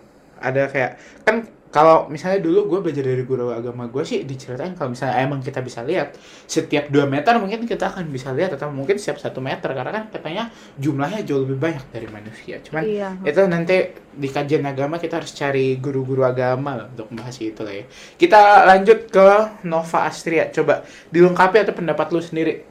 ada 0.43 0.69
kayak 0.69 0.99
kan 1.23 1.47
kalau 1.73 2.05
misalnya 2.13 2.45
dulu 2.45 2.69
gue 2.69 2.79
belajar 2.85 3.01
dari 3.01 3.25
guru 3.25 3.49
agama 3.49 3.89
gue 3.89 4.05
sih 4.05 4.29
diceritain 4.29 4.77
kalau 4.77 4.93
misalnya 4.93 5.25
emang 5.25 5.41
kita 5.41 5.65
bisa 5.65 5.81
lihat 5.81 6.21
setiap 6.45 6.93
2 6.93 7.09
meter 7.09 7.33
mungkin 7.41 7.65
kita 7.65 7.89
akan 7.89 8.13
bisa 8.13 8.29
lihat 8.37 8.53
atau 8.61 8.69
mungkin 8.69 9.01
setiap 9.01 9.17
satu 9.17 9.41
meter 9.41 9.73
karena 9.73 9.89
kan 9.89 10.05
katanya 10.13 10.53
jumlahnya 10.77 11.25
jauh 11.25 11.49
lebih 11.49 11.57
banyak 11.57 11.81
dari 11.89 12.13
manusia. 12.13 12.61
Cuman 12.61 12.85
iya. 12.85 13.17
itu 13.25 13.41
nanti 13.49 13.89
di 14.13 14.29
kajian 14.29 14.69
agama 14.69 15.01
kita 15.01 15.25
harus 15.25 15.33
cari 15.33 15.81
guru-guru 15.81 16.29
agama 16.29 16.77
lah 16.77 16.87
untuk 16.93 17.09
membahas 17.09 17.41
itu 17.41 17.65
lah 17.65 17.73
ya. 17.73 17.85
Kita 18.21 18.69
lanjut 18.69 19.09
ke 19.09 19.29
Nova 19.65 19.99
Astria. 20.05 20.53
Coba 20.53 20.85
dilengkapi 21.09 21.57
atau 21.57 21.73
pendapat 21.73 22.13
lu 22.13 22.21
sendiri? 22.21 22.69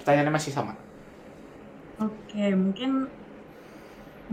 Pertanyaannya 0.00 0.32
masih 0.32 0.56
sama. 0.56 0.72
Oke, 2.00 2.48
mungkin 2.56 3.12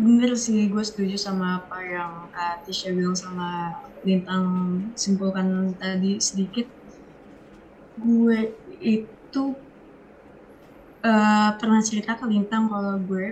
bener 0.04 0.32
sih 0.46 0.60
gue 0.72 0.84
setuju 0.90 1.16
sama 1.26 1.46
apa 1.60 1.78
yang 1.96 2.12
Kak 2.34 2.54
Tisha 2.64 2.88
bilang 2.98 3.18
sama 3.24 3.48
Lintang 4.08 4.46
simpulkan 5.04 5.48
tadi 5.82 6.12
sedikit. 6.28 6.66
Gue 8.04 8.40
itu 8.96 9.42
eh, 11.10 11.50
pernah 11.60 11.82
cerita 11.88 12.12
ke 12.20 12.26
Lintang 12.32 12.64
kalau 12.72 12.96
gue 13.08 13.26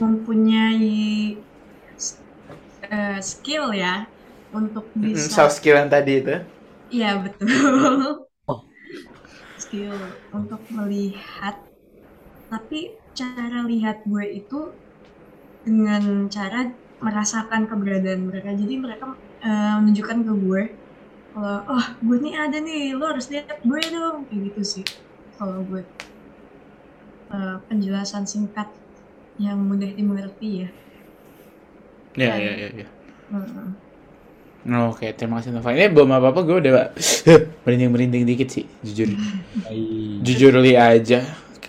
mempunyai 0.00 0.96
eh, 2.82 3.18
skill 3.22 3.64
ya 3.74 4.06
untuk 4.54 4.86
Mm, 5.02 5.14
bisa 5.14 5.34
soft 5.34 5.54
skill 5.58 5.76
yang 5.80 5.90
tadi 5.90 6.12
itu 6.22 6.34
Iya 6.94 7.08
betul. 7.24 8.28
Oh. 8.48 8.64
Skill 9.62 9.98
untuk 10.38 10.62
melihat, 10.76 11.56
tapi 12.52 12.80
cara 13.18 13.58
lihat 13.72 13.96
gue 14.06 14.24
itu 14.40 14.60
dengan 15.66 16.02
cara 16.30 16.60
merasakan 17.04 17.66
keberadaan 17.70 18.20
mereka. 18.30 18.50
Jadi 18.54 18.74
mereka 18.78 19.04
eh, 19.42 19.74
menunjukkan 19.82 20.18
ke 20.26 20.32
gue 20.46 20.62
kalau 21.34 21.56
oh 21.70 21.86
gue 22.02 22.16
nih 22.24 22.34
ada 22.34 22.58
nih, 22.58 22.96
lo 22.98 23.04
harus 23.12 23.26
lihat 23.30 23.46
gue 23.62 23.80
dong 23.94 24.16
kayak 24.26 24.40
gitu 24.54 24.62
sih. 24.64 24.84
Kalau 25.38 25.62
gue 25.66 25.82
Eh, 27.28 27.56
penjelasan 27.68 28.24
singkat 28.24 28.72
yang 29.36 29.60
mudah 29.60 29.92
dimengerti 29.92 30.64
ya. 30.64 30.68
ya 32.16 32.32
Iya. 32.32 32.36
ya 32.40 32.52
ya, 32.56 32.68
ya. 32.72 32.88
Heeh. 33.28 33.68
Oke, 34.88 35.12
terima 35.12 35.36
kasih 35.38 35.52
Nova. 35.52 35.76
Ini 35.76 35.92
belum 35.92 36.08
apa-apa, 36.08 36.40
gue 36.48 36.56
udah 36.56 36.72
merinding-merinding 37.68 38.24
dikit 38.24 38.48
sih, 38.48 38.64
jujur. 38.80 39.12
Baik. 39.68 40.24
Jujur 40.24 40.56
li 40.56 40.72
aja. 40.72 41.20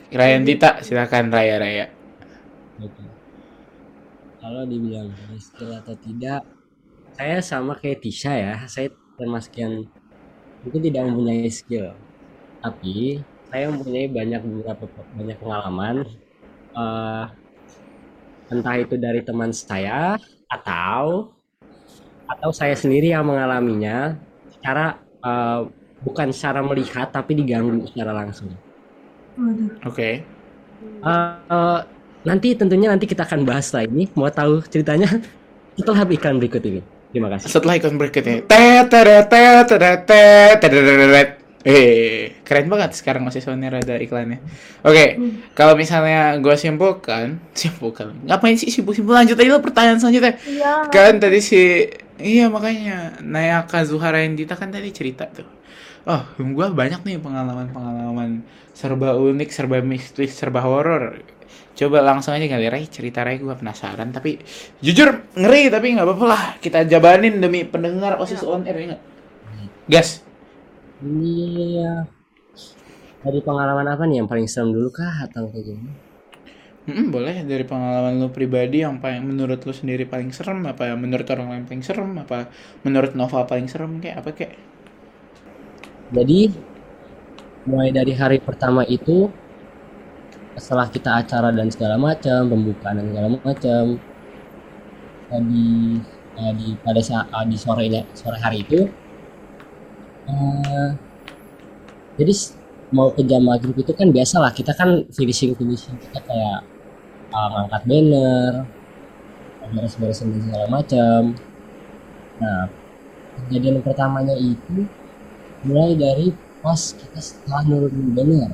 Ryan 0.09 0.43
Tita, 0.47 0.81
silakan 0.85 1.29
Raya 1.29 1.55
Raya. 1.61 1.85
Kalau 4.39 4.63
dibilang 4.65 5.09
skill 5.37 5.71
atau 5.75 5.95
tidak, 5.99 6.41
saya 7.17 7.37
sama 7.43 7.73
kayak 7.77 7.99
Tisha 8.03 8.33
ya. 8.33 8.55
Saya 8.73 8.87
termasuk 9.19 9.53
yang 9.61 9.73
mungkin 10.63 10.81
tidak 10.87 11.03
mempunyai 11.07 11.49
skill, 11.51 11.87
tapi 12.63 13.25
saya 13.49 13.65
mempunyai 13.71 14.07
banyak 14.11 14.41
beberapa 14.45 14.85
banyak 15.17 15.37
pengalaman. 15.41 15.97
eh, 16.79 17.25
entah 18.53 18.75
itu 18.81 18.95
dari 18.97 19.21
teman 19.27 19.51
saya 19.53 20.17
atau 20.49 21.33
atau 22.29 22.49
saya 22.53 22.75
sendiri 22.77 23.11
yang 23.15 23.25
mengalaminya 23.25 24.17
secara 24.53 24.85
eh, 25.25 25.61
bukan 26.05 26.29
secara 26.35 26.61
melihat 26.63 27.07
tapi 27.11 27.31
diganggu 27.39 27.83
secara 27.89 28.11
langsung. 28.15 28.68
Oke. 29.87 30.09
Eh, 30.09 31.33
eh, 31.49 31.79
nanti 32.27 32.47
tentunya 32.55 32.87
nanti 32.91 33.05
kita 33.07 33.23
akan 33.23 33.47
bahas 33.47 33.71
lah 33.71 33.87
ini. 33.87 34.07
Mau 34.15 34.27
tahu 34.27 34.63
ceritanya 34.67 35.07
setelah 35.79 36.03
iklan 36.07 36.37
berikut 36.39 36.63
ini. 36.67 36.81
Terima 37.09 37.27
kasih. 37.33 37.49
Setelah 37.49 37.73
ikon 37.81 37.97
berikutnya. 37.97 38.45
Tet 38.45 38.85
tet 38.93 39.25
tet 39.25 39.65
tet 39.65 40.05
tet 40.05 40.57
tet 40.61 40.61
tet 40.61 41.09
tet. 41.09 41.29
Eh, 41.59 42.39
keren 42.47 42.71
banget 42.71 42.95
sekarang 42.95 43.27
masih 43.27 43.43
soalnya 43.43 43.83
ada 43.83 43.99
iklannya. 43.99 44.39
Oke, 44.79 45.19
kalau 45.51 45.75
misalnya 45.75 46.39
gue 46.39 46.55
simpulkan, 46.55 47.35
simpulkan. 47.57 48.15
Ngapain 48.23 48.55
sih 48.55 48.71
simpul-simpul? 48.71 49.11
Lanjut 49.11 49.35
aja 49.35 49.59
lah 49.59 49.59
pertanyaan 49.59 49.99
selanjutnya. 49.99 50.39
iya 50.47 50.87
Kan 50.87 51.19
tadi 51.19 51.43
si 51.43 51.83
iya 52.15 52.47
makanya 52.47 53.19
Nayaka 53.19 53.83
Zuhara 53.83 54.23
Indita 54.23 54.55
kan 54.55 54.71
tadi 54.71 54.87
cerita 54.95 55.27
tuh. 55.27 55.58
Oh, 56.07 56.23
gue 56.39 56.67
banyak 56.71 57.03
nih 57.03 57.19
pengalaman-pengalaman 57.19 58.47
serba 58.71 59.19
unik, 59.19 59.49
serba 59.51 59.83
mistis, 59.83 60.31
serba 60.31 60.63
horor. 60.63 61.19
Coba 61.75 62.03
langsung 62.03 62.35
aja 62.35 62.43
kali 62.47 62.67
Ray 62.67 62.85
cerita 62.91 63.23
Ray 63.23 63.39
gue 63.39 63.55
penasaran 63.55 64.11
tapi 64.11 64.39
jujur 64.83 65.31
ngeri 65.35 65.71
tapi 65.71 65.95
nggak 65.95 66.07
apa-apa 66.07 66.25
lah 66.27 66.43
kita 66.59 66.83
jabanin 66.83 67.39
demi 67.39 67.63
pendengar 67.63 68.19
osis 68.19 68.43
on 68.43 68.67
air 68.67 68.77
ya? 68.95 68.97
Gas. 69.87 70.21
Iya. 71.03 72.07
Dari 73.23 73.39
pengalaman 73.43 73.87
apa 73.87 74.03
nih 74.07 74.23
yang 74.23 74.29
paling 74.31 74.47
serem 74.47 74.71
dulu 74.75 74.91
kah 74.91 75.27
atau 75.27 75.47
kayak 75.51 75.65
gimana? 75.71 75.93
Mm, 76.89 77.13
boleh 77.13 77.35
dari 77.45 77.63
pengalaman 77.67 78.17
lu 78.17 78.27
pribadi 78.33 78.81
yang 78.81 78.97
paling 79.03 79.21
menurut 79.21 79.61
lu 79.61 79.73
sendiri 79.75 80.09
paling 80.09 80.33
serem 80.33 80.63
apa 80.65 80.95
menurut 80.97 81.27
orang 81.29 81.47
lain 81.53 81.63
paling 81.69 81.83
serem 81.85 82.11
apa 82.17 82.49
menurut 82.81 83.13
Nova 83.13 83.45
paling 83.45 83.67
serem 83.69 83.99
kayak 84.03 84.23
apa 84.23 84.29
kayak? 84.35 84.53
Jadi 86.09 86.49
mulai 87.69 87.93
dari 87.93 88.13
hari 88.17 88.41
pertama 88.41 88.81
itu 88.89 89.29
setelah 90.57 90.89
kita 90.89 91.21
acara 91.21 91.53
dan 91.53 91.69
segala 91.69 91.95
macam, 91.95 92.49
pembukaan 92.49 92.99
dan 92.99 93.05
segala 93.13 93.27
macam, 93.39 93.83
eh, 95.29 95.41
di 96.55 96.67
pada 96.81 97.01
saat 97.03 97.45
di 97.47 97.57
sorenya 97.59 98.01
sore 98.17 98.37
hari 98.41 98.65
itu 98.65 98.89
eh, 100.29 100.89
jadi 102.19 102.33
mau 102.89 103.13
ke 103.13 103.21
jam 103.29 103.45
maghrib 103.45 103.77
itu 103.77 103.93
kan 103.93 104.09
biasa 104.09 104.41
lah 104.41 104.51
kita 104.51 104.73
kan 104.73 105.05
finishing 105.13 105.53
finishing 105.53 105.95
kita 106.01 106.19
kayak 106.25 106.59
eh, 107.31 107.47
ngangkat 107.53 107.81
banner 107.85 108.53
beres-beresin 109.69 110.33
dan 110.33 110.41
segala 110.49 110.65
macam. 110.65 111.21
Nah 112.41 112.65
kejadian 113.45 113.85
pertamanya 113.85 114.33
itu 114.33 114.89
mulai 115.67 115.95
dari 115.95 116.27
pas 116.59 116.79
kita 116.95 117.19
setelah 117.19 117.61
nurunin 117.67 118.11
banner. 118.15 118.51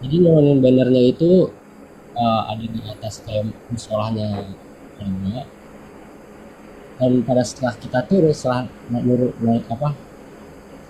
Jadi 0.00 0.16
nurunin 0.20 0.58
bannernya 0.60 1.02
itu 1.12 1.52
eh, 2.16 2.42
ada 2.48 2.64
di 2.64 2.80
atas 2.88 3.20
kayak 3.24 3.52
musolahnya 3.68 4.48
juga 5.00 5.42
dan 7.00 7.24
pada 7.24 7.40
setelah 7.40 7.72
kita 7.80 8.04
turun 8.04 8.32
setelah 8.36 8.68
naik 8.92 9.32
naik 9.40 9.64
apa 9.72 9.96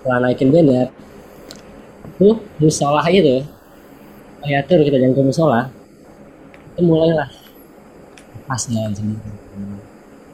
setelah 0.03 0.17
naikin 0.27 0.51
banner 0.51 0.91
itu 2.03 2.29
musolah 2.59 3.07
itu 3.07 3.47
kayak 4.43 4.67
turun 4.67 4.83
kita 4.83 4.97
jalan 4.99 5.15
ke 5.15 5.23
musola 5.23 5.61
itu 6.75 6.81
mulailah 6.83 7.31
pas 8.43 8.67
jalan 8.67 8.91
sendiri. 8.91 9.31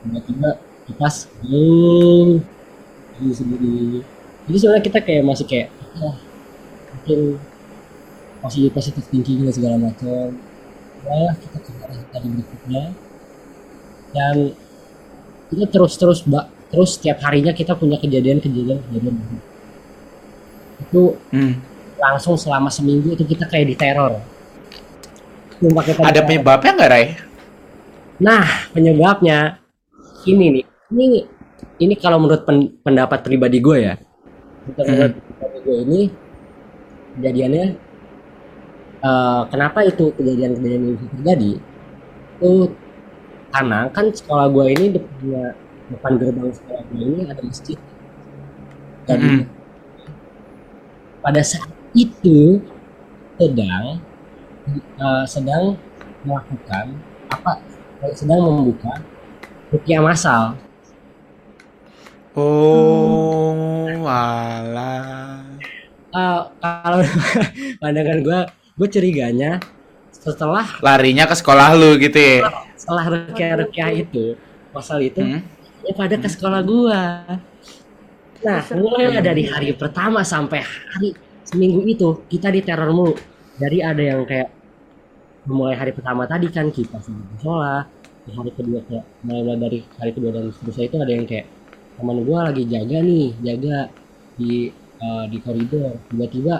Tiba-tiba 0.01 0.49
kipas 0.89 1.29
ini 1.45 2.41
sendiri 3.29 4.01
jadi 4.47 4.57
sebenarnya 4.57 4.85
kita 4.87 4.99
kayak 5.03 5.23
masih 5.27 5.45
kayak 5.45 5.67
ah, 6.01 6.15
mungkin 6.95 7.19
masih 8.43 8.71
positif 8.71 9.03
thinking 9.11 9.43
dan 9.43 9.53
segala 9.53 9.75
macam 9.75 10.31
ya 11.07 11.23
kita 11.35 11.57
ke 11.61 11.69
arah 11.83 11.99
tadi 12.11 12.27
berikutnya 12.31 12.83
dan 14.15 14.35
kita 15.51 15.65
terus 15.71 15.93
terus 15.95 16.19
mbak 16.27 16.45
terus 16.71 16.99
setiap 16.99 17.17
harinya 17.23 17.51
kita 17.55 17.75
punya 17.75 17.95
kejadian 17.99 18.43
kejadian 18.43 18.83
itu 20.77 21.01
Hmm. 21.33 21.53
langsung 21.97 22.37
selama 22.37 22.69
seminggu 22.69 23.17
itu 23.17 23.23
kita 23.25 23.49
kayak 23.49 23.73
diteror 23.73 24.21
Ada 26.05 26.21
penyebabnya 26.21 26.71
nggak, 26.77 26.89
Ray? 26.93 27.05
Nah, 28.21 28.45
penyebabnya 28.69 29.57
ini 30.29 30.45
nih. 30.53 30.65
Ini 30.93 31.05
ini 31.81 31.93
kalau 31.97 32.21
menurut 32.21 32.45
pen- 32.45 32.77
pendapat 32.85 33.25
pribadi 33.25 33.57
gue 33.57 33.77
ya. 33.81 33.97
Menurut 34.67 35.13
pribadi 35.23 35.57
gue 35.63 35.77
ini 35.87 36.01
kejadiannya 37.17 37.65
eh, 38.99 39.41
kenapa 39.47 39.79
itu 39.87 40.11
kejadian-kejadian 40.19 40.83
itu 40.91 41.05
terjadi? 41.15 41.51
Itu 42.37 42.51
karena 43.55 43.87
kan 43.95 44.11
sekolah 44.11 44.51
gue 44.51 44.65
ini 44.75 44.85
depannya 44.99 45.55
depan 45.87 46.11
gerbang 46.19 46.51
sekolah 46.51 46.81
gue 46.91 46.99
ini 46.99 47.21
ada 47.31 47.41
masjid. 47.41 47.79
Dan 49.07 49.19
Mm-mm. 49.23 49.41
pada 51.23 51.39
saat 51.39 51.71
itu 51.95 52.59
sedang 53.39 54.03
eh, 54.75 55.25
sedang 55.25 55.79
melakukan 56.27 56.91
apa 57.31 57.63
sedang 58.13 58.43
membuka 58.43 58.99
rupiah 59.71 60.03
massal 60.03 60.59
Oh, 62.37 63.89
walah. 63.97 65.41
Eh, 66.13 66.41
kalau 66.61 66.99
pandangan 67.81 68.19
gue 68.21 68.39
gue 68.77 68.87
curiganya 68.93 69.57
setelah 70.13 70.65
Larinya 70.85 71.25
ke 71.25 71.33
sekolah 71.33 71.73
lu 71.73 71.97
gitu 71.97 72.13
ya? 72.13 72.45
setelah 72.77 73.05
rupiah 73.09 73.89
itu 73.89 74.37
masal 74.69 75.01
itu 75.01 75.17
Hmm? 75.17 75.41
ya 75.81 75.93
pada 75.97 76.15
ke 76.15 76.29
sekolah 76.29 76.61
gua 76.61 77.25
nah 78.37 78.61
mulai 78.77 79.17
dari 79.17 79.49
hari 79.49 79.73
pertama 79.73 80.21
sampai 80.21 80.61
hari 80.61 81.17
seminggu 81.41 81.81
itu 81.89 82.21
kita 82.29 82.53
diteror 82.53 82.93
mulu 82.93 83.13
jadi 83.57 83.91
ada 83.93 84.03
yang 84.13 84.21
kayak 84.29 84.53
mulai 85.49 85.73
hari 85.73 85.89
pertama 85.89 86.29
tadi 86.29 86.53
kan 86.53 86.69
kita 86.69 87.01
sama 87.01 87.25
sekolah 87.41 87.81
di 88.23 88.31
hari 88.35 88.51
kedua 88.53 88.79
kayak 88.85 89.05
mulai 89.25 89.41
mulai 89.41 89.57
dari 89.57 89.79
hari 89.97 90.11
kedua 90.13 90.29
dan 90.37 90.53
seterusnya 90.53 90.85
itu 90.85 90.97
ada 91.01 91.11
yang 91.11 91.25
kayak 91.25 91.45
teman 91.97 92.17
gua 92.27 92.39
lagi 92.49 92.63
jaga 92.69 92.97
nih 93.01 93.27
jaga 93.41 93.75
di 94.37 94.69
eh, 95.01 95.25
di 95.31 95.37
koridor. 95.41 95.93
Tiba-tiba 96.09 96.55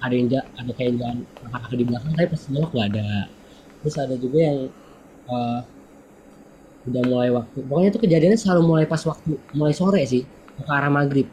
ada 0.00 0.14
yang 0.16 0.28
ada 0.32 0.72
kayak 0.72 0.96
jalan 0.96 1.18
kakak 1.52 1.76
di 1.76 1.84
belakang 1.84 2.12
tapi 2.16 2.28
pas 2.32 2.42
nengok 2.48 2.70
nggak 2.72 2.88
ada. 2.96 3.08
Terus 3.80 3.96
ada 4.00 4.14
juga 4.16 4.38
yang 4.48 4.58
eh, 5.30 5.60
udah 6.88 7.02
mulai 7.04 7.28
waktu 7.28 7.58
pokoknya 7.68 7.88
itu 7.92 8.00
kejadiannya 8.00 8.38
selalu 8.40 8.62
mulai 8.64 8.84
pas 8.88 9.02
waktu 9.04 9.36
mulai 9.52 9.74
sore 9.76 10.00
sih 10.08 10.22
ke 10.56 10.72
arah 10.72 10.92
maghrib. 10.92 11.28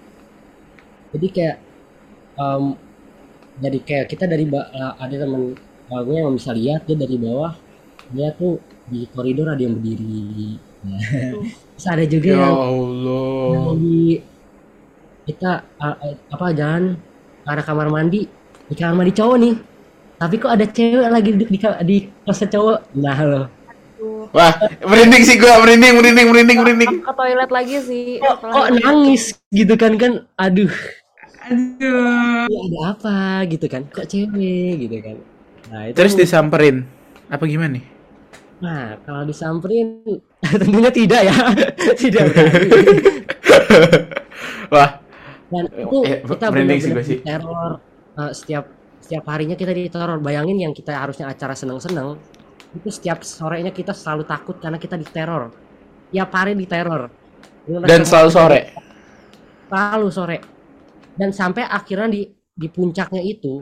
Jadi 1.15 1.27
kayak 1.31 1.57
em, 2.39 2.63
jadi 3.63 3.79
kayak 3.87 4.05
kita 4.11 4.25
dari 4.29 4.45
ada 5.03 5.15
teman 5.15 5.43
eh, 5.91 6.01
gue 6.05 6.15
yang 6.15 6.35
bisa 6.35 6.51
lihat 6.53 6.81
dia 6.87 6.97
dari 6.99 7.17
bawah 7.19 7.53
dia 8.13 8.31
tuh 8.39 8.59
di 8.87 9.03
koridor 9.11 9.51
ada 9.51 9.61
yang 9.63 9.75
berdiri 9.79 10.59
terus 11.77 11.87
ada 11.87 12.05
juga 12.09 12.29
Ya 12.33 12.41
yang 12.41 12.57
Allah. 12.57 13.51
lagi 13.77 14.01
kita 15.27 15.51
uh, 15.77 15.95
uh, 16.01 16.15
apa 16.33 16.45
jalan 16.57 16.83
ke 17.43 17.47
arah 17.47 17.61
kamar 17.63 17.87
mandi 17.87 18.25
di 18.67 18.73
kamar 18.73 18.95
mandi 18.97 19.13
cowok 19.13 19.37
nih 19.37 19.55
tapi 20.17 20.35
kok 20.41 20.49
ada 20.49 20.65
cewek 20.65 21.09
lagi 21.13 21.29
duduk 21.37 21.49
di 21.53 21.59
di 21.85 21.97
kelas 22.25 22.41
cowok 22.49 22.77
nah 22.97 23.19
loh. 23.21 23.45
Wah, 24.29 24.51
merinding 24.83 25.23
sih 25.23 25.39
gua, 25.39 25.57
merinding, 25.63 25.95
merinding, 25.97 26.27
merinding, 26.27 26.57
merinding. 26.59 26.91
Ke 26.99 27.13
toilet 27.15 27.47
lagi 27.49 27.79
sih 27.79 28.05
kok, 28.19 28.43
kok 28.43 28.67
nangis 28.75 29.23
gitu 29.49 29.73
kan 29.79 29.95
kan 29.95 30.27
aduh 30.35 30.69
Aduh. 31.47 32.45
ini 32.45 32.57
ada 32.75 32.79
apa 32.91 33.15
gitu 33.47 33.65
kan 33.71 33.87
kok 33.87 34.05
cewek 34.05 34.83
gitu 34.83 34.97
kan 34.99 35.15
nah 35.71 35.81
itu 35.87 35.95
Terus 35.95 36.13
disamperin. 36.13 36.83
Apa 37.27 37.43
gimana 37.43 37.79
nih? 37.79 37.85
Nah 38.63 38.97
kalau 39.05 39.21
disamperin 39.29 40.01
tentunya 40.61 40.89
tidak 40.89 41.21
ya 41.29 41.35
tidak. 42.01 42.25
Wah, 44.73 44.89
dan 45.51 45.65
itu 45.83 45.97
Eh, 46.03 46.19
kita 46.27 46.45
benar-benar 46.51 47.03
sih. 47.03 47.19
diteror 47.23 47.71
eh, 48.19 48.31
setiap 48.35 48.63
setiap 49.03 49.23
harinya 49.31 49.55
kita 49.59 49.71
diteror 49.75 50.19
bayangin 50.19 50.57
yang 50.69 50.73
kita 50.75 50.91
harusnya 50.95 51.27
acara 51.31 51.55
seneng-seneng 51.55 52.19
itu 52.75 52.89
setiap 52.91 53.23
sorenya 53.23 53.71
kita 53.71 53.91
selalu 53.95 54.23
takut 54.27 54.55
karena 54.63 54.77
kita 54.81 54.95
diteror 54.99 55.51
tiap 56.11 56.29
hari 56.35 56.53
diteror 56.57 57.11
dan 57.89 58.01
selalu 58.07 58.29
sore. 58.31 58.59
selalu 59.69 60.07
sore 60.11 60.37
dan 61.19 61.29
sampai 61.35 61.63
akhirnya 61.67 62.07
di 62.15 62.21
di 62.61 62.67
puncaknya 62.75 63.21
itu 63.23 63.53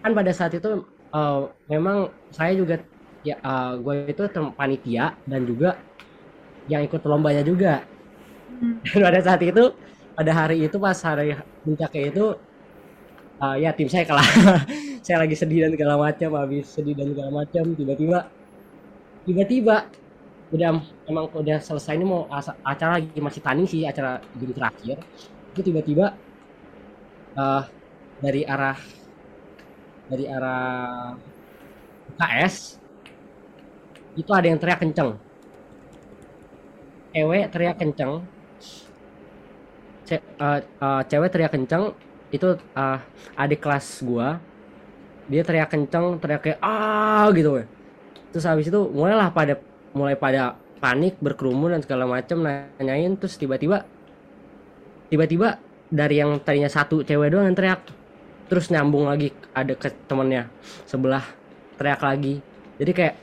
kan 0.00 0.12
pada 0.16 0.32
saat 0.32 0.52
itu 0.56 0.70
eh, 1.12 1.40
memang 1.68 2.08
saya 2.32 2.52
juga 2.56 2.80
ya 3.28 3.36
gue 3.84 3.94
itu 4.12 4.22
tem- 4.34 4.54
panitia 4.58 5.04
dan 5.30 5.40
juga 5.50 5.68
yang 6.72 6.82
ikut 6.86 7.02
lombanya 7.06 7.42
juga. 7.46 7.84
Dan 8.84 9.00
pada 9.06 9.20
saat 9.26 9.40
itu 9.44 9.62
pada 10.16 10.32
hari 10.40 10.56
itu 10.66 10.76
pas 10.80 10.98
hari 11.08 11.36
puncaknya 11.64 12.02
itu 12.12 12.22
eh, 13.42 13.54
ya 13.64 13.70
tim 13.76 13.88
saya 13.90 14.04
kalah. 14.08 14.26
Saya 15.04 15.16
lagi 15.24 15.32
sedih 15.32 15.64
dan 15.64 15.72
segala 15.72 15.96
macam 15.96 16.30
habis 16.36 16.76
sedih 16.76 16.92
dan 16.92 17.08
segala 17.16 17.30
macam 17.42 17.64
tiba-tiba 17.72 18.28
tiba-tiba 19.26 19.74
udah 20.54 20.70
emang 21.10 21.26
udah 21.34 21.58
selesai 21.62 21.94
ini 21.98 22.06
mau 22.06 22.26
acara 22.64 22.98
lagi 23.00 23.18
masih 23.20 23.42
tanding 23.44 23.68
sih 23.70 23.82
acara 23.86 24.20
game 24.36 24.54
terakhir. 24.56 24.96
Itu 25.52 25.60
tiba-tiba 25.66 26.16
eh 27.36 27.62
dari 28.22 28.42
arah 28.46 28.78
dari 30.10 30.24
arah 30.28 31.14
UKS 32.10 32.79
itu 34.18 34.30
ada 34.34 34.46
yang 34.50 34.58
teriak 34.62 34.80
kenceng. 34.82 35.10
Cewek 37.12 37.44
teriak 37.52 37.76
kenceng. 37.80 38.12
Ce- 40.08 40.24
eh, 40.44 40.58
eh, 40.84 41.02
cewek 41.10 41.30
teriak 41.32 41.52
kenceng. 41.54 41.84
Itu 42.30 42.58
eh, 42.76 42.98
adik 43.36 43.60
kelas 43.64 43.86
gua. 44.06 44.40
Dia 45.30 45.42
teriak 45.46 45.70
kenceng 45.72 46.18
teriak 46.22 46.42
kayak 46.44 46.60
ah 46.62 47.28
gitu. 47.34 47.50
Weh. 47.60 47.68
terus 48.32 48.46
habis 48.46 48.66
itu 48.70 48.80
mulailah 48.94 49.30
pada 49.34 49.58
mulai 49.96 50.14
pada 50.18 50.54
panik 50.82 51.18
berkerumun 51.22 51.74
dan 51.78 51.82
segala 51.84 52.04
macam 52.08 52.38
nanyain. 52.46 53.14
Terus 53.20 53.36
tiba-tiba 53.40 53.86
tiba-tiba 55.10 55.58
dari 55.90 56.22
yang 56.22 56.38
tadinya 56.42 56.70
satu 56.70 57.02
cewek 57.02 57.34
doang 57.34 57.50
yang 57.50 57.56
teriak. 57.58 57.80
Terus 58.50 58.70
nyambung 58.74 59.06
lagi 59.06 59.30
ada 59.54 59.74
ke 59.78 59.90
temennya 60.10 60.50
sebelah 60.86 61.22
teriak 61.78 62.02
lagi. 62.02 62.34
Jadi 62.80 62.92
kayak 62.96 63.14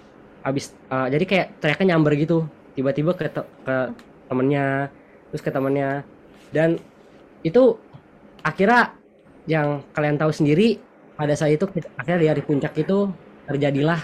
habis 0.47 0.65
eh, 0.93 1.07
jadi 1.13 1.25
kayak 1.31 1.47
teriaknya 1.62 1.86
nyamber 1.95 2.13
gitu 2.23 2.38
tiba-tiba 2.77 3.12
ke 3.19 3.25
te- 3.36 3.51
ke 3.65 3.75
temennya 4.29 4.65
terus 5.29 5.41
ke 5.43 5.51
temennya 5.55 5.89
dan 6.55 6.69
itu 7.43 7.62
akhirnya 8.43 8.81
yang 9.47 9.67
kalian 9.95 10.17
tahu 10.21 10.31
sendiri 10.31 10.79
pada 11.19 11.33
saat 11.36 11.55
itu 11.57 11.65
akhirnya 11.99 12.19
di 12.23 12.27
hari 12.31 12.41
puncak 12.47 12.73
itu 12.79 12.97
terjadilah 13.47 13.99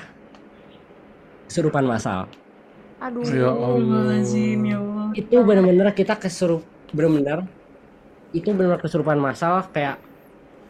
kesurupan 1.48 1.86
massal 1.86 2.28
Aduh. 3.04 3.24
Ya 3.28 3.52
Allah. 3.52 4.16
Ya 4.24 4.78
Allah. 4.80 5.08
itu 5.14 5.36
bener-bener 5.44 5.88
kita 5.92 6.16
kesurup 6.16 6.64
bener-bener 6.96 7.44
itu 8.34 8.50
bener 8.56 8.80
kesurupan 8.82 9.20
masalah 9.20 9.68
kayak 9.70 10.02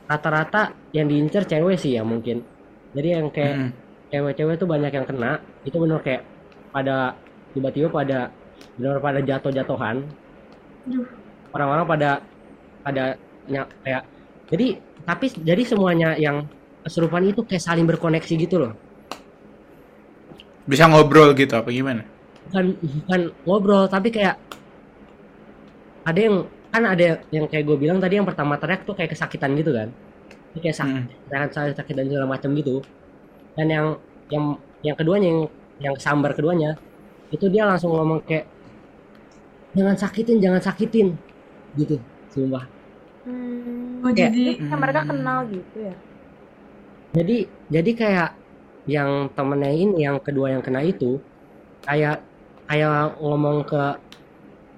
rata-rata 0.10 0.76
yang 0.92 1.08
diincer 1.08 1.48
cewek 1.48 1.78
sih 1.80 1.96
ya 1.96 2.04
mungkin 2.04 2.44
jadi 2.94 3.10
yang 3.22 3.28
kayak 3.32 3.56
Mm. 3.56 3.70
Cewek-cewek 4.14 4.56
tuh 4.56 4.70
banyak 4.70 4.94
yang 4.94 5.06
kena 5.10 5.32
itu 5.66 5.74
bener 5.74 5.98
kayak 6.00 6.22
pada 6.70 7.18
tiba-tiba 7.52 7.90
pada 7.90 8.30
bener 8.78 9.02
pada 9.02 9.20
jatuh-jatuhan 9.20 10.06
Aduh. 10.86 11.06
orang-orang 11.50 11.86
pada 11.90 12.10
pada 12.86 13.04
ny- 13.50 13.72
kayak 13.82 14.04
jadi 14.54 14.68
tapi 15.04 15.26
jadi 15.34 15.62
semuanya 15.66 16.14
yang 16.16 16.46
kesurupan 16.86 17.26
itu 17.26 17.42
kayak 17.42 17.64
saling 17.64 17.90
berkoneksi 17.90 18.34
gitu 18.38 18.62
loh 18.62 18.74
Bisa 20.64 20.88
ngobrol 20.88 21.36
gitu 21.36 21.52
apa 21.60 21.68
gimana? 21.70 22.08
bukan 22.48 22.66
bukan 22.80 23.22
ngobrol 23.44 23.84
tapi 23.88 24.12
kayak 24.12 24.36
ada 26.04 26.20
yang 26.20 26.36
kan 26.70 26.84
ada 26.84 27.24
yang 27.32 27.46
kayak 27.48 27.64
gue 27.64 27.78
bilang 27.80 27.98
tadi 27.98 28.20
yang 28.20 28.28
pertama 28.28 28.60
teriak 28.60 28.84
tuh 28.84 28.94
kayak 28.94 29.16
kesakitan 29.16 29.56
gitu 29.56 29.72
kan 29.72 29.90
Ini 30.54 30.60
kayak 30.62 30.78
sakit 30.78 31.02
Mm. 31.34 31.50
sakit, 31.50 31.74
sakit 31.80 31.94
dan 31.98 32.06
segala 32.06 32.28
macam 32.30 32.50
gitu 32.54 32.84
dan 33.54 33.68
yang 33.68 33.88
yang 34.30 34.46
yang 34.82 34.96
keduanya 34.96 35.28
yang 35.30 35.42
yang 35.80 35.96
sambar 35.98 36.34
keduanya 36.34 36.76
itu 37.30 37.46
dia 37.50 37.66
langsung 37.66 37.94
ngomong 37.94 38.22
kayak 38.24 38.46
jangan 39.74 39.96
sakitin 39.96 40.38
jangan 40.40 40.62
sakitin 40.62 41.08
gitu 41.76 41.98
sumpah 42.30 42.66
Hmm. 43.24 44.04
Oh, 44.04 44.12
Kayak- 44.12 44.36
jadi 44.36 44.46
Kan 44.68 44.78
mereka 44.78 45.02
kenal 45.08 45.48
gitu 45.48 45.78
ya. 45.80 45.96
jadi 47.16 47.38
jadi 47.72 47.92
kayak 47.96 48.30
yang 48.84 49.32
temennya 49.32 49.72
ini 49.72 50.04
yang 50.04 50.20
kedua 50.20 50.52
yang 50.52 50.60
kena 50.60 50.84
itu 50.84 51.24
kayak 51.82 52.20
kayak 52.68 53.16
ngomong 53.16 53.64
ke 53.64 53.96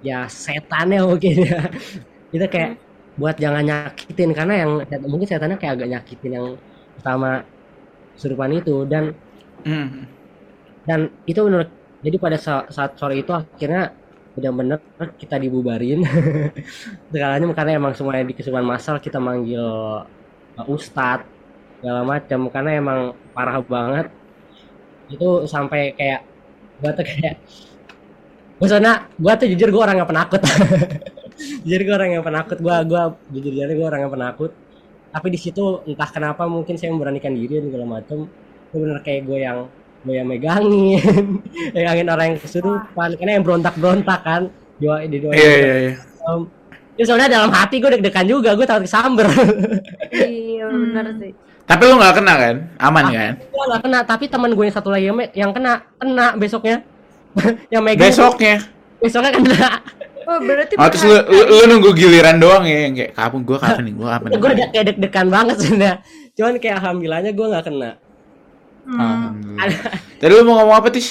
ya 0.06 0.30
setannya 0.30 1.02
mungkin 1.02 1.42
ya 1.42 1.58
itu 2.38 2.46
kayak 2.46 2.78
buat 3.18 3.34
jangan 3.34 3.66
nyakitin 3.66 4.30
karena 4.30 4.54
yang 4.62 4.70
mungkin 5.02 5.26
setannya 5.26 5.58
kayak 5.58 5.82
agak 5.82 5.88
nyakitin 5.90 6.32
yang 6.38 6.46
pertama 6.94 7.42
kesurupan 8.16 8.52
itu 8.60 8.84
dan 8.88 9.14
Mm. 9.66 10.06
dan 10.86 11.00
itu 11.26 11.40
menurut 11.42 11.68
jadi 12.04 12.16
pada 12.22 12.38
sa- 12.38 12.68
saat 12.70 12.94
sore 13.00 13.18
itu 13.22 13.32
akhirnya 13.34 13.90
benar-benar 14.36 14.78
kita 15.16 15.36
dibubarin. 15.40 16.04
Segalanya 17.12 17.46
karena 17.56 17.72
emang 17.80 17.92
semuanya 17.96 18.24
di 18.28 18.34
kesurupan 18.36 18.66
masal 18.66 19.00
kita 19.00 19.18
manggil 19.18 19.64
uh, 20.58 20.66
ustadz 20.68 21.26
segala 21.80 22.02
macam 22.04 22.40
karena 22.52 22.70
emang 22.80 23.00
parah 23.34 23.58
banget. 23.64 24.06
Itu 25.12 25.46
sampai 25.46 25.94
kayak 25.98 26.20
gua 26.80 26.90
tuh 26.98 27.04
kayak 27.06 27.36
sana 28.66 29.06
gua 29.20 29.32
tuh 29.36 29.46
jujur 29.52 29.68
gua 29.72 29.82
orang 29.90 30.02
yang 30.02 30.08
penakut. 30.08 30.40
Jujur 31.66 31.82
gua 31.84 31.94
orang 32.00 32.10
yang 32.16 32.24
penakut. 32.24 32.58
Gua 32.64 32.76
gua 32.86 33.02
jujur 33.32 33.52
jujur 33.52 33.70
gua 33.76 33.86
orang 33.92 34.00
yang 34.08 34.12
penakut 34.12 34.50
tapi 35.16 35.32
di 35.32 35.40
situ 35.40 35.80
entah 35.88 36.12
kenapa 36.12 36.44
mungkin 36.44 36.76
saya 36.76 36.92
memberanikan 36.92 37.32
diri 37.32 37.56
dan 37.56 37.72
segala 37.72 37.86
macam 37.88 38.28
itu 38.68 38.76
bener 38.76 39.00
kayak 39.00 39.24
gue 39.24 39.38
yang 39.40 39.58
gue 40.04 40.12
yang 40.12 40.28
megangin 40.28 41.40
megangin 41.74 42.08
orang 42.12 42.36
yang 42.36 42.38
kesurupan 42.38 43.08
karena 43.16 43.32
yang 43.40 43.44
berontak 43.48 43.72
berontak 43.80 44.20
kan 44.20 44.52
doa 44.76 45.00
di 45.08 45.16
doa 45.16 45.32
Iya 45.32 45.52
iya 45.56 45.74
iya. 45.88 45.94
ya 47.00 47.04
soalnya 47.08 47.32
dalam 47.32 47.48
hati 47.48 47.80
gue 47.80 47.88
deg-degan 47.96 48.28
juga 48.28 48.52
gue 48.52 48.68
takut 48.68 48.84
kesamber 48.84 49.24
Iya 50.12 50.68
bener 50.68 51.06
sih. 51.16 51.32
Tapi 51.66 51.82
lu 51.82 51.98
nggak 51.98 52.14
kena 52.14 52.34
kan? 52.36 52.56
Aman 52.78 53.04
kan? 53.10 53.32
gue 53.40 53.64
gak 53.72 53.82
kena 53.82 53.98
tapi 54.04 54.24
teman 54.28 54.52
gue 54.52 54.64
yang 54.68 54.76
satu 54.76 54.92
lagi 54.92 55.08
yang, 55.08 55.16
yang 55.32 55.50
kena 55.56 55.80
kena 55.96 56.36
besoknya 56.36 56.84
yang 57.72 57.80
megang 57.80 58.12
Besoknya. 58.12 58.60
besoknya 59.00 59.32
kena 59.32 59.80
Oh 60.26 60.38
berarti 60.42 60.74
Oh, 60.74 60.88
terus 60.90 61.04
lu, 61.06 61.16
lu, 61.30 61.42
lu 61.46 61.62
nunggu 61.70 61.90
giliran 61.94 62.36
doang 62.36 62.66
ya 62.66 62.90
yang 62.90 62.94
kayak 62.98 63.12
kapan 63.14 63.40
gua 63.46 63.58
kapan 63.62 63.82
nih 63.86 63.94
gua 63.94 64.08
kapan 64.18 64.28
nih. 64.28 64.38
gue 64.38 64.50
udah 64.52 64.68
kayak 64.74 64.84
deg-degan 64.90 65.28
banget 65.30 65.56
sebenarnya 65.62 65.94
cuman 66.36 66.54
kayak 66.58 66.74
alhamdulillahnya 66.82 67.32
gue 67.32 67.46
nggak 67.46 67.64
kena 67.64 67.90
hmm, 68.84 68.98
Alhamdulillah. 68.98 69.94
Tadi 70.18 70.32
lu 70.32 70.42
mau 70.44 70.54
ngomong 70.60 70.76
apa, 70.76 70.88
Tis? 70.90 71.08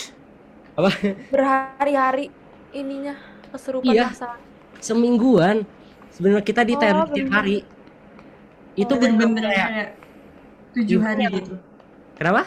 apa 0.76 0.90
berhari-hari 1.32 2.26
ininya 2.72 3.16
kesurupan 3.50 3.96
Iya. 3.96 4.12
masalah. 4.12 4.40
semingguan 4.78 5.64
sebenarnya 6.12 6.44
kita 6.44 6.62
di 6.62 6.76
Oh, 6.76 7.08
tiap 7.08 7.32
hari 7.32 7.64
itu 8.76 8.94
bener-bener 8.94 9.40
bener-bener 9.40 9.44
kayak 9.48 9.68
kayak 9.72 9.90
tujuh 10.76 11.00
hari 11.00 11.22
Iya. 11.24 11.30
gitu. 11.40 11.54
kenapa 12.14 12.44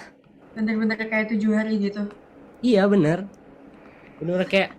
Bener-bener 0.52 0.96
kayak 1.00 1.26
tujuh 1.33 1.50
hari 1.57 1.72
gitu. 1.81 2.02
Iya 2.61 2.83
bener 2.87 3.18
bener 4.18 4.42
kayak 4.44 4.78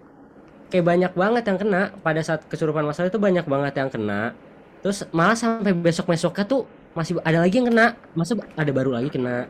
kayak 0.69 0.85
banyak 0.85 1.11
banget 1.13 1.43
yang 1.49 1.59
kena. 1.59 1.81
Pada 1.99 2.21
saat 2.23 2.45
kesurupan 2.45 2.85
masal 2.85 3.09
itu 3.09 3.19
banyak 3.19 3.45
banget 3.45 3.73
yang 3.77 3.89
kena. 3.89 4.33
Terus 4.79 5.03
malah 5.11 5.35
sampai 5.35 5.75
besok 5.75 6.07
besoknya 6.13 6.45
tuh 6.47 6.63
masih 6.95 7.19
ada 7.25 7.43
lagi 7.43 7.59
yang 7.59 7.67
kena. 7.67 7.97
Masa 8.15 8.37
ada 8.55 8.71
baru 8.71 8.95
lagi 8.95 9.09
kena. 9.11 9.49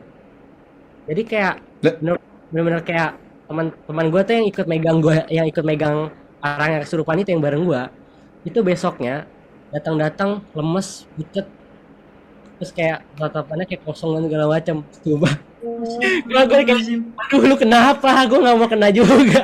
Jadi 1.06 1.22
kayak 1.24 1.54
bener-bener 1.80 2.82
kayak 2.84 3.16
teman-teman 3.50 4.06
gue 4.14 4.22
tuh 4.22 4.34
yang 4.38 4.46
ikut 4.46 4.66
megang 4.70 4.98
gue 5.02 5.16
yang 5.26 5.46
ikut 5.50 5.64
megang 5.66 6.06
orang 6.38 6.68
yang 6.78 6.82
kesurupan 6.86 7.18
itu 7.18 7.34
yang 7.34 7.42
bareng 7.42 7.66
gue 7.66 7.82
itu 8.46 8.62
besoknya 8.62 9.26
datang-datang 9.74 10.38
lemes 10.54 11.10
pucet 11.18 11.50
terus 12.60 12.70
kayak 12.70 13.02
tatapannya 13.18 13.64
kayak 13.66 13.82
kosong 13.82 14.20
dan 14.20 14.22
segala 14.28 14.46
macam. 14.52 14.76
Coba 15.00 15.30
gue 15.60 16.40
gue 16.50 16.58
kayak 16.68 16.80
aduh 17.20 17.42
lu 17.50 17.56
kenapa? 17.60 18.08
Gue 18.28 18.38
nggak 18.42 18.56
mau 18.60 18.68
kena 18.70 18.88
juga. 18.92 19.42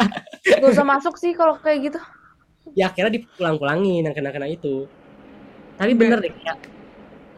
Gak 0.61 0.71
usah 0.73 0.85
masuk 0.93 1.15
sih 1.21 1.33
kalau 1.37 1.55
kayak 1.65 1.79
gitu. 1.93 1.99
ya 2.79 2.85
akhirnya 2.91 3.13
dipulang-pulangin 3.19 4.07
yang 4.07 4.15
kena-kena 4.17 4.47
itu. 4.57 4.91
Tapi 5.79 5.93
bener 6.01 6.19
deh 6.25 6.33
kayak 6.37 6.57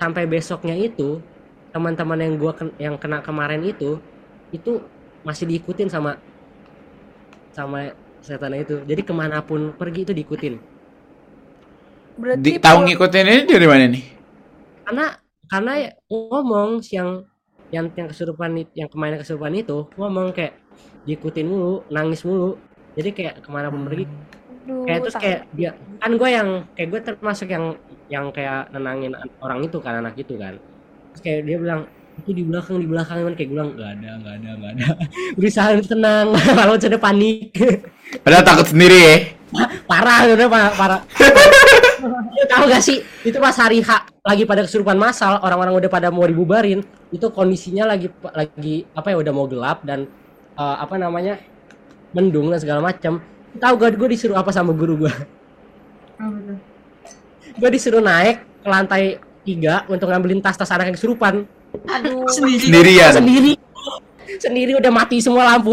sampai 0.00 0.24
besoknya 0.32 0.74
itu 0.78 1.02
teman-teman 1.74 2.18
yang 2.24 2.34
gua 2.40 2.52
ken- 2.58 2.76
yang 2.84 2.96
kena 3.02 3.18
kemarin 3.26 3.62
itu 3.72 4.02
itu 4.56 4.70
masih 5.26 5.44
diikutin 5.50 5.88
sama 5.92 6.10
sama 7.56 7.78
setan 8.26 8.54
itu. 8.56 8.74
Jadi 8.90 9.02
ke 9.08 9.12
mana 9.20 9.38
pun 9.48 9.60
pergi 9.78 10.00
itu 10.08 10.12
diikutin. 10.16 10.54
Berarti 12.20 12.50
Di, 12.50 12.50
tahu 12.64 12.78
ngikutin 12.86 13.26
ini 13.32 13.42
dari 13.52 13.66
mana 13.68 13.84
nih? 13.94 14.04
karena 14.86 15.06
karena 15.50 15.72
ya 15.84 15.90
ngomong 16.10 16.80
yang 16.96 17.27
yang 17.68 17.92
yang 17.92 18.08
kesurupan 18.08 18.64
yang 18.72 18.88
kemarin 18.88 19.20
kesurupan 19.20 19.52
itu 19.52 19.88
ngomong 19.96 20.32
kayak 20.32 20.56
diikutin 21.04 21.46
mulu 21.48 21.84
nangis 21.92 22.24
mulu. 22.24 22.56
Jadi 22.96 23.10
kayak 23.14 23.34
ke 23.44 23.48
mana 23.52 23.68
pun 23.68 23.84
pergi. 23.86 24.04
Aduh, 24.68 24.84
kayak 24.84 25.00
terus 25.04 25.16
kayak 25.16 25.40
dia 25.56 25.70
kan 26.00 26.10
gue 26.16 26.28
yang 26.28 26.48
kayak 26.76 26.88
gue 26.92 27.00
termasuk 27.00 27.48
yang 27.48 27.64
yang 28.08 28.28
kayak 28.32 28.68
nenangin 28.72 29.12
an- 29.16 29.32
orang 29.40 29.64
itu 29.64 29.78
kan 29.80 30.00
anak 30.00 30.16
itu 30.16 30.34
kan. 30.36 30.56
Terus 31.12 31.20
kayak 31.24 31.40
dia 31.44 31.56
bilang 31.60 31.80
itu 32.18 32.30
di 32.34 32.42
belakang 32.44 32.76
di 32.80 32.88
belakang. 32.88 33.16
Kan 33.24 33.34
kayak 33.36 33.48
gue 33.48 33.56
bilang 33.56 33.70
nggak 33.76 33.90
ada 34.00 34.10
nggak 34.20 34.34
ada 34.40 34.50
nggak 34.58 34.72
ada. 34.76 34.86
Berusaha 35.38 35.68
tenang 35.84 36.26
kalau 36.58 36.74
sudah 36.76 37.00
panik. 37.00 37.52
Padahal 38.24 38.44
takut 38.44 38.66
sendiri 38.72 38.98
ya. 38.98 39.16
parah 39.88 40.28
udah 40.28 40.44
parah, 40.44 40.72
parah. 40.76 41.00
Tahu 42.52 42.64
gak 42.68 42.84
sih? 42.84 43.00
Itu 43.24 43.40
pas 43.40 43.56
hari 43.56 43.80
H 43.80 44.17
lagi 44.28 44.44
pada 44.44 44.60
kesurupan 44.60 45.00
massal 45.00 45.40
orang-orang 45.40 45.80
udah 45.80 45.90
pada 45.90 46.12
mau 46.12 46.28
dibubarin 46.28 46.84
itu 47.08 47.26
kondisinya 47.32 47.88
lagi 47.88 48.12
lagi 48.36 48.84
apa 48.92 49.08
ya 49.08 49.16
udah 49.24 49.32
mau 49.32 49.48
gelap 49.48 49.80
dan 49.88 50.04
eh, 50.52 50.76
apa 50.84 51.00
namanya 51.00 51.40
mendung 52.12 52.52
dan 52.52 52.60
segala 52.60 52.84
macam 52.84 53.24
tahu 53.56 53.74
gak 53.80 53.96
gue 53.96 54.08
disuruh 54.12 54.36
apa 54.36 54.52
sama 54.52 54.76
guru 54.76 55.08
gue 55.08 55.12
tuh? 56.20 56.58
gue 57.56 57.68
disuruh 57.72 58.04
naik 58.04 58.44
ke 58.60 58.68
lantai 58.68 59.16
tiga 59.48 59.88
untuk 59.88 60.12
ngambilin 60.12 60.44
tas-tas 60.44 60.68
anak 60.76 60.92
yang 60.92 60.96
kesurupan 61.00 61.48
Aduh. 61.88 62.28
Sendiri. 62.36 62.64
Sendirian. 62.68 63.12
sendiri 63.16 63.52
sendiri 64.36 64.72
udah 64.76 64.92
mati 64.92 65.24
semua 65.24 65.56
lampu 65.56 65.72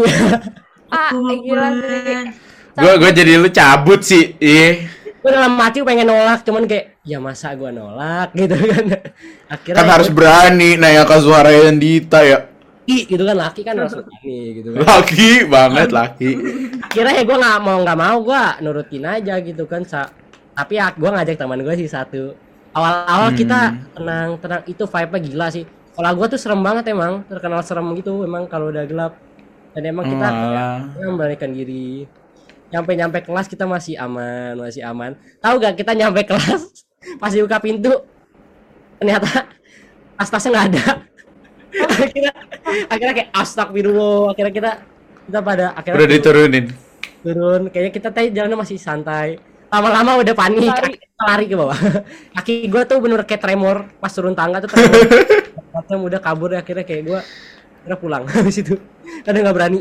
Ah, 0.86 1.10
gila 1.44 1.68
sih. 1.82 2.30
Gue 2.76 2.92
gue 3.00 3.10
jadi 3.10 3.32
lu 3.40 3.48
cabut 3.50 4.00
sih. 4.06 4.38
Iya. 4.38 4.86
Gue 5.26 5.34
dalam 5.34 5.52
mati 5.52 5.82
pengen 5.82 6.06
nolak 6.06 6.46
cuman 6.46 6.64
kayak 6.64 7.02
ya 7.02 7.18
masa 7.18 7.50
gue 7.52 7.66
nolak? 7.68 8.30
Gitu 8.38 8.54
kan. 8.54 8.84
Akhirnya 9.48 9.74
Kan 9.76 9.88
harus 9.90 10.08
berani 10.08 10.78
nanya 10.78 11.02
ke 11.02 11.18
suara 11.18 11.50
yang 11.50 11.76
Dita 11.76 12.22
ya. 12.22 12.46
laki 12.86 13.02
gitu 13.10 13.26
kan 13.26 13.34
laki 13.34 13.60
kan 13.60 13.74
harus 13.74 13.98
berani 13.98 14.38
gitu 14.54 14.68
kan. 14.70 14.78
Laki 14.80 15.30
banget 15.44 15.88
laki. 15.90 16.30
akhirnya 16.80 17.12
ya 17.12 17.22
gue 17.24 17.36
nggak 17.36 17.58
mau 17.58 17.78
nggak 17.82 17.98
mau 17.98 18.16
gue 18.22 18.42
nurutin 18.62 19.02
aja 19.04 19.34
gitu 19.42 19.66
kan 19.66 19.82
sa. 19.82 20.06
Tapi 20.54 20.72
ya 20.72 20.94
gue 20.94 21.10
ngajak 21.10 21.34
teman 21.34 21.58
gue 21.58 21.74
sih 21.74 21.90
satu. 21.90 22.38
Awal-awal 22.70 23.34
Hmm. 23.34 23.36
kita 23.36 23.58
tenang 23.92 24.28
tenang. 24.38 24.62
Itu 24.64 24.86
vibe-nya 24.86 25.18
gila 25.20 25.46
sih. 25.50 25.66
Kalau 25.66 26.10
gue 26.14 26.26
tuh 26.28 26.38
serem 26.38 26.62
banget 26.62 26.86
emang 26.86 27.26
terkenal 27.26 27.58
serem 27.60 27.90
gitu 27.98 28.22
emang 28.22 28.46
kalau 28.46 28.70
udah 28.70 28.86
gelap. 28.86 29.18
Dan 29.74 29.82
emang 29.90 30.06
kita 30.06 30.26
Malah. 30.30 30.78
kita 30.94 31.04
memberanikan 31.04 31.50
diri 31.50 32.06
nyampe 32.66 32.92
nyampe 32.98 33.18
kelas 33.22 33.46
kita 33.46 33.64
masih 33.64 33.94
aman 33.98 34.58
masih 34.58 34.82
aman. 34.82 35.14
Tahu 35.38 35.54
gak 35.62 35.74
kita 35.78 35.92
nyampe 35.94 36.26
kelas? 36.26 36.86
Pas 37.22 37.30
dibuka 37.30 37.62
pintu 37.62 37.92
ternyata 38.98 39.46
tas-tasnya 40.16 40.50
nggak 40.50 40.66
ada. 40.72 40.84
Akhirnya 41.92 42.32
akhirnya 42.88 43.14
kayak 43.14 43.30
astagfirullah. 43.36 44.32
Akhirnya 44.32 44.52
kita 44.54 44.70
kita 45.28 45.40
pada 45.44 45.66
akhirnya 45.76 45.98
Udah 46.00 46.08
diturunin. 46.08 46.66
turun. 47.20 47.62
Kayaknya 47.68 47.92
kita 47.92 48.08
tadi 48.14 48.28
jalannya 48.32 48.58
masih 48.58 48.78
santai. 48.80 49.36
Lama-lama 49.68 50.22
udah 50.22 50.34
panik. 50.34 50.70
Lari. 50.72 50.94
lari 51.20 51.44
ke 51.50 51.56
bawah. 51.58 51.76
Kaki 52.38 52.70
gue 52.70 52.82
tuh 52.88 52.98
bener 53.02 53.20
kayak 53.28 53.42
tremor. 53.44 53.90
Pas 54.00 54.08
turun 54.14 54.32
tangga 54.32 54.64
tuh 54.64 54.70
tremor. 54.72 55.04
Macam 55.74 55.98
udah 56.06 56.20
kabur 56.22 56.50
akhirnya 56.56 56.86
kayak 56.86 57.02
gue 57.04 57.20
udah 57.86 57.98
pulang. 58.00 58.24
Habis 58.24 58.64
itu 58.64 58.74
karena 59.26 59.46
nggak 59.46 59.56
berani. 59.56 59.80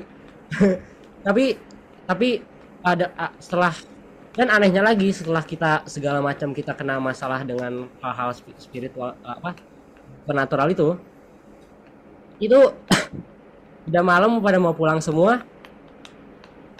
Tapi 1.24 1.56
tapi 2.06 2.30
ada 2.86 3.06
setelah 3.42 3.74
dan 4.38 4.52
anehnya 4.54 4.86
lagi 4.86 5.10
setelah 5.10 5.42
kita 5.42 5.82
segala 5.90 6.22
macam 6.22 6.54
kita 6.54 6.78
kena 6.78 7.02
masalah 7.02 7.42
dengan 7.42 7.90
hal-hal 8.04 8.30
spi- 8.36 8.54
spiritual 8.62 9.18
apa 9.26 9.58
supernatural 10.22 10.68
itu 10.70 10.90
itu 12.38 12.60
udah 13.90 14.04
malam 14.06 14.38
pada 14.44 14.62
mau 14.62 14.78
pulang 14.78 15.02
semua 15.02 15.42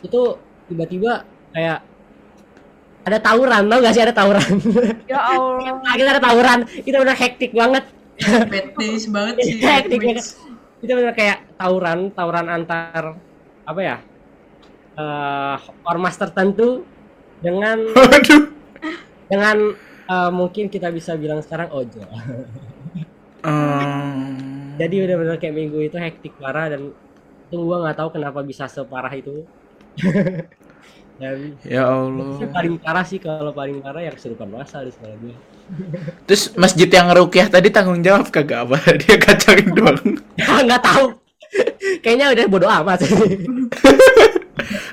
itu 0.06 0.38
tiba-tiba 0.70 1.26
kayak 1.56 1.82
ada 3.06 3.18
tawuran 3.22 3.66
tau 3.66 3.80
gak 3.82 3.94
sih 3.94 4.04
ada 4.04 4.14
tawuran 4.14 4.50
Ya 5.12 5.22
Allah. 5.22 5.78
Nah, 5.82 5.94
kita 5.94 6.10
ada 6.18 6.22
tawuran 6.22 6.60
itu 6.70 6.94
udah 6.94 7.16
hektik 7.18 7.52
banget 7.54 7.86
days 8.78 9.06
banget 9.10 9.36
sih. 9.46 9.58
hektik 9.62 10.02
banget 10.02 10.26
itu 10.84 10.92
bener 10.92 11.14
kayak 11.18 11.38
tawuran 11.58 12.14
tawuran 12.14 12.46
antar 12.52 13.18
apa 13.66 13.80
ya 13.82 13.98
eh 14.96 15.58
ormas 15.84 16.16
tertentu 16.16 16.84
dengan 17.38 17.78
Waduh. 17.96 18.44
dengan 19.28 19.58
eh, 20.06 20.32
mungkin 20.32 20.68
kita 20.68 20.90
bisa 20.90 21.14
bilang 21.16 21.40
sekarang 21.40 21.70
ojo 21.70 22.02
Hmm. 23.46 24.74
jadi 24.74 25.06
bener-bener 25.06 25.38
kayak 25.38 25.54
minggu 25.54 25.78
itu 25.84 25.94
hektik 25.96 26.34
parah 26.36 26.66
dan 26.66 26.90
itu 27.46 27.56
gua 27.56 27.86
nggak 27.86 27.94
tahu 27.96 28.10
kenapa 28.12 28.42
bisa 28.42 28.66
separah 28.66 29.14
itu 29.14 29.46
dan 31.22 31.54
Ya 31.62 31.86
Allah. 31.86 32.42
paling 32.50 32.76
parah 32.76 33.06
sih 33.06 33.22
kalau 33.22 33.54
paling 33.54 33.80
parah 33.80 34.02
yang 34.02 34.18
kesurupan 34.18 34.50
masal 34.50 34.82
di 34.82 34.92
sekolah 34.92 35.16
gue 35.22 35.36
Terus 36.26 36.58
masjid 36.58 36.86
yang 36.86 37.10
rukyah 37.10 37.46
tadi 37.48 37.70
tanggung 37.70 38.02
jawab 38.02 38.30
kagak 38.30 38.66
apa? 38.66 38.78
Dia 39.02 39.18
kacangin 39.18 39.70
doang. 39.74 40.02
nggak 40.38 40.82
tahu 40.82 41.14
kayaknya 42.02 42.34
udah 42.34 42.46
bodo 42.50 42.66
amat 42.66 43.06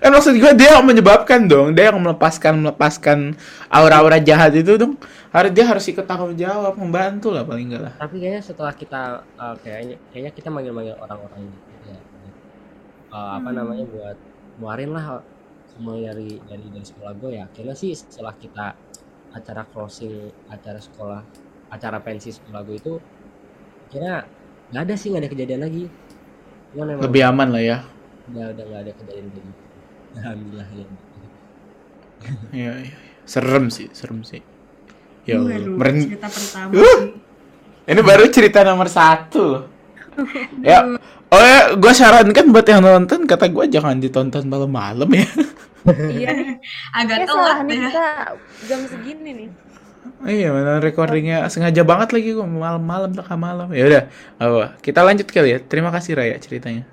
Kan 0.02 0.10
maksud 0.12 0.34
gue 0.36 0.52
dia 0.58 0.76
yang 0.76 0.84
menyebabkan 0.84 1.48
dong, 1.48 1.72
dia 1.72 1.90
yang 1.90 2.00
melepaskan 2.00 2.60
melepaskan 2.60 3.18
aura-aura 3.72 4.18
jahat 4.20 4.52
itu 4.56 4.76
dong. 4.76 4.94
Harus 5.32 5.50
dia 5.56 5.64
harus 5.64 5.84
ikut 5.88 6.04
tanggung 6.04 6.36
jawab, 6.36 6.76
membantu 6.76 7.32
lah 7.32 7.42
paling 7.46 7.72
enggak 7.72 7.82
lah. 7.88 7.94
tapi 7.96 8.20
kayaknya 8.20 8.42
setelah 8.44 8.74
kita 8.76 9.24
eh, 9.24 9.54
kayaknya 9.64 9.96
kayaknya 10.12 10.32
kita 10.36 10.48
manggil-manggil 10.52 10.96
orang-orang 11.00 11.48
gitu 11.48 11.88
ya 11.88 11.98
Eh, 13.12 13.30
apa 13.36 13.50
namanya 13.52 13.84
buat 13.92 14.16
muarin 14.56 14.96
lah 14.96 15.20
semua 15.68 16.00
dari 16.00 16.40
dari 16.48 16.64
dari 16.72 16.84
sekolah 16.84 17.12
gue 17.20 17.30
ya 17.36 17.44
akhirnya 17.44 17.76
sih 17.76 17.92
setelah 17.92 18.32
kita 18.36 18.72
acara 19.36 19.68
closing 19.68 20.32
acara 20.48 20.80
sekolah 20.80 21.20
acara 21.68 22.00
pensi 22.00 22.32
sekolah 22.32 22.60
gue 22.64 22.76
itu 22.76 22.94
kira 23.92 24.24
nggak 24.72 24.82
ada 24.88 24.94
sih 24.96 25.12
nggak 25.12 25.28
ada 25.28 25.30
kejadian 25.32 25.62
lagi 25.64 25.84
Cuman 26.72 26.96
Lebih 27.04 27.22
aman 27.28 27.48
lah 27.52 27.60
ya. 27.60 27.78
Udah 28.30 28.44
udah 28.54 28.64
nggak 28.64 28.80
ada 28.84 28.92
kejadian 28.94 29.26
kayak 29.30 29.44
gitu 29.44 29.62
alhamdulillah 30.14 30.68
ya 30.72 30.86
Iya, 32.54 32.72
iya. 32.86 32.94
Serem 33.26 33.66
sih, 33.66 33.90
serem 33.90 34.22
sih. 34.22 34.38
Ya 35.26 35.42
Allah. 35.42 35.58
Waduh, 35.58 35.74
Meren- 35.74 36.06
cerita 36.06 36.28
pertama 36.30 36.70
Uh. 36.70 36.78
sih. 36.78 37.10
Ini 37.82 37.98
baru 37.98 38.24
cerita 38.30 38.58
nomor 38.62 38.86
satu 38.86 39.40
loh. 39.42 39.64
ya, 40.62 40.86
oh 41.26 41.42
ya, 41.42 41.74
gue 41.74 41.92
sarankan 41.92 42.54
buat 42.54 42.62
yang 42.62 42.78
nonton, 42.78 43.26
kata 43.26 43.50
gue 43.50 43.64
jangan 43.66 43.98
ditonton 43.98 44.46
malam-malam 44.46 45.10
ya. 45.10 45.26
Iya 46.14 46.30
nih. 46.30 46.62
Agak 46.94 47.26
salah 47.26 47.58
telat 47.58 47.66
nih 47.66 47.74
ya. 47.74 47.82
kita 47.90 48.06
jam 48.70 48.80
segini 48.86 49.30
nih. 49.34 49.48
iya, 50.22 50.54
mana 50.54 50.78
recordingnya 50.78 51.50
sengaja 51.50 51.82
banget 51.82 52.14
lagi 52.14 52.38
gue 52.38 52.46
malam-malam 52.46 53.10
tengah 53.18 53.34
malam. 53.34 53.66
Ya 53.74 53.82
udah, 53.90 54.02
apa? 54.38 54.78
Kita 54.78 55.02
lanjut 55.02 55.26
kali 55.26 55.54
ya. 55.54 55.58
Terima 55.58 55.90
kasih 55.90 56.14
Raya 56.14 56.38
ceritanya. 56.38 56.86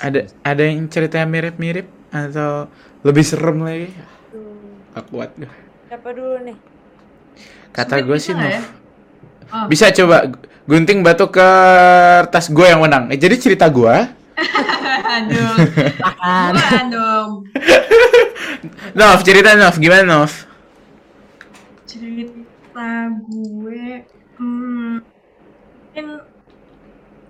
Ada 0.00 0.30
ada 0.40 0.62
yang 0.62 0.88
ceritanya 0.88 1.28
mirip-mirip 1.28 1.86
atau 2.08 2.68
lebih 3.04 3.24
serem 3.26 3.58
lagi? 3.60 3.88
Tuh. 4.32 4.56
Gak 4.96 5.04
kuat 5.10 5.30
gue. 5.36 5.52
Siapa 5.90 6.08
dulu 6.14 6.36
nih? 6.46 6.56
Kata 7.72 8.00
gue 8.04 8.18
sih 8.20 8.32
Nov. 8.36 8.48
ya? 8.48 8.62
Oh. 9.52 9.66
Bisa 9.68 9.92
coba 9.92 10.32
gunting 10.64 11.04
batu 11.04 11.28
kertas 11.28 12.48
gue 12.48 12.66
yang 12.68 12.80
menang. 12.80 13.12
Eh, 13.12 13.18
jadi 13.20 13.36
cerita 13.36 13.68
gue. 13.68 13.92
Aduh. 15.16 15.52
Dong. 16.92 17.30
Nov, 18.98 19.20
cerita 19.24 19.56
Nov, 19.56 19.76
gimana 19.76 20.04
Nov? 20.04 20.32
Cerita 21.84 23.12
gue 23.28 24.06
hmm, 24.42 24.96
mungkin 25.92 26.06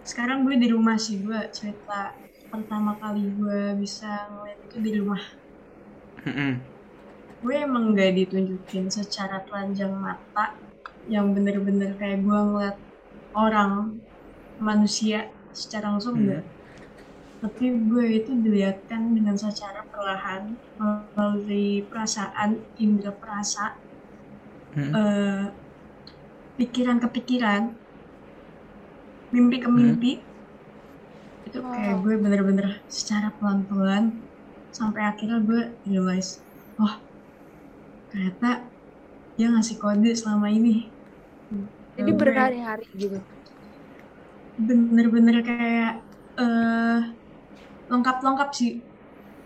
sekarang 0.03 0.47
gue 0.47 0.55
di 0.59 0.69
rumah 0.71 0.99
sih 0.99 1.23
gue 1.23 1.41
cerita 1.51 2.15
pertama 2.53 2.93
kali 3.03 3.21
gue 3.39 3.61
bisa 3.83 4.07
ngeliat 4.33 4.59
itu 4.67 4.77
di 4.87 4.91
rumah. 4.99 5.23
Mm-mm. 6.27 6.73
Gue 7.43 7.55
emang 7.67 7.85
gak 7.99 8.13
ditunjukin 8.19 8.85
secara 8.99 9.37
telanjang 9.47 9.93
mata 10.07 10.47
yang 11.15 11.27
bener-bener 11.37 11.91
kayak 12.01 12.19
gue 12.27 12.39
ngeliat 12.49 12.77
orang 13.47 13.73
manusia 14.69 15.19
secara 15.61 15.87
langsung 15.93 16.15
Hmm. 16.15 16.23
enggak. 16.23 16.45
Tapi 17.43 17.65
gue 17.91 18.05
itu 18.21 18.33
dilihatkan 18.45 19.03
dengan 19.17 19.37
secara 19.45 19.81
perlahan 19.93 20.43
melalui 20.81 21.69
perasaan, 21.91 22.51
indera 22.85 23.13
perasa, 23.23 23.65
Mm-mm. 24.77 25.01
eh, 25.01 25.53
pikiran 26.57 26.97
ke 27.03 27.09
pikiran, 27.17 27.63
mimpi 29.33 29.57
ke 29.65 29.69
mimpi. 29.77 30.11
Itu 31.47 31.59
kayak 31.73 31.95
Wow. 31.97 32.03
gue 32.05 32.15
bener-bener 32.25 32.67
secara 32.99 33.29
pelan-pelan 33.39 34.05
sampai 34.79 35.03
akhirnya 35.11 35.39
gue 35.49 35.61
realize, 35.89 36.31
oh 36.81 36.95
ternyata 38.11 38.47
dia 39.37 39.47
ngasih 39.53 39.77
kode 39.83 40.11
selama 40.21 40.49
ini. 40.53 40.93
Jadi 41.97 42.11
Gue 42.13 42.21
berhari-hari 42.23 42.85
gitu. 42.97 43.19
bener-bener 44.69 45.37
kayak 45.49 45.91
eh 46.41 47.01
lengkap-lengkap 47.93 48.51
sih. 48.59 48.71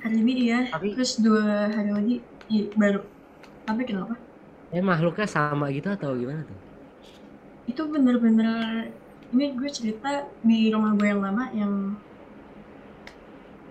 Hari 0.03 0.16
ini 0.22 0.32
iya, 0.47 0.59
Tapi- 0.72 0.94
terus 0.94 1.12
dua 1.24 1.42
hari 1.76 1.90
lagi 1.97 2.14
iya, 2.53 2.64
baru. 2.80 3.01
Tapi 3.68 3.82
kenapa? 3.88 4.14
eh 4.74 4.82
makhluknya 4.90 5.26
sama 5.30 5.66
gitu 5.76 5.88
atau 5.97 6.11
gimana 6.18 6.42
tuh 6.51 6.59
itu 7.70 7.82
bener-bener 7.92 8.47
ini 9.34 9.46
gue 9.58 9.70
cerita 9.70 10.28
di 10.44 10.70
rumah 10.70 10.94
gue 10.94 11.08
yang 11.08 11.22
lama 11.22 11.44
yang 11.50 11.72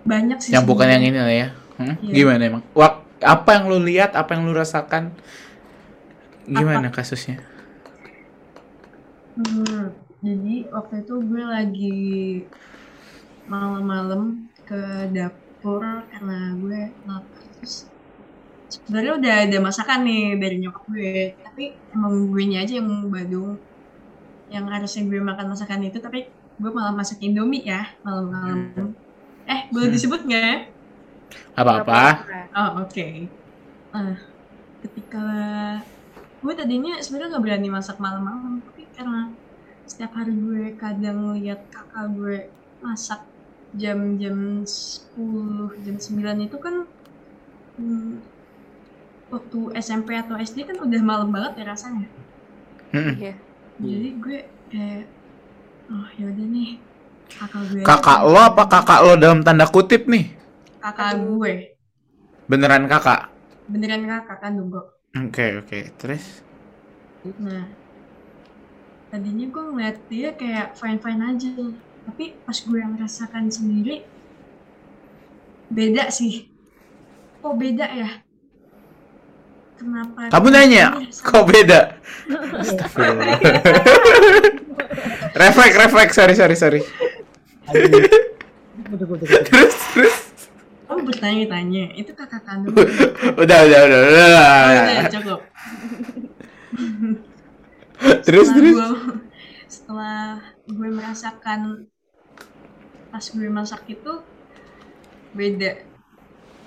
banyak 0.05 0.37
sih 0.37 0.51
Yang 0.53 0.65
bukan 0.69 0.87
yang 0.87 1.03
ini 1.03 1.17
lah 1.17 1.33
ya. 1.33 1.47
Hmm? 1.75 1.95
Iya. 1.99 2.13
Gimana 2.13 2.41
emang? 2.45 2.63
Wak, 2.77 2.93
apa 3.19 3.49
yang 3.57 3.63
lu 3.67 3.79
lihat, 3.81 4.13
apa 4.13 4.37
yang 4.37 4.45
lu 4.45 4.53
rasakan? 4.53 5.11
Gimana 6.45 6.93
kasusnya? 6.93 7.41
Hmm, 9.35 9.91
jadi 10.23 10.69
waktu 10.71 11.03
itu 11.03 11.15
gue 11.25 11.43
lagi 11.43 11.99
malam-malam 13.51 14.47
ke 14.63 15.11
dapur 15.11 15.83
karena 15.83 16.55
gue 16.55 16.81
lapar 17.03 17.43
terus 17.59 17.85
sebenarnya 18.71 19.13
udah 19.19 19.33
ada 19.45 19.57
masakan 19.61 19.99
nih 20.07 20.39
dari 20.39 20.57
nyokap 20.63 20.83
gue 20.89 21.37
tapi 21.45 21.63
emang 21.93 22.31
gue 22.33 22.43
nya 22.47 22.65
aja 22.65 22.73
yang 22.81 23.11
badung 23.11 23.59
yang 24.55 24.65
harusnya 24.73 25.01
gue 25.09 25.19
makan 25.29 25.47
masakan 25.53 25.81
itu 25.87 25.97
tapi 26.05 26.19
gue 26.61 26.71
malah 26.77 26.93
masak 26.99 27.17
indomie 27.25 27.63
ya 27.71 27.79
malam-malam 28.05 28.59
eh 29.51 29.61
boleh 29.73 29.89
Hmm. 29.89 29.95
disebut 29.95 30.21
nggak 30.27 30.43
ya? 30.49 30.55
Apa-apa? 31.77 32.01
Oh 32.55 32.69
oke. 32.83 33.05
Nah, 33.93 34.17
ketika 34.83 35.19
gue 36.43 36.53
tadinya 36.59 36.91
sebenarnya 37.03 37.29
nggak 37.31 37.45
berani 37.45 37.67
masak 37.77 37.97
malam-malam, 38.05 38.53
tapi 38.65 38.81
karena 38.95 39.19
setiap 39.89 40.11
hari 40.19 40.31
gue 40.43 40.61
kadang 40.81 41.17
lihat 41.37 41.59
kakak 41.73 42.05
gue 42.17 42.35
masak 42.83 43.19
jam-jam 43.81 44.37
10, 44.65 45.69
jam 45.85 45.95
9 46.05 46.37
itu 46.47 46.57
kan 46.65 46.75
hmm, 47.77 48.27
waktu 49.33 49.59
SMP 49.85 50.09
atau 50.21 50.35
SD 50.47 50.59
kan 50.69 50.77
udah 50.85 51.01
malam 51.09 51.29
banget 51.35 51.51
ya 51.61 51.65
rasanya. 51.73 52.07
Mm-mm. 52.93 53.25
Iya. 53.80 53.95
Jadi 53.95 54.07
gue 54.23 54.38
kayak 54.71 54.99
oh 55.91 56.07
yaudah 56.19 56.45
nih 56.55 56.67
kakak 57.38 57.63
gue 57.71 57.84
Kakak 57.88 58.19
lo 58.32 58.39
apa 58.49 58.63
kakak 58.73 58.99
lo 59.05 59.13
dalam 59.21 59.39
tanda 59.45 59.65
kutip 59.69 60.01
nih? 60.11 60.26
kakak 60.82 61.11
gue 61.23 61.53
Beneran 62.49 62.89
kakak? 62.89 63.30
beneran 63.71 64.03
kakak 64.09 64.38
kan 64.43 64.53
gue 64.71 64.84
Oke, 65.21 65.45
oke. 65.59 65.80
Terus? 65.99 66.45
Nah, 67.23 67.76
tadinya 69.11 69.45
gue 69.53 69.63
ngeliat 69.69 69.97
dia 70.11 70.30
kayak 70.39 70.67
fine-fine 70.80 71.21
aja. 71.32 71.49
Tapi 72.05 72.23
pas 72.45 72.57
gue 72.67 72.78
yang 72.84 72.93
rasakan 73.03 73.45
sendiri, 73.57 73.93
beda 75.76 76.11
sih. 76.11 76.34
kok 77.41 77.53
beda 77.61 77.86
ya? 77.99 78.24
Kenapa? 79.76 80.32
Kamu 80.32 80.47
nanya, 80.55 80.95
kok 81.11 81.43
beda? 81.51 81.99
Astagfirullah. 82.63 83.38
refleks, 85.36 85.76
refleks, 85.76 86.13
sorry, 86.15 86.36
sorry, 86.36 86.55
sorry. 86.55 86.82
Terus, 89.51 89.76
terus. 89.91 90.15
Kamu 90.86 91.01
bertanya-tanya, 91.11 91.91
itu 91.97 92.11
kakak 92.15 92.45
kandung. 92.47 92.71
Udah, 93.41 93.59
udah, 93.67 93.80
udah, 93.84 93.99
udah. 93.99 94.30
udah, 94.32 95.09
cukup. 95.11 95.39
Terus, 98.23 98.47
setelah 98.47 98.55
terus. 98.55 98.76
gue 98.76 98.88
setelah 99.65 100.19
gue 100.69 100.89
merasakan 100.93 101.89
pas 103.09 103.26
gue 103.26 103.49
masak 103.49 103.84
itu 103.91 104.13
beda 105.36 105.95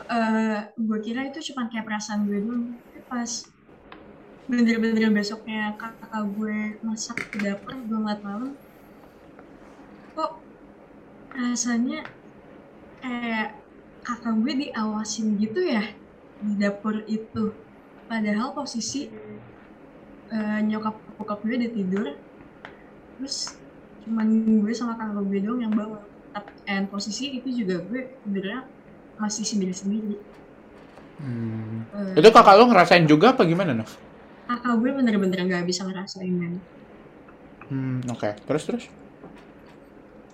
Eh 0.09 0.61
gue 0.73 0.99
kira 1.05 1.29
itu 1.29 1.53
cuma 1.53 1.69
kayak 1.69 1.85
perasaan 1.85 2.25
gue 2.25 2.41
dulu 2.41 2.73
pas 3.09 3.31
bener-bener 4.49 5.13
besoknya 5.13 5.77
kakak 5.77 6.25
gue 6.33 6.81
masak 6.81 7.19
ke 7.29 7.37
dapur 7.41 7.77
gue 7.77 7.99
ngeliat 8.01 8.21
malam 8.25 8.57
kok 10.17 10.41
rasanya 11.37 12.05
kayak 13.01 13.61
kakak 14.05 14.35
gue 14.41 14.53
diawasin 14.69 15.37
gitu 15.37 15.61
ya 15.61 15.85
di 16.39 16.53
dapur 16.57 17.03
itu. 17.11 17.51
Padahal 18.09 18.57
posisi 18.57 19.11
eh, 20.33 20.61
nyokap 20.65 20.97
bokap 21.17 21.45
gue 21.45 21.55
udah 21.61 21.73
tidur 21.73 22.07
terus 23.19 23.59
cuman 24.07 24.29
gue 24.63 24.73
sama 24.73 24.95
kakak 24.97 25.25
gue 25.29 25.41
doang 25.43 25.61
yang 25.61 25.75
bangun 25.75 26.01
and 26.71 26.87
posisi 26.93 27.41
itu 27.41 27.49
juga 27.65 27.83
gue 27.83 28.15
sebenarnya 28.23 28.69
masih 29.19 29.45
sendiri 29.45 29.75
Hmm. 31.19 31.83
Itu 32.19 32.29
kakak 32.31 32.55
lo 32.59 32.64
ngerasain 32.71 33.05
juga 33.11 33.35
apa 33.35 33.43
gimana, 33.47 33.73
Nov? 33.75 33.91
kakak 34.49 34.75
gue 34.81 34.91
bener-bener 34.99 35.41
nggak 35.47 35.64
bisa 35.71 35.83
ngerasain 35.87 36.35
men 36.41 36.55
Hmm, 37.69 38.01
oke. 38.09 38.31
Terus, 38.49 38.62
terus. 38.64 38.85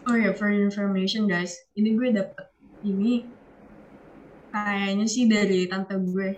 oh 0.08 0.16
ya 0.16 0.30
for 0.36 0.48
your 0.52 0.68
information 0.68 1.24
guys 1.26 1.52
ini 1.76 1.96
gue 1.98 2.08
dapet 2.12 2.46
ini 2.84 3.24
kayaknya 4.52 5.06
sih 5.10 5.24
dari 5.28 5.66
tante 5.70 5.94
gue 5.98 6.28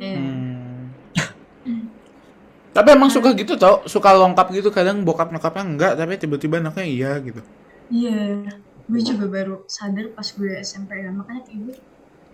Eh, 0.00 0.16
Hmm. 0.16 0.90
Tapi 2.76 2.88
emang 2.96 3.10
suka 3.10 3.34
gitu 3.34 3.54
tau, 3.58 3.82
suka 3.86 4.10
lengkap 4.14 4.46
gitu 4.56 4.68
kadang 4.70 5.02
bokap 5.06 5.28
nyokapnya 5.34 5.64
enggak, 5.66 5.92
tapi 5.98 6.14
tiba-tiba 6.22 6.62
anaknya 6.62 6.84
iya 6.86 7.10
gitu. 7.26 7.42
Iya, 7.90 8.18
gue 8.90 9.00
juga 9.10 9.26
baru 9.36 9.54
sadar 9.76 10.06
pas 10.16 10.28
gue 10.38 10.50
SMP 10.62 10.90
ya. 11.04 11.10
Makanya 11.18 11.42
kayak 11.46 11.60
gue 11.66 11.76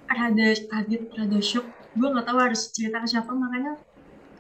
rada 0.09 0.49
kaget, 0.55 1.03
rada 1.15 1.39
shock. 1.43 1.67
Gue 1.97 2.09
nggak 2.13 2.27
tahu 2.27 2.39
harus 2.39 2.71
cerita 2.71 3.03
ke 3.03 3.09
siapa. 3.09 3.31
Makanya 3.33 3.81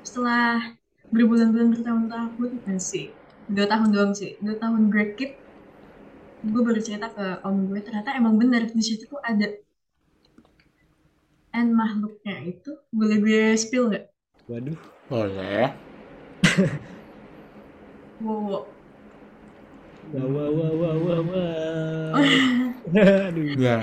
setelah 0.02 0.74
berbulan-bulan 1.10 1.68
bertahun-tahun 1.74 2.50
kan 2.66 2.78
sih, 2.78 3.10
dua 3.46 3.66
tahun 3.66 3.94
doang 3.94 4.12
sih, 4.14 4.38
dua 4.42 4.58
tahun 4.58 4.90
great 4.90 5.14
kid, 5.18 5.38
gue 6.46 6.62
baru 6.62 6.80
cerita 6.82 7.10
ke 7.10 7.42
om 7.42 7.66
gue 7.70 7.80
ternyata 7.82 8.14
emang 8.14 8.38
bener 8.38 8.70
di 8.70 8.82
situ 8.82 9.08
tuh 9.10 9.18
ada 9.22 9.50
and 11.56 11.72
makhluknya 11.74 12.44
itu 12.44 12.70
boleh 12.92 13.18
gue 13.18 13.42
spill 13.58 13.90
nggak? 13.90 14.04
Waduh. 14.46 14.78
Boleh. 15.06 15.70
Wow, 18.18 18.42
wow. 18.42 18.62
Wah, 20.06 20.26
wah, 20.26 20.48
wah, 20.50 20.70
wah, 20.70 20.94
wah, 20.98 21.20
wah. 21.30 22.14
Aduh. 23.30 23.54
Ya. 23.58 23.82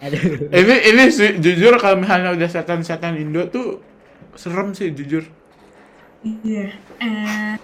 Aduh. 0.00 0.48
ini 0.48 0.74
ini 0.88 1.04
sih 1.12 1.36
jujur 1.36 1.76
kalau 1.76 2.00
misalnya 2.00 2.32
udah 2.32 2.48
setan-setan 2.48 3.20
Indo 3.20 3.44
tuh 3.52 3.84
serem 4.32 4.72
sih 4.72 4.88
jujur. 4.96 5.28
Iya. 6.24 6.72
Eh, 7.00 7.54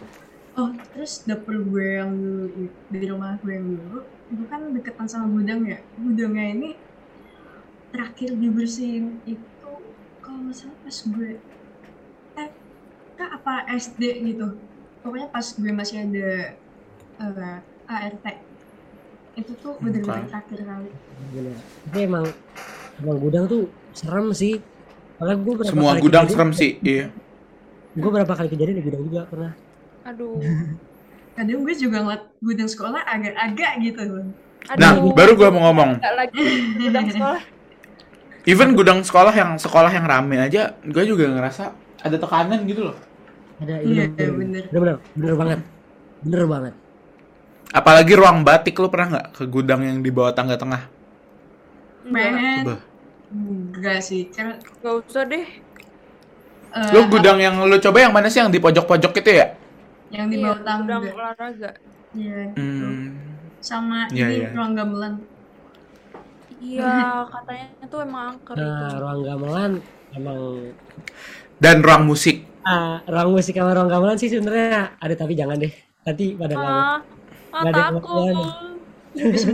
oh, 0.61 0.73
terus 0.93 1.25
dapur 1.25 1.65
gue 1.65 1.97
yang 1.97 2.13
dulu 2.13 2.69
di 2.93 3.07
rumah 3.09 3.41
gue 3.41 3.57
yang 3.57 3.69
dulu, 3.77 4.05
itu 4.33 4.45
kan 4.53 4.61
deketan 4.77 5.09
sama 5.09 5.33
gudang 5.33 5.65
ya. 5.65 5.81
Gudangnya 5.97 6.45
ini 6.53 6.71
terakhir 7.93 8.37
dibersihin 8.37 9.25
itu 9.25 9.73
kalau 10.21 10.39
nggak 10.45 10.57
salah 10.61 10.77
pas 10.85 10.99
gue 11.09 11.31
eh 12.37 12.49
kak 13.17 13.31
apa 13.33 13.55
SD 13.81 14.03
gitu. 14.29 14.61
Pokoknya 15.01 15.29
pas 15.33 15.47
gue 15.57 15.73
masih 15.73 16.05
ada 16.05 16.31
eh, 17.17 17.57
ART 17.89 18.46
itu 19.37 19.53
tuh 19.55 19.77
bener-bener 19.79 20.25
terakhir 20.27 20.61
kali. 20.61 20.91
Bener. 21.31 21.57
Tapi 21.85 21.99
emang 22.03 22.25
emang 22.99 23.17
gudang 23.21 23.45
tuh 23.45 23.63
serem 23.93 24.33
sih. 24.33 24.59
Malah 25.17 25.37
gue 25.37 25.53
berapa 25.55 25.71
Semua 25.71 25.91
kali 25.93 26.01
gudang 26.03 26.25
kejadian- 26.25 26.33
serem 26.33 26.51
sih. 26.53 26.71
Iya. 26.81 27.07
Gue 27.95 28.11
berapa 28.11 28.33
kali 28.33 28.49
kejadian 28.49 28.77
di 28.77 28.85
gudang 28.85 29.03
juga 29.05 29.21
pernah. 29.25 29.53
Aduh. 30.05 30.41
Kadang 31.37 31.61
gue 31.63 31.75
juga 31.77 32.01
ngeliat 32.01 32.25
gudang 32.41 32.65
sekolah 32.67 33.01
agak-agak 33.05 33.73
gitu. 33.83 34.03
Nah, 34.73 34.99
Aduh. 34.99 35.13
baru 35.13 35.37
gua 35.37 35.49
mau 35.49 35.69
ngomong. 35.69 36.01
Nggak 36.01 36.15
lagi 36.17 36.43
gudang 36.75 37.07
sekolah. 37.07 37.41
Even 38.51 38.73
gudang 38.73 38.99
sekolah 39.03 39.31
yang 39.31 39.51
sekolah 39.55 39.91
yang 39.91 40.07
rame 40.07 40.39
aja, 40.39 40.79
gue 40.81 41.03
juga 41.03 41.27
ngerasa 41.29 41.75
ada 42.01 42.17
tekanan 42.17 42.63
gitu 42.65 42.89
loh. 42.89 42.97
Ada 43.59 43.83
Iya, 43.83 44.07
bener, 44.09 44.31
bener. 44.33 44.65
bener, 44.71 44.81
bener, 44.81 44.97
bener 45.13 45.35
banget. 45.35 45.61
Bener 46.23 46.43
banget. 46.47 46.75
Apalagi 47.79 48.13
ruang 48.21 48.39
batik 48.49 48.75
lo 48.83 48.89
pernah 48.93 49.09
nggak 49.13 49.27
ke 49.37 49.43
gudang 49.55 49.81
yang 49.89 49.99
di 50.05 50.11
bawah 50.17 50.33
tangga 50.37 50.57
tengah? 50.63 50.83
Enggak. 52.07 52.43
Men, 52.63 52.67
enggak 53.33 53.99
sih. 54.09 54.23
Karena 54.35 54.55
Gak 54.83 54.95
usah 55.09 55.25
deh. 55.31 55.47
eh, 56.77 56.91
Lo 56.95 57.01
gudang 57.13 57.39
yang 57.41 57.55
lo 57.71 57.77
coba 57.85 57.99
yang 58.05 58.13
mana 58.15 58.29
sih 58.33 58.41
yang 58.43 58.51
di 58.53 58.61
pojok-pojok 58.63 59.13
itu 59.21 59.31
ya? 59.41 59.47
yang 60.15 60.27
di 60.31 60.37
Iya, 60.39 60.43
bawah 60.43 60.61
tangga. 60.67 60.97
gudang 61.01 61.15
olahraga. 61.15 61.71
Iya. 62.15 62.43
Hmm. 62.57 63.05
Sama 63.61 63.99
Iya, 64.15 64.27
ini 64.31 64.35
iya. 64.39 64.49
ruang 64.55 64.73
gamelan. 64.79 65.15
Iya, 66.63 66.85
katanya 67.33 67.85
tuh 67.93 68.01
emang 68.07 68.25
angker 68.33 68.57
Nah, 68.57 68.89
itu. 68.89 68.97
ruang 69.01 69.21
gamelan 69.27 69.73
emang 70.17 70.39
Dan 71.57 71.77
ruang 71.85 72.05
musik. 72.09 72.45
ah, 72.67 72.99
ruang 73.07 73.31
musik 73.37 73.55
sama 73.57 73.73
ruang 73.77 73.91
gamelan 73.93 74.19
sih 74.21 74.29
sebenarnya 74.33 74.99
ada 74.99 75.15
tapi 75.17 75.33
jangan 75.39 75.57
deh. 75.61 75.73
Nanti 76.05 76.25
pada 76.35 76.55
nggak 76.57 76.85
Ah, 77.57 77.65
ada 77.65 77.83
takut. 77.89 78.37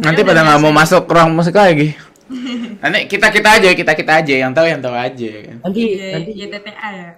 Nanti 0.02 0.20
pada 0.26 0.40
nggak 0.42 0.58
mau 0.58 0.74
masuk 0.74 1.06
ruang 1.06 1.30
musik 1.38 1.54
lagi. 1.54 1.94
Nanti 2.82 3.06
kita 3.06 3.30
kita 3.30 3.62
aja, 3.62 3.68
kita 3.78 3.92
kita 3.94 4.12
aja 4.18 4.34
yang 4.42 4.50
tahu 4.50 4.66
yang 4.66 4.82
tahu 4.82 4.96
aja 4.96 5.30
kan. 5.46 5.56
Nanti 5.62 5.80
Iya, 5.94 6.08
nanti 6.18 6.30
YTTA 6.34 6.88
ya. 6.90 7.10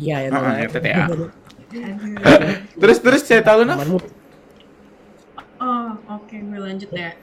iya 0.00 0.16
ya. 0.26 0.28
Ah, 0.34 0.54
ya, 0.58 0.66
TTA. 0.66 1.04
Aduh. 1.06 1.30
Terus 2.82 2.98
terus 3.00 3.22
saya 3.24 3.40
tahu 3.40 3.64
nah. 3.64 3.78
Oh, 5.62 5.88
oke 6.10 6.34
gue 6.34 6.58
lanjut 6.58 6.90
ya. 6.90 7.14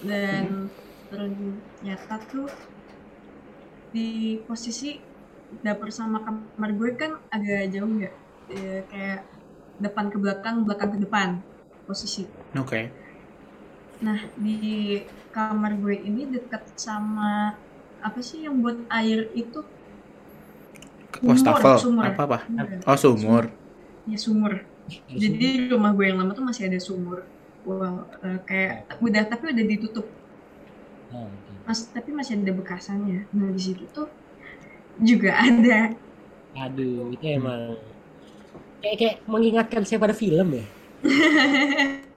Dan 0.00 0.70
ternyata 1.10 2.22
tuh 2.30 2.46
di 3.90 4.38
posisi 4.46 4.94
dapur 5.60 5.90
sama 5.90 6.22
kamar 6.22 6.70
gue 6.78 6.90
kan 6.94 7.18
agak 7.34 7.74
jauh 7.74 7.92
ya. 7.98 8.12
Kayak 8.86 9.26
depan 9.82 10.06
ke 10.12 10.16
belakang, 10.22 10.62
belakang 10.62 10.94
ke 10.94 10.98
depan 11.02 11.28
posisi. 11.84 12.24
Oke. 12.58 12.90
Nah, 14.00 14.18
di 14.34 14.56
kamar 15.30 15.76
gue 15.78 15.94
ini 16.02 16.26
dekat 16.26 16.66
sama 16.74 17.54
apa 18.00 18.18
sih 18.24 18.48
yang 18.48 18.58
buat 18.58 18.80
air 18.90 19.28
itu? 19.36 19.62
Wastafel 21.20 21.76
sumur. 21.76 22.04
apa 22.06 22.22
apa? 22.24 22.38
Iya, 22.48 22.80
Oh 22.88 22.96
sumur. 22.96 23.44
Ya 24.08 24.18
sumur. 24.18 24.64
Jadi 25.06 25.70
rumah 25.70 25.92
gue 25.94 26.10
yang 26.10 26.18
lama 26.18 26.32
tuh 26.32 26.42
masih 26.42 26.66
ada 26.66 26.80
sumur. 26.80 27.22
Wow, 27.62 28.08
eh, 28.24 28.40
kayak 28.48 28.88
udah 29.04 29.22
tapi 29.28 29.52
udah 29.52 29.64
ditutup. 29.68 30.08
Oh, 31.12 31.28
oke. 31.28 31.50
Mas, 31.68 31.86
tapi 31.92 32.10
masih 32.10 32.40
ada 32.40 32.56
bekasannya. 32.56 33.28
Nah, 33.36 33.52
di 33.52 33.60
situ 33.60 33.84
tuh 33.92 34.08
juga 34.98 35.36
ada. 35.46 35.92
Aduh, 36.56 37.12
itu 37.14 37.26
emang 37.30 37.76
kayak 38.80 38.96
kayak 38.96 39.16
mengingatkan 39.28 39.84
saya 39.84 40.00
pada 40.00 40.16
film 40.16 40.56
ya. 40.56 40.66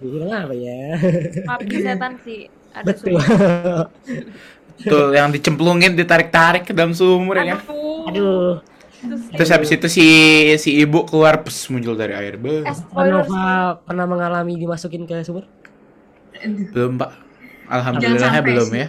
Film 0.00 0.28
apa 0.30 0.54
ya? 0.54 0.98
Tapi 1.46 1.74
setan 1.84 2.12
sih. 2.22 2.50
Ada 2.74 2.84
Betul. 2.90 3.18
Tuh 4.74 5.14
yang 5.14 5.30
dicemplungin 5.30 5.94
ditarik-tarik 5.94 6.66
ke 6.66 6.72
dalam 6.74 6.90
sumur 6.90 7.38
ya. 7.38 7.62
Aduh. 8.10 8.58
Aduh, 9.04 9.20
Terus 9.36 9.50
habis 9.52 9.70
itu 9.70 9.86
si 9.86 10.06
si 10.56 10.80
ibu 10.80 11.04
keluar 11.04 11.44
pes 11.44 11.68
muncul 11.68 11.94
dari 11.94 12.16
air. 12.16 12.40
Be. 12.40 12.64
Eh. 12.64 12.76
Nova 13.06 13.78
pernah 13.84 14.06
mengalami 14.08 14.56
dimasukin 14.58 15.04
ke 15.04 15.22
sumur? 15.22 15.44
Belum 16.74 16.98
pak. 16.98 17.10
Sampai 18.18 18.42
belum 18.42 18.68
sih. 18.72 18.82
ya. 18.82 18.88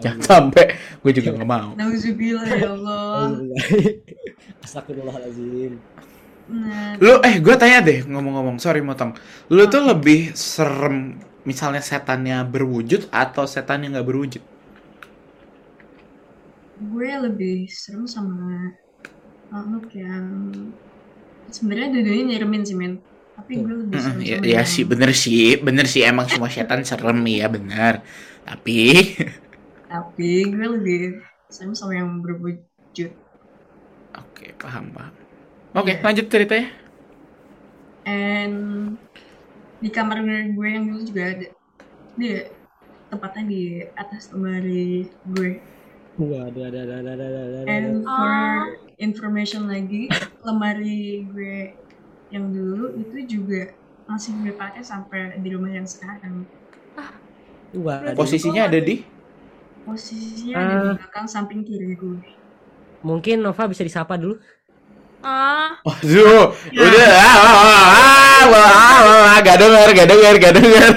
Jangan 0.00 0.22
sampai. 0.22 0.64
Gue 1.02 1.12
juga 1.12 1.34
nggak 1.36 1.50
mau. 1.50 1.68
nauzubillah 1.76 2.46
ya 2.46 2.70
Allah. 2.72 3.36
Astagfirullahaladzim. 4.64 5.76
Nah, 6.50 7.00
Lu 7.02 7.10
eh 7.28 7.36
gue 7.44 7.54
tanya 7.60 7.78
deh 7.88 7.98
ngomong-ngomong 8.10 8.56
sorry 8.64 8.80
motong. 8.84 9.12
Lu 9.54 9.62
tuh 9.72 9.82
lebih 9.90 10.36
serem 10.36 11.16
misalnya 11.48 11.80
setannya 11.80 12.36
berwujud 12.52 13.08
atau 13.10 13.44
setannya 13.48 13.86
nggak 13.96 14.08
berwujud? 14.08 14.42
gue 16.90 17.10
lebih 17.24 17.56
serem 17.82 18.04
sama 18.14 18.48
makhluk 19.52 19.86
yang 20.02 20.26
sebenarnya 21.56 21.88
dua-duanya 21.94 22.24
nyeremin 22.30 22.62
sih 22.68 22.76
men. 22.80 22.92
Tapi 23.36 23.52
gue 23.64 23.74
lebih 23.82 23.98
serem 24.06 24.24
ya, 24.28 24.36
sama 24.36 24.48
ya 24.52 24.60
yang 24.60 24.72
sih 24.72 24.84
bener 24.90 25.10
sih 25.22 25.56
bener 25.66 25.86
sih 25.92 26.02
emang 26.10 26.26
semua 26.30 26.50
setan 26.52 26.80
serem 26.90 27.18
ya 27.38 27.46
bener 27.54 27.94
tapi 28.46 28.72
tapi 29.90 30.28
gue 30.52 30.66
lebih 30.74 31.00
serem 31.54 31.72
sama 31.78 31.92
yang 32.00 32.10
berwujud. 32.24 33.10
oke 34.18 34.46
paham 34.60 34.86
paham 34.94 35.14
oke 35.72 35.88
Iya. 35.88 36.02
lanjut 36.02 36.26
ceritanya 36.28 36.68
And 38.00 38.96
di 39.78 39.88
kamar 39.88 40.24
gue 40.24 40.68
yang 40.68 40.88
dulu 40.88 41.04
juga 41.04 41.36
ada. 41.36 41.48
Dia 42.16 42.48
tempatnya 43.08 43.44
di 43.44 43.62
atas 43.92 44.32
lemari 44.32 45.04
gue. 45.30 45.60
Waduh, 46.16 46.64
ada, 46.64 46.80
ada, 46.80 46.94
ada, 46.96 47.12
ada, 47.12 47.26
ada, 47.28 47.40
ada, 47.40 47.58
ada. 47.60 47.68
And 47.68 48.00
for 48.00 48.24
Ah. 48.24 48.64
information 48.96 49.68
lagi, 49.68 50.08
lemari 50.40 51.28
gue 51.28 51.76
yang 52.28 52.48
dulu 52.48 52.96
itu 52.96 53.36
juga 53.38 53.76
masih 54.04 54.32
gue 54.40 54.52
pakai 54.52 54.80
sampai 54.80 55.36
di 55.36 55.48
rumah 55.52 55.70
yang 55.70 55.84
sekarang. 55.84 56.48
Waduh. 57.70 58.16
posisinya 58.16 58.64
ada 58.66 58.80
di 58.80 59.04
Posisinya 59.80 60.54
ada 60.56 60.64
Ah. 60.66 60.80
di 60.82 60.98
belakang 60.98 61.26
samping 61.28 61.62
kiri 61.62 61.94
gue. 61.94 62.20
Mungkin 63.00 63.40
Nova 63.40 63.64
bisa 63.64 63.80
disapa 63.80 64.16
dulu. 64.16 64.40
Ah, 65.20 65.76
Waduh, 65.84 66.56
udah 66.72 67.12
ah, 67.12 67.36
ah, 67.44 67.56
ah, 67.60 67.88
ah, 67.92 68.48
ah, 68.56 69.24
ah, 69.36 69.38
gak 69.44 69.60
denger, 69.60 69.88
gak 69.92 70.08
denger, 70.08 70.34
gak 70.40 70.54
denger. 70.56 70.90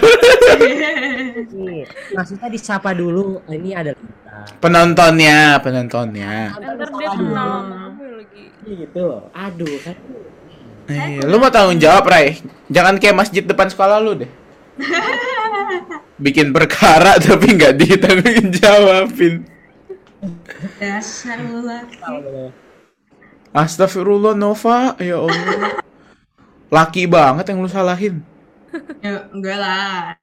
Nih, 1.52 1.84
maksudnya 2.16 2.48
disapa 2.48 2.96
dulu. 2.96 3.44
Ini 3.52 3.76
ada. 3.76 3.92
Penontonnya, 4.64 5.60
penontonnya. 5.60 6.56
ntar 6.56 6.88
dia 6.96 7.10
kenal 7.12 7.68
lagi. 7.68 8.48
Gitu 8.64 9.00
loh. 9.04 9.28
Aduh, 9.36 9.76
kan. 9.84 9.96
Eh, 10.88 11.20
lu 11.28 11.36
mau 11.36 11.52
tanggung 11.52 11.80
jawab, 11.80 12.08
Ray? 12.08 12.40
Jangan 12.72 13.04
kayak 13.04 13.20
masjid 13.20 13.44
depan 13.44 13.68
sekolah 13.68 14.00
lu 14.00 14.24
deh. 14.24 14.32
Bikin 16.24 16.56
perkara 16.56 17.20
tapi 17.20 17.60
nggak 17.60 17.76
ditanggung 17.76 18.56
jawabin. 18.56 19.44
Dasar 20.80 21.44
lu 21.44 21.68
laki. 21.68 22.63
Astagfirullah 23.54 24.34
Nova, 24.34 24.98
ya 24.98 25.22
Allah. 25.22 25.78
Laki 26.74 27.06
banget 27.06 27.54
yang 27.54 27.62
lu 27.62 27.70
salahin. 27.70 28.26
Ya, 29.06 29.30
enggak 29.30 29.62
lah. 29.62 30.18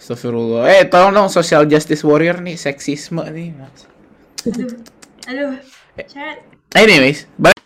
Astagfirullah. 0.00 0.64
Eh, 0.72 0.88
tolong 0.88 1.12
dong 1.12 1.28
social 1.28 1.68
justice 1.68 2.00
warrior 2.00 2.40
nih, 2.40 2.56
seksisme 2.56 3.20
nih. 3.28 3.52
Aduh. 4.48 4.72
Aduh. 5.28 5.60
Chat. 6.08 6.40
Anyways, 6.72 7.28
balik. 7.36 7.63